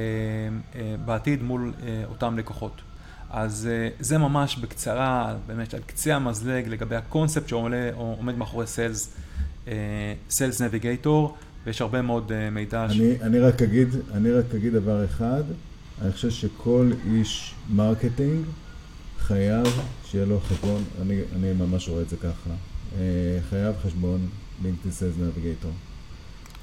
אה, 0.74 0.94
בעתיד 1.04 1.42
מול 1.42 1.72
אה, 1.82 2.02
אותם 2.08 2.38
לקוחות. 2.38 2.80
אז 3.30 3.68
אה, 3.70 3.88
זה 4.00 4.18
ממש 4.18 4.56
בקצרה, 4.56 5.36
באמת 5.46 5.74
על 5.74 5.80
קצה 5.86 6.16
המזלג 6.16 6.68
לגבי 6.68 6.96
הקונספט 6.96 7.48
שעומד 7.48 8.34
מאחורי 8.38 8.66
Sales, 8.66 9.16
Sales 10.30 10.60
Navigator, 10.60 11.36
ויש 11.66 11.80
הרבה 11.80 12.02
מאוד 12.02 12.32
אה, 12.32 12.50
מידע. 12.50 12.84
אני, 12.84 12.94
ש... 12.94 13.22
אני, 13.22 13.38
רק 13.38 13.62
אגיד, 13.62 13.88
אני 14.14 14.32
רק 14.32 14.54
אגיד 14.54 14.72
דבר 14.72 15.04
אחד, 15.04 15.42
אני 16.02 16.12
חושב 16.12 16.30
שכל 16.30 16.90
איש 17.12 17.54
marketing 17.70 18.44
חייב 19.18 19.66
שיהיה 20.04 20.24
לו 20.24 20.40
חשבון, 20.40 20.84
אני, 21.02 21.20
אני 21.36 21.52
ממש 21.52 21.88
רואה 21.88 22.02
את 22.02 22.08
זה 22.08 22.16
ככה. 22.16 22.50
חייב 23.50 23.74
חשבון 23.82 24.28
לינקדאין 24.62 24.92
סיילס 24.92 25.14
נביגייטור. 25.18 25.70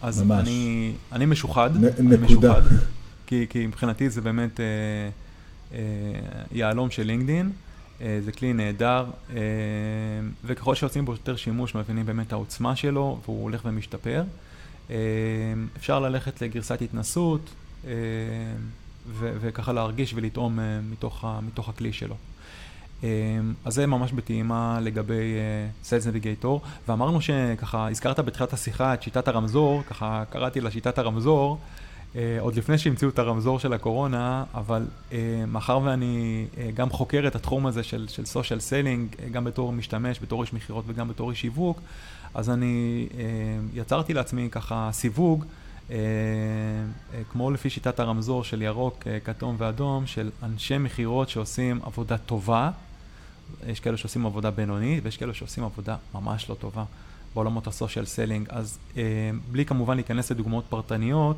אז 0.01 0.22
ממש. 0.22 0.47
אני, 0.47 0.93
אני 1.11 1.26
משוחד. 1.26 1.70
נ, 1.78 1.86
אני 1.86 2.18
נקודה. 2.18 2.26
משוחד, 2.26 2.61
כי, 3.28 3.45
כי 3.49 3.68
מבחינתי 3.68 4.09
זה 4.09 4.22
באמת 4.22 4.59
אה, 4.59 4.66
אה, 4.66 5.09
יהלום 6.51 6.91
של 6.91 7.03
לינקדאין. 7.03 7.51
אה, 8.01 8.19
זה 8.26 8.32
כלי 8.32 8.53
נהדר, 8.53 9.05
אה, 9.30 9.38
וככל 10.45 10.76
שעושים 10.76 11.05
בו 11.05 11.11
יותר 11.11 11.36
שימוש, 11.36 11.76
מבינים 11.76 12.05
באמת 12.05 12.28
את 12.28 12.34
העוצמה 12.34 12.76
שלו, 12.76 13.19
והוא 13.26 13.43
הולך 13.43 13.61
ומשתפר. 13.65 14.24
אה, 14.89 14.95
אפשר 15.78 15.99
ללכת 15.99 16.41
לגרסת 16.41 16.82
התנסות, 16.82 17.49
אה, 17.86 17.91
ו, 19.07 19.34
וככה 19.41 19.74
להרגיש 19.74 20.13
ולטעום 20.13 20.59
אה, 20.59 20.80
מתוך, 20.91 21.26
מתוך 21.41 21.69
הכלי 21.69 21.93
שלו. 21.93 22.15
אז 23.65 23.74
זה 23.74 23.88
ממש 23.88 24.11
בטעימה 24.11 24.80
לגבי 24.82 25.36
סיילס 25.84 26.07
נביגייטור, 26.07 26.61
ואמרנו 26.88 27.21
שככה, 27.21 27.89
הזכרת 27.89 28.19
בתחילת 28.19 28.53
השיחה 28.53 28.93
את 28.93 29.03
שיטת 29.03 29.28
הרמזור, 29.28 29.84
ככה 29.89 30.24
קראתי 30.30 30.61
לה 30.61 30.71
שיטת 30.71 30.97
הרמזור, 30.97 31.57
אה, 31.57 31.84
עוד 32.39 32.55
לפני 32.55 32.78
שהמציאו 32.78 33.09
את 33.09 33.20
הרמזור 33.20 33.59
של 33.59 33.74
הקורונה, 33.74 34.43
אבל 34.53 34.86
uh, 35.09 35.14
מאחר 35.47 35.80
ואני 35.84 36.45
uh, 36.51 36.57
גם 36.74 36.89
חוקר 36.89 37.24
את 37.28 37.36
התחום 37.36 37.66
הזה 37.66 37.84
של, 37.84 38.07
של 38.07 38.24
social 38.24 38.59
selling, 38.70 39.22
גם 39.32 39.43
בתור 39.43 39.72
משתמש, 39.72 40.20
בתור 40.22 40.41
איש 40.41 40.53
מכירות 40.53 40.84
וגם 40.88 41.07
בתור 41.07 41.30
איש 41.30 41.41
שיווק, 41.41 41.82
אז 42.34 42.49
אני 42.49 43.07
יצרתי 43.74 44.14
לעצמי 44.14 44.47
ככה 44.51 44.89
סיווג, 44.91 45.45
כמו 47.32 47.51
לפי 47.51 47.70
שיטת 47.70 47.99
הרמזור 47.99 48.43
של 48.43 48.61
ירוק, 48.61 49.07
כתום 49.24 49.55
ואדום, 49.57 50.05
של 50.05 50.30
אנשי 50.43 50.78
מכירות 50.78 51.30
שעושים 51.30 51.80
עבודה 51.84 52.18
טובה. 52.18 52.72
יש 53.68 53.80
כאלה 53.80 53.97
שעושים 53.97 54.26
עבודה 54.26 54.51
בינונית 54.51 55.03
ויש 55.05 55.18
כאלה 55.18 55.34
שעושים 55.34 55.64
עבודה 55.64 55.95
ממש 56.14 56.49
לא 56.49 56.55
טובה 56.55 56.84
בעולמות 57.34 57.68
ה 57.67 57.73
social 57.73 58.05
selling. 58.05 58.47
אז 58.49 58.78
אה, 58.93 58.97
בלי 59.51 59.66
כמובן 59.66 59.95
להיכנס 59.95 60.32
לדוגמאות 60.32 60.66
פרטניות, 60.70 61.38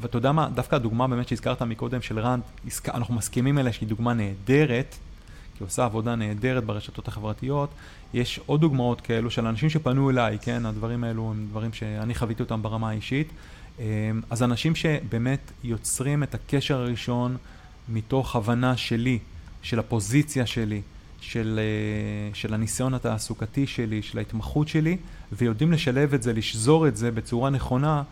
ואתה 0.00 0.16
יודע 0.18 0.32
מה, 0.32 0.48
דווקא 0.54 0.76
הדוגמה 0.76 1.08
באמת 1.08 1.28
שהזכרת 1.28 1.62
מקודם 1.62 2.02
של 2.02 2.18
רנד, 2.18 2.42
אנחנו 2.88 3.14
מסכימים 3.14 3.58
עליה 3.58 3.72
שהיא 3.72 3.88
דוגמה 3.88 4.14
נהדרת, 4.14 4.96
כי 5.58 5.64
עושה 5.64 5.84
עבודה 5.84 6.14
נהדרת 6.14 6.64
ברשתות 6.64 7.08
החברתיות. 7.08 7.70
יש 8.14 8.40
עוד 8.46 8.60
דוגמאות 8.60 9.00
כאלו 9.00 9.30
של 9.30 9.46
אנשים 9.46 9.70
שפנו 9.70 10.10
אליי, 10.10 10.38
כן, 10.42 10.66
הדברים 10.66 11.04
האלו 11.04 11.30
הם 11.30 11.46
דברים 11.50 11.72
שאני 11.72 12.14
חוויתי 12.14 12.42
אותם 12.42 12.62
ברמה 12.62 12.88
האישית. 12.88 13.28
אמ, 13.78 13.84
אז 14.30 14.42
אנשים 14.42 14.74
שבאמת 14.74 15.52
יוצרים 15.64 16.22
את 16.22 16.34
הקשר 16.34 16.80
הראשון 16.80 17.36
מתוך 17.88 18.36
הבנה 18.36 18.76
שלי, 18.76 19.18
של 19.62 19.78
הפוזיציה 19.78 20.46
שלי, 20.46 20.82
של, 21.20 21.60
אה, 21.62 22.34
של 22.34 22.54
הניסיון 22.54 22.94
התעסוקתי 22.94 23.66
שלי, 23.66 24.02
של 24.02 24.18
ההתמחות 24.18 24.68
שלי, 24.68 24.96
ויודעים 25.32 25.72
לשלב 25.72 26.14
את 26.14 26.22
זה, 26.22 26.32
לשזור 26.32 26.88
את 26.88 26.96
זה 26.96 27.10
בצורה 27.10 27.50
נכונה. 27.50 28.02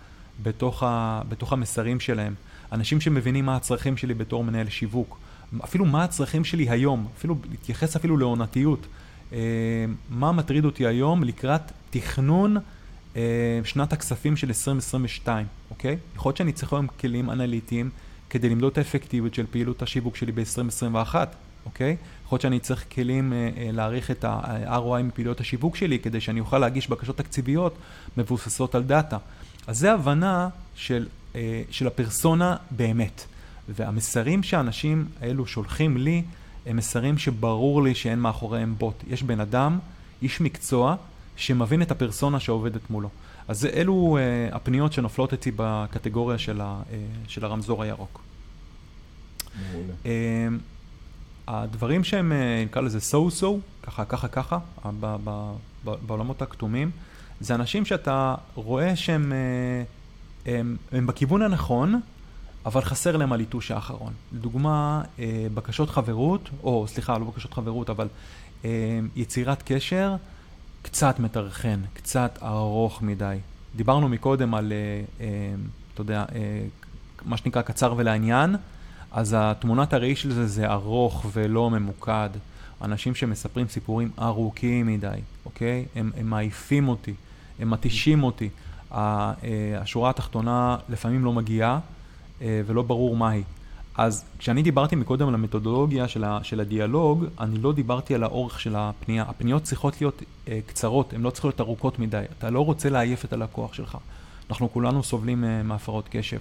בתוך, 0.43 0.83
ה, 0.83 1.23
בתוך 1.29 1.53
המסרים 1.53 2.01
שלהם. 2.01 2.35
אנשים 2.73 3.01
שמבינים 3.01 3.47
מה 3.47 3.57
הצרכים 3.57 3.97
שלי 3.97 4.15
בתור 4.15 4.45
מנהל 4.45 4.69
שיווק. 4.69 5.19
אפילו 5.65 5.85
מה 5.85 6.05
הצרכים 6.05 6.45
שלי 6.45 6.71
היום, 6.71 7.07
אפילו 7.17 7.37
להתייחס 7.51 7.97
אפילו 7.97 8.17
לעונתיות. 8.17 8.87
אה, 9.33 9.39
מה 10.11 10.33
מטריד 10.33 10.65
אותי 10.65 10.87
היום 10.87 11.25
לקראת 11.25 11.73
תכנון 11.91 12.57
אה, 13.17 13.61
שנת 13.65 13.93
הכספים 13.93 14.37
של 14.37 14.49
2022, 14.49 15.47
אוקיי? 15.71 15.97
יכול 16.17 16.31
להיות 16.31 16.37
שאני 16.37 16.53
צריך 16.53 16.73
היום 16.73 16.87
כלים 16.87 17.31
אנליטיים 17.31 17.91
כדי 18.31 18.49
למדוד 18.49 18.73
את 18.73 18.79
האפקטיביות 18.79 19.35
של 19.35 19.47
פעילות 19.51 19.83
השיווק 19.83 20.17
שלי 20.17 20.33
ב-2021, 20.33 21.15
אוקיי? 21.67 21.97
יכול 22.25 22.37
להיות 22.37 22.43
שאני 22.43 22.61
צריך 22.61 22.85
כלים 22.93 23.33
אה, 23.33 23.51
להעריך 23.73 24.11
את 24.11 24.25
ה-ROI 24.25 25.03
מפעילויות 25.03 25.41
השיווק 25.41 25.77
שלי 25.77 25.99
כדי 25.99 26.21
שאני 26.21 26.41
אוכל 26.41 26.59
להגיש 26.59 26.91
בקשות 26.91 27.17
תקציביות 27.17 27.77
מבוססות 28.17 28.75
על 28.75 28.83
דאטה. 28.83 29.19
אז 29.69 29.79
זה 29.79 29.93
הבנה 29.93 30.49
של, 30.75 31.07
אה, 31.35 31.63
של 31.71 31.87
הפרסונה 31.87 32.57
באמת. 32.71 33.25
והמסרים 33.69 34.43
שהאנשים 34.43 35.09
האלו 35.21 35.47
שולחים 35.47 35.97
לי, 35.97 36.23
הם 36.67 36.77
מסרים 36.77 37.19
שברור 37.19 37.83
לי 37.83 37.95
שאין 37.95 38.19
מאחוריהם 38.19 38.75
בוט. 38.79 39.05
יש 39.09 39.23
בן 39.23 39.41
אדם, 39.41 39.79
איש 40.23 40.41
מקצוע, 40.41 40.97
שמבין 41.37 41.83
את 41.83 41.91
הפרסונה 41.91 42.41
שעובדת 42.41 42.91
מולו. 42.91 43.09
אז 43.49 43.67
אלו 43.67 44.19
אה, 44.21 44.57
הפניות 44.57 44.93
שנופלות 44.93 45.33
אצלי 45.33 45.53
בקטגוריה 45.57 46.39
של, 46.39 46.61
ה, 46.61 46.81
אה, 46.93 46.99
של 47.29 47.45
הרמזור 47.45 47.83
הירוק. 47.83 48.21
אה, 50.07 50.49
הדברים 51.49 52.05
שהם, 52.05 52.33
אה, 52.33 52.65
נקרא 52.65 52.83
לזה 52.83 52.99
so 52.99 53.43
so, 53.43 53.47
ככה, 53.83 54.05
ככה, 54.05 54.29
ככה, 54.29 54.59
ב, 55.01 55.17
ב, 55.25 55.53
ב, 55.85 55.95
בעולמות 56.07 56.43
הכתומים, 56.43 56.91
זה 57.41 57.55
אנשים 57.55 57.85
שאתה 57.85 58.35
רואה 58.55 58.97
שהם 58.97 59.23
הם, 59.23 59.33
אה, 59.33 60.61
הם, 60.61 60.77
הם 60.93 61.07
בכיוון 61.07 61.43
הנכון, 61.43 62.01
אבל 62.67 62.81
חסר 62.81 63.17
להם 63.17 63.33
הליטוש 63.33 63.71
האחרון. 63.71 64.13
לדוגמה, 64.33 65.03
אה, 65.19 65.47
בקשות 65.55 65.91
חברות, 65.91 66.51
או 66.63 66.85
סליחה, 66.89 67.19
לא 67.19 67.25
בקשות 67.25 67.55
חברות, 67.55 67.91
אבל 67.91 68.09
אה, 68.65 68.71
יצירת 69.17 69.63
קשר, 69.67 70.17
קצת 70.83 71.19
מטרחן, 71.19 71.81
קצת 71.95 72.39
ארוך 72.43 73.03
מדי. 73.03 73.39
דיברנו 73.77 74.09
מקודם 74.09 74.55
על, 74.55 74.73
אתה 75.95 76.01
יודע, 76.01 76.25
מה 77.25 77.37
שנקרא 77.37 77.63
קצר 77.63 77.95
ולעניין, 77.97 78.57
אז 79.13 79.37
התמונת 79.39 79.93
הראי 79.93 80.17
של 80.17 80.33
זה 80.33 80.47
זה 80.47 80.71
ארוך 80.71 81.27
ולא 81.33 81.71
ממוקד. 81.71 82.31
אנשים 82.83 83.15
שמספרים 83.15 83.69
סיפורים 83.69 84.11
ארוכים 84.19 84.87
מדי, 84.87 85.21
אוקיי? 85.45 85.87
הם, 85.95 86.11
הם 86.17 86.31
מעיפים 86.31 86.89
אותי. 86.89 87.15
הם 87.59 87.71
מתישים 87.71 88.23
אותי. 88.25 88.49
אה, 88.93 89.33
השורה 89.81 90.11
התחתונה 90.11 90.77
לפעמים 90.89 91.25
לא 91.25 91.33
מגיעה 91.33 91.79
אה, 92.43 92.61
ולא 92.67 92.83
ברור 92.83 93.17
מהי. 93.17 93.43
אז 93.99 94.25
כשאני 94.39 94.63
דיברתי 94.63 94.97
מקודם 94.97 95.29
על 95.29 95.35
המתודולוגיה 95.35 96.09
של, 96.09 96.25
ה, 96.25 96.39
של 96.43 96.61
הדיאלוג, 96.61 97.25
אני 97.41 97.59
לא 97.59 97.73
דיברתי 97.73 98.15
על 98.15 98.23
האורך 98.23 98.61
של 98.61 98.77
הפנייה. 98.77 99.25
הפניות 99.29 99.63
צריכות 99.63 100.01
להיות 100.01 100.23
אה, 100.49 100.59
קצרות, 100.67 101.13
הן 101.13 101.23
לא 101.23 101.31
צריכות 101.31 101.49
להיות 101.49 101.61
ארוכות 101.61 101.99
מדי. 101.99 102.23
אתה 102.39 102.51
לא 102.51 102.65
רוצה 102.65 102.91
לעייף 102.91 103.25
את 103.25 103.33
הלקוח 103.33 103.75
שלך. 103.75 103.99
אנחנו 104.51 104.73
כולנו 104.73 105.03
סובלים 105.03 105.45
אה, 105.45 105.63
מהפרעות 105.63 106.09
קשב. 106.11 106.39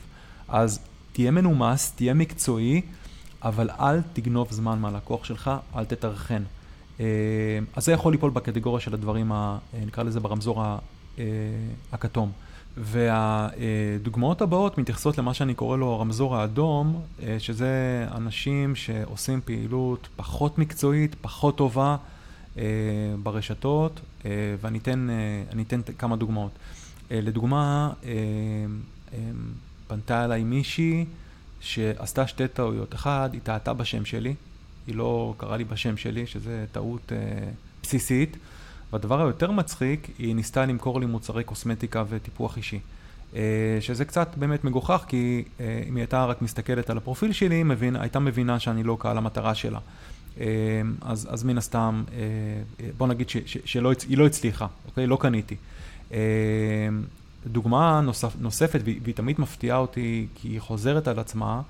אז 0.47 0.79
תהיה 1.13 1.31
מנומס, 1.31 1.91
תהיה 1.91 2.13
מקצועי, 2.13 2.81
אבל 3.43 3.69
אל 3.69 4.01
תגנוב 4.13 4.47
זמן 4.51 4.79
מהלקוח 4.79 5.23
שלך, 5.23 5.51
אל 5.75 5.85
תטרחן. 5.85 6.43
אה, 6.99 7.05
אז 7.75 7.85
זה 7.85 7.91
יכול 7.91 8.11
ליפול 8.11 8.31
בקטגוריה 8.31 8.81
של 8.81 8.93
הדברים, 8.93 9.31
ה, 9.31 9.57
אה, 9.73 9.79
נקרא 9.85 10.03
לזה 10.03 10.19
ברמזור 10.19 10.63
הכתום. 11.91 12.31
והדוגמאות 12.77 14.41
הבאות 14.41 14.77
מתייחסות 14.77 15.17
למה 15.17 15.33
שאני 15.33 15.53
קורא 15.53 15.77
לו 15.77 15.93
הרמזור 15.93 16.35
האדום, 16.35 17.01
אה, 17.23 17.39
שזה 17.39 18.05
אנשים 18.11 18.75
שעושים 18.75 19.41
פעילות 19.45 20.07
פחות 20.15 20.57
מקצועית, 20.57 21.15
פחות 21.21 21.57
טובה 21.57 21.97
אה, 22.57 22.63
ברשתות, 23.23 23.99
ואני 24.61 24.77
אתן, 24.77 25.07
אתן 25.61 25.81
כמה 25.97 26.15
דוגמאות. 26.15 26.51
לדוגמה, 27.11 27.93
פנתה 29.87 30.25
אליי 30.25 30.43
מישהי 30.43 31.05
שעשתה 31.59 32.27
שתי 32.27 32.47
טעויות. 32.47 32.95
אחד, 32.95 33.29
היא 33.33 33.41
טעתה 33.43 33.73
בשם 33.73 34.05
שלי, 34.05 34.35
היא 34.87 34.95
לא 34.95 35.33
קראה 35.37 35.57
לי 35.57 35.63
בשם 35.63 35.97
שלי, 35.97 36.27
שזה 36.27 36.65
טעות 36.71 37.11
בסיסית. 37.83 38.37
והדבר 38.93 39.21
היותר 39.21 39.51
מצחיק, 39.51 40.07
היא 40.19 40.35
ניסתה 40.35 40.65
למכור 40.65 40.99
לי 40.99 41.05
מוצרי 41.05 41.43
קוסמטיקה 41.43 42.03
וטיפוח 42.09 42.57
אישי. 42.57 42.79
אה, 43.35 43.41
שזה 43.79 44.05
קצת 44.05 44.35
באמת 44.37 44.63
מגוחך, 44.63 45.05
כי 45.07 45.43
אה, 45.59 45.83
אם 45.89 45.95
היא 45.95 46.01
הייתה 46.01 46.25
רק 46.25 46.41
מסתכלת 46.41 46.89
על 46.89 46.97
הפרופיל 46.97 47.31
שלי, 47.31 47.63
מבין, 47.63 47.95
הייתה 47.95 48.19
מבינה 48.19 48.59
שאני 48.59 48.83
לא 48.83 48.97
קהל 48.99 49.17
המטרה 49.17 49.55
שלה. 49.55 49.79
אה, 50.39 50.45
אז, 51.01 51.27
אז 51.31 51.43
מן 51.43 51.57
הסתם, 51.57 52.03
בוא 52.97 53.07
נגיד 53.07 53.29
שהיא 53.65 54.17
לא 54.17 54.25
הצליחה, 54.25 54.67
אוקיי? 54.87 55.07
לא 55.07 55.17
קניתי. 55.21 55.55
דוגמה 57.47 58.01
נוסף, 58.01 58.33
נוספת, 58.39 58.79
והיא, 58.83 58.99
והיא 59.03 59.15
תמיד 59.15 59.41
מפתיעה 59.41 59.77
אותי, 59.77 60.27
כי 60.35 60.47
היא 60.47 60.59
חוזרת 60.59 61.07
על 61.07 61.19
עצמה, 61.19 61.61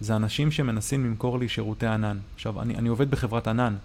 זה 0.00 0.16
אנשים 0.16 0.50
שמנסים 0.50 1.04
למכור 1.04 1.38
לי 1.38 1.48
שירותי 1.48 1.86
ענן. 1.86 2.18
עכשיו, 2.34 2.62
אני, 2.62 2.76
אני 2.76 2.88
עובד 2.88 3.10
בחברת 3.10 3.48
ענן. 3.48 3.76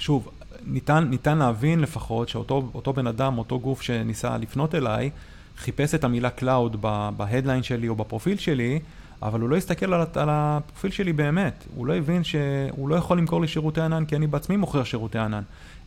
שוב, 0.00 0.28
ניתן, 0.66 1.06
ניתן 1.10 1.38
להבין 1.38 1.80
לפחות 1.80 2.28
שאותו 2.28 2.92
בן 2.92 3.06
אדם, 3.06 3.38
אותו 3.38 3.60
גוף 3.60 3.82
שניסה 3.82 4.36
לפנות 4.36 4.74
אליי, 4.74 5.10
חיפש 5.58 5.94
את 5.94 6.04
המילה 6.04 6.30
cloud 6.30 6.82
ב 7.16 7.21
headline 7.21 7.62
שלי 7.62 7.88
או 7.88 7.96
בפרופיל 7.96 8.38
שלי, 8.38 8.78
אבל 9.22 9.40
הוא 9.40 9.48
לא 9.48 9.56
הסתכל 9.56 9.94
על, 9.94 10.06
על 10.14 10.28
הפרופיל 10.30 10.90
שלי 10.90 11.12
באמת. 11.12 11.64
הוא 11.74 11.86
לא 11.86 11.94
הבין 11.94 12.24
שהוא 12.24 12.88
לא 12.88 12.94
יכול 12.94 13.18
למכור 13.18 13.40
לי 13.40 13.48
שירותי 13.48 13.80
ענן, 13.80 14.04
כי 14.04 14.16
אני 14.16 14.26
בעצמי 14.26 14.56
מוכר 14.56 14.84
שירותי 14.84 15.18
ענן. 15.18 15.42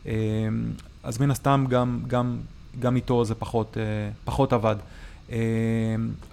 אמ, 0.06 0.12
אז 1.02 1.20
מן 1.20 1.30
הסתם 1.30 1.64
גם, 1.68 2.00
גם, 2.06 2.36
גם 2.80 2.96
איתו 2.96 3.24
זה 3.24 3.34
פחות, 3.34 3.76
אה, 3.80 4.10
פחות 4.24 4.52
עבד. 4.52 4.76
אמ, 5.30 5.36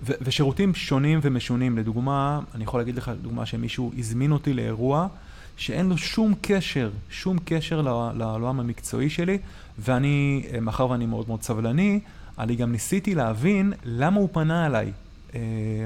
ושירותים 0.03 0.75
שונים 0.75 1.19
ומשונים, 1.21 1.77
לדוגמה, 1.77 2.39
אני 2.55 2.63
יכול 2.63 2.79
להגיד 2.79 2.95
לך, 2.95 3.11
לדוגמה, 3.19 3.45
שמישהו 3.45 3.91
הזמין 3.97 4.31
אותי 4.31 4.53
לאירוע, 4.53 5.07
שאין 5.61 5.89
לו 5.89 5.97
שום 5.97 6.33
קשר, 6.41 6.89
שום 7.09 7.37
קשר 7.45 7.81
לעולם 8.15 8.59
המקצועי 8.59 9.09
שלי, 9.09 9.37
ואני, 9.79 10.43
אה, 10.53 10.59
מאחר 10.59 10.89
ואני 10.89 11.05
מאוד 11.05 11.27
מאוד 11.27 11.41
סבלני, 11.43 11.99
אני 12.39 12.55
גם 12.55 12.71
ניסיתי 12.71 13.15
להבין 13.15 13.73
למה 13.83 14.19
הוא 14.19 14.29
פנה 14.31 14.65
אליי. 14.65 14.91
אה, 15.35 15.39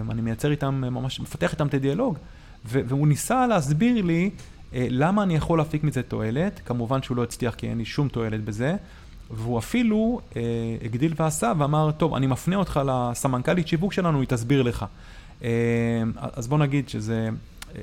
אני 0.09 0.21
מייצר 0.21 0.51
איתם, 0.51 0.83
אה, 0.83 0.89
ממש 0.89 1.19
מפתח 1.19 1.51
איתם 1.51 1.67
את 1.67 1.73
הדיאלוג, 1.73 2.17
והוא 2.65 3.07
ניסה 3.07 3.47
להסביר 3.47 4.01
לי 4.01 4.29
למה 4.73 5.23
אני 5.23 5.35
יכול 5.35 5.57
להפיק 5.57 5.83
מזה 5.83 6.03
תועלת, 6.03 6.61
כמובן 6.65 7.01
שהוא 7.01 7.17
לא 7.17 7.23
הצליח 7.23 7.55
כי 7.55 7.67
אין 7.67 7.77
לי 7.77 7.85
שום 7.85 8.07
תועלת 8.07 8.43
בזה, 8.43 8.75
והוא 9.31 9.59
אפילו 9.59 10.21
הגדיל 10.83 11.13
ועשה 11.15 11.51
ואמר, 11.57 11.91
טוב, 11.91 12.13
אני 12.13 12.27
מפנה 12.27 12.55
אותך 12.55 12.79
לסמנכ"לית 12.85 13.67
שיווק 13.67 13.93
שלנו, 13.93 14.19
היא 14.19 14.27
תסביר 14.27 14.61
לך. 14.61 14.85
אז 16.13 16.47
בוא 16.47 16.57
נגיד 16.57 16.89
שזה 16.89 17.29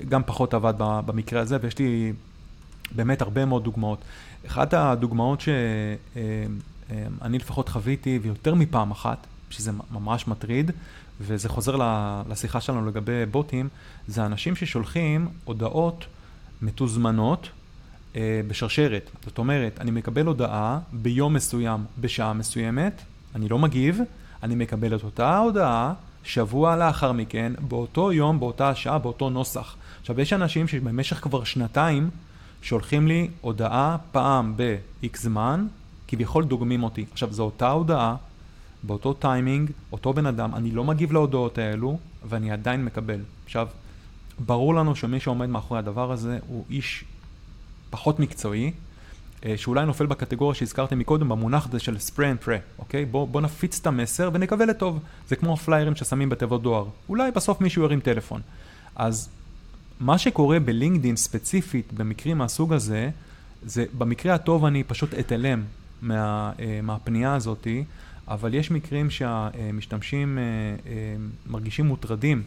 גם 0.09 0.23
פחות 0.27 0.55
עבד 0.55 0.75
במקרה 0.79 1.41
הזה, 1.41 1.57
ויש 1.63 1.79
לי 1.79 2.13
באמת 2.95 3.23
הרבה 3.23 3.45
מאוד 3.45 3.65
דוגמאות. 3.65 3.99
אחת 4.47 4.75
הדוגמאות 4.75 5.41
שאני 5.41 7.39
לפחות 7.39 7.69
חוויתי, 7.69 8.19
ויותר 8.23 8.55
מפעם 8.55 8.91
אחת, 8.91 9.27
שזה 9.51 9.71
ממש 9.91 10.29
מטריד, 10.29 10.71
וזה 11.21 11.49
חוזר 11.49 11.77
לשיחה 12.29 12.61
שלנו 12.61 12.87
לגבי 12.87 13.27
בוטים, 13.31 13.69
זה 14.09 14.27
אנשים 14.27 14.57
ששולחים 14.57 15.29
הודעות 15.45 16.05
מתוזמנות 16.63 17.49
אה, 18.17 18.41
בשרשרת. 18.49 19.11
זאת 19.25 19.39
אומרת, 19.39 19.81
אני 19.81 19.91
מקבל 19.91 20.27
הודעה 20.27 20.79
ביום 20.93 21.35
מסוים, 21.35 21.85
בשעה 22.01 22.33
מסוימת, 22.33 23.03
אני 23.35 23.49
לא 23.49 23.59
מגיב, 23.59 24.01
אני 24.43 24.55
מקבל 24.55 24.97
את 24.97 25.05
אותה 25.05 25.39
הודעה 25.39 25.95
שבוע 26.25 26.77
לאחר 26.77 27.13
מכן, 27.13 27.53
באותו 27.69 28.13
יום, 28.13 28.41
באותה 28.41 28.75
שעה, 28.75 28.99
באותו 28.99 29.31
נוסח. 29.31 29.77
עכשיו, 30.03 30.21
יש 30.21 30.33
אנשים 30.33 30.69
שבמשך 30.69 31.17
כבר 31.23 31.45
שנתיים 31.45 32.11
שולחים 32.63 33.07
לי 33.07 33.29
הודעה 33.41 33.97
פעם 34.13 34.55
ב-X 34.57 35.19
זמן, 35.19 35.67
כביכול 36.09 36.45
דוגמים 36.45 36.83
אותי. 36.83 37.05
עכשיו, 37.13 37.33
זו 37.33 37.43
אותה 37.43 37.71
הודעה, 37.71 38.17
באותו 38.83 39.13
טיימינג, 39.13 39.71
אותו 39.93 40.13
בן 40.13 40.27
אדם, 40.27 40.55
אני 40.55 40.71
לא 40.71 40.85
מגיב 40.85 41.13
להודעות 41.13 41.59
האלו, 41.59 41.99
ואני 42.29 42.51
עדיין 42.51 42.85
מקבל. 42.85 43.21
עכשיו, 43.45 43.69
ברור 44.39 44.75
לנו 44.75 44.97
שמי 44.97 45.21
שעומד 45.21 45.49
מאחורי 45.49 45.79
הדבר 45.79 46.13
הזה 46.13 46.39
הוא 46.47 46.65
איש 46.71 47.05
פחות 47.91 48.21
מקצועי, 48.21 48.73
אה, 49.45 49.55
שאולי 49.57 49.87
נופל 49.87 50.07
בקטגוריה 50.07 50.55
שהזכרתם 50.55 50.99
מקודם, 50.99 51.29
במונח 51.29 51.67
הזה 51.69 51.79
של 51.79 51.97
spray 51.97 52.19
and 52.19 52.47
pray, 52.47 52.79
אוקיי? 52.79 53.05
בוא, 53.05 53.29
בוא 53.29 53.41
נפיץ 53.41 53.81
את 53.81 53.87
המסר 53.87 54.31
ונקווה 54.33 54.67
לטוב. 54.67 54.99
זה 55.29 55.37
כמו 55.37 55.53
הפליירים 55.53 55.97
ששמים 55.97 56.29
בתיבות 56.29 56.63
דואר. 56.63 56.87
אולי 57.09 57.31
בסוף 57.31 57.61
מישהו 57.61 57.83
ירים 57.83 58.01
טלפון. 58.01 58.41
אז 58.97 59.29
מה 60.03 60.19
שקורה 60.19 60.61
בלינקדין 60.61 61.17
ספציפית, 61.17 61.93
במקרים 61.93 62.39
מהסוג 62.39 62.73
הזה, 62.73 63.11
זה 63.63 63.85
במקרה 63.99 64.35
הטוב 64.35 64.65
אני 64.65 64.85
פשוט 64.85 65.15
אתעלם 65.15 65.63
מה, 66.03 66.53
אה, 66.61 66.81
מהפנייה 66.83 67.35
הזאתי, 67.35 67.85
אבל 68.29 68.55
יש 68.55 68.71
מקרים 68.71 69.11
שהמשתמשים 69.11 70.39
אה, 70.39 70.43
מרגישים 71.47 71.87
מוטרדים 71.87 72.43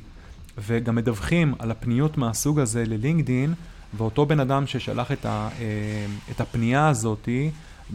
וגם 0.58 0.96
מדווחים 0.96 1.54
על 1.60 1.72
הפניות 1.72 2.18
מהסוג 2.18 2.60
הזה 2.60 2.84
ללינקדין, 2.86 3.54
ואותו 3.98 4.26
בן 4.26 4.40
אדם 4.40 4.68
ששלח 4.68 5.12
את, 5.12 5.26
ה, 5.26 5.50
אה, 5.60 6.06
את 6.32 6.42
הפנייה 6.42 6.88
הזאתי, 6.88 7.52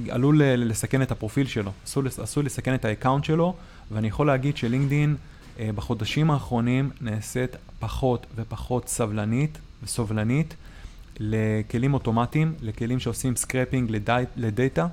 עלול 0.08 0.42
לסכן 0.42 1.02
את 1.02 1.10
הפרופיל 1.10 1.46
שלו, 1.46 1.72
עשוי, 2.18 2.44
לסכן 2.44 2.74
את 2.74 2.84
ה 2.84 2.89
account 2.89 3.24
שלו, 3.24 3.54
ואני 3.90 4.08
יכול 4.08 4.26
להגיד 4.26 4.56
ש 4.56 4.67
LinkedIn 4.67 5.10
אה, 5.10 5.29
בחודשים 5.58 6.30
האחרונים 6.30 6.90
נעשית 7.00 7.56
פחות 7.78 8.26
ופחות 8.36 8.88
סבלנית 8.88 9.58
וסובלנית 9.82 10.54
לכלים 11.20 11.94
אוטומטיים, 11.94 12.54
לכלים 12.62 13.00
שעושים 13.00 13.36
scraping 13.36 13.96
ל 14.36 14.45
data, 14.45 14.86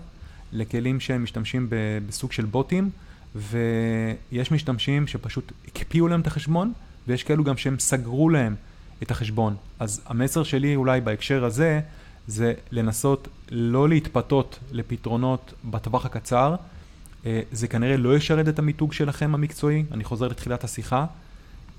לכלים 0.53 0.99
שהם 0.99 1.23
משתמשים 1.23 1.67
בסוג 2.07 2.31
של 2.31 2.45
בוטים, 2.45 2.89
ויש 3.35 4.51
משתמשים 4.51 5.07
שפשוט 5.07 5.51
הקפיאו 5.67 6.07
להם 6.07 6.21
את 6.21 6.27
החשבון, 6.27 6.73
ויש 7.07 7.23
כאלו 7.23 7.43
גם 7.43 7.57
שהם 7.57 7.79
סגרו 7.79 8.29
להם 8.29 8.55
את 9.03 9.11
החשבון. 9.11 9.55
אז 9.79 10.01
המסר 10.05 10.43
שלי 10.43 10.75
אולי 10.75 11.01
בהקשר 11.01 11.45
הזה, 11.45 11.79
זה 12.27 12.53
לנסות 12.71 13.27
לא 13.51 13.89
להתפתות 13.89 14.59
לפתרונות 14.71 15.53
בטווח 15.65 16.05
הקצר. 16.05 16.55
אה, 17.25 17.41
זה 17.51 17.67
כנראה 17.67 17.97
לא 17.97 18.17
ישרת 18.17 18.47
את 18.47 18.59
המיתוג 18.59 18.93
שלכם 18.93 19.35
המקצועי, 19.35 19.83
אני 19.91 20.03
חוזר 20.03 20.27
לתחילת 20.27 20.63
השיחה. 20.63 21.05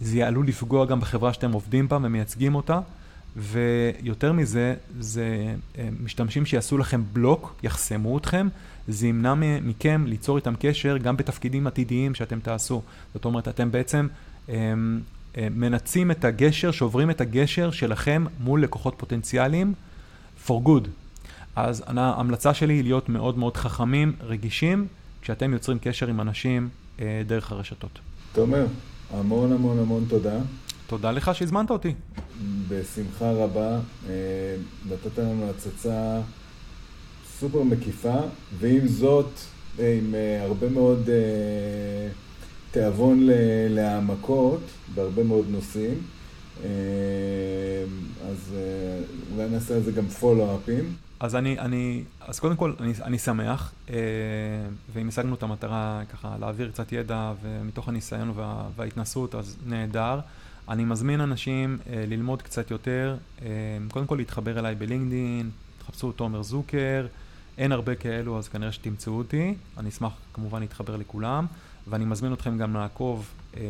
זה 0.01 0.27
עלול 0.27 0.47
לפגוע 0.47 0.87
גם 0.87 1.01
בחברה 1.01 1.33
שאתם 1.33 1.53
עובדים 1.53 1.89
בה 1.89 1.99
ומייצגים 2.03 2.55
אותה. 2.55 2.81
ויותר 3.37 4.33
מזה, 4.33 4.75
זה 5.01 5.55
אה, 5.79 5.89
משתמשים 6.01 6.47
שיעשו 6.47 6.79
לכם 6.79 7.03
בלוק, 7.13 7.55
יחסמו 7.63 8.19
אתכם, 8.19 8.49
זה 8.89 9.07
ימנע 9.07 9.35
מכם 9.63 10.05
ליצור 10.07 10.37
איתם 10.37 10.55
קשר 10.61 10.97
גם 10.97 11.17
בתפקידים 11.17 11.67
עתידיים 11.67 12.15
שאתם 12.15 12.41
תעשו. 12.41 12.83
זאת 13.15 13.25
אומרת, 13.25 13.49
אתם 13.49 13.71
בעצם 13.71 14.07
אה, 14.49 14.55
מנצים 15.51 16.11
את 16.11 16.25
הגשר, 16.25 16.71
שוברים 16.71 17.11
את 17.11 17.21
הגשר 17.21 17.71
שלכם 17.71 18.25
מול 18.41 18.63
לקוחות 18.63 18.95
פוטנציאליים 18.97 19.75
for 20.47 20.51
good. 20.67 20.89
אז 21.57 21.85
ההמלצה 21.87 22.55
שלי 22.55 22.75
היא 22.75 22.83
להיות 22.83 23.09
מאוד 23.09 23.39
מאוד 23.39 23.57
חכמים, 23.57 24.13
רגישים, 24.21 24.87
כשאתם 25.29 25.53
יוצרים 25.53 25.79
קשר 25.79 26.09
עם 26.09 26.21
אנשים 26.21 26.69
אה, 27.01 27.23
דרך 27.27 27.53
הרשתות. 27.53 27.99
תומר, 28.33 28.67
המון 29.11 29.53
המון 29.53 29.79
המון 29.79 30.05
תודה. 30.09 30.39
תודה 30.87 31.11
לך 31.11 31.35
שהזמנת 31.35 31.71
אותי. 31.71 31.95
בשמחה 32.69 33.33
רבה. 33.33 33.79
אה, 34.09 34.13
נתת 34.89 35.19
לנו 35.19 35.51
הצצה 35.51 36.21
סופר 37.39 37.63
מקיפה, 37.63 38.17
ועם 38.59 38.89
זאת, 38.89 39.31
עם 39.79 40.15
אה, 40.15 40.43
הרבה 40.43 40.69
מאוד... 40.69 41.09
אה, 41.09 42.09
תיאבון 42.71 43.21
להעמקות 43.69 44.61
בהרבה 44.95 45.25
מאוד 45.25 45.47
נושאים. 45.51 45.95
אה, 46.65 46.69
אז 48.31 48.55
אה, 48.57 49.01
אולי 49.35 49.49
נעשה 49.49 49.75
על 49.75 49.83
זה 49.83 49.93
גם 49.93 50.09
פולו-אפים. 50.09 51.08
אז 51.21 51.37
אני, 51.37 51.59
אני, 51.59 52.05
אז 52.21 52.41
קודם 52.41 52.57
כל, 52.57 52.73
אני, 52.81 52.93
אני 53.03 53.19
שמח, 53.19 53.73
אה, 53.91 53.97
ואם 54.93 55.09
השגנו 55.09 55.35
את 55.35 55.43
המטרה 55.43 56.03
ככה 56.13 56.37
להעביר 56.41 56.71
קצת 56.71 56.93
ידע 56.93 57.33
ומתוך 57.43 57.89
הניסיון 57.89 58.33
וה, 58.35 58.69
וההתנסות, 58.77 59.35
אז 59.35 59.57
נהדר. 59.67 60.21
אני 60.69 60.85
מזמין 60.85 61.21
אנשים 61.21 61.79
ללמוד 62.09 62.43
קצת 62.43 62.71
יותר, 62.71 63.17
קודם 63.91 64.07
כל 64.07 64.17
להתחבר 64.17 64.59
אליי 64.59 64.75
ב 64.75 64.82
LinkedIn, 64.82 65.51
תחפשו 65.79 66.13
תומר 66.13 66.43
צוקר, 66.43 67.07
אין 67.59 67.73
הרבה 67.73 67.95
כאלו 67.95 68.39
אז 68.39 68.49
כנראה 68.49 68.73
שתמצאו 68.73 69.13
אותי, 69.13 69.55
אני 69.79 69.89
אשמח 69.89 70.13
כמובן 70.33 70.61
להתחבר 70.61 70.97
לכולם. 70.97 71.47
ואני 71.89 72.05
מזמין 72.05 72.33
אתכם 72.33 72.59
גם 72.59 72.75
לעקוב 72.75 73.31
אה, 73.57 73.61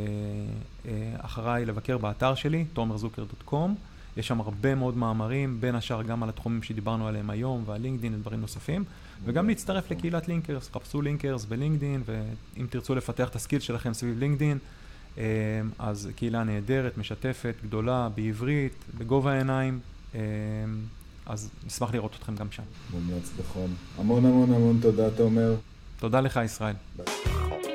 אה, 0.86 1.14
אחריי, 1.18 1.66
לבקר 1.66 1.98
באתר 1.98 2.34
שלי, 2.34 2.64
tomerzucker.com. 2.72 3.74
יש 4.18 4.28
שם 4.28 4.40
הרבה 4.40 4.74
מאוד 4.74 4.96
מאמרים, 4.96 5.60
בין 5.60 5.74
השאר 5.74 6.02
גם 6.02 6.22
על 6.22 6.28
התחומים 6.28 6.62
שדיברנו 6.62 7.08
עליהם 7.08 7.30
היום, 7.30 7.62
ועל 7.66 7.80
LinkedIn 7.80 8.14
ודברים 8.14 8.40
נוספים, 8.40 8.84
וגם 9.24 9.48
להצטרף 9.48 9.90
לקהילת 9.90 10.28
Linkers, 10.28 10.70
חפשו 10.70 11.02
Linkers 11.02 11.44
ב 11.44 11.50
LinkedIn, 11.50 12.02
ואם 12.06 12.66
תרצו 12.70 12.94
לפתח 12.94 13.28
את 13.28 13.36
ה 13.36 13.40
skill 13.40 13.60
שלכם 13.60 13.92
סביב 13.94 14.18
LinkedIn, 14.18 14.58
אה, 15.18 15.24
אז 15.78 16.08
קהילה 16.16 16.44
נהדרת, 16.44 16.98
משתפת, 16.98 17.54
גדולה, 17.64 18.08
בעברית, 18.14 18.84
בגובה 18.98 19.32
העיניים, 19.32 19.80
אה, 20.14 20.20
אז 21.26 21.50
נשמח 21.66 21.94
לראות 21.94 22.14
אתכם 22.18 22.36
גם 22.36 22.46
שם. 22.50 22.62
מומלץ 22.90 23.30
בחום. 23.38 23.74
המון 23.98 24.26
המון 24.26 24.52
המון 24.52 24.78
תודה, 24.82 25.10
תומר. 25.10 25.54
תודה 25.98 26.20
לך, 26.20 26.40
ישראל. 26.44 26.74
ביי. 26.96 27.67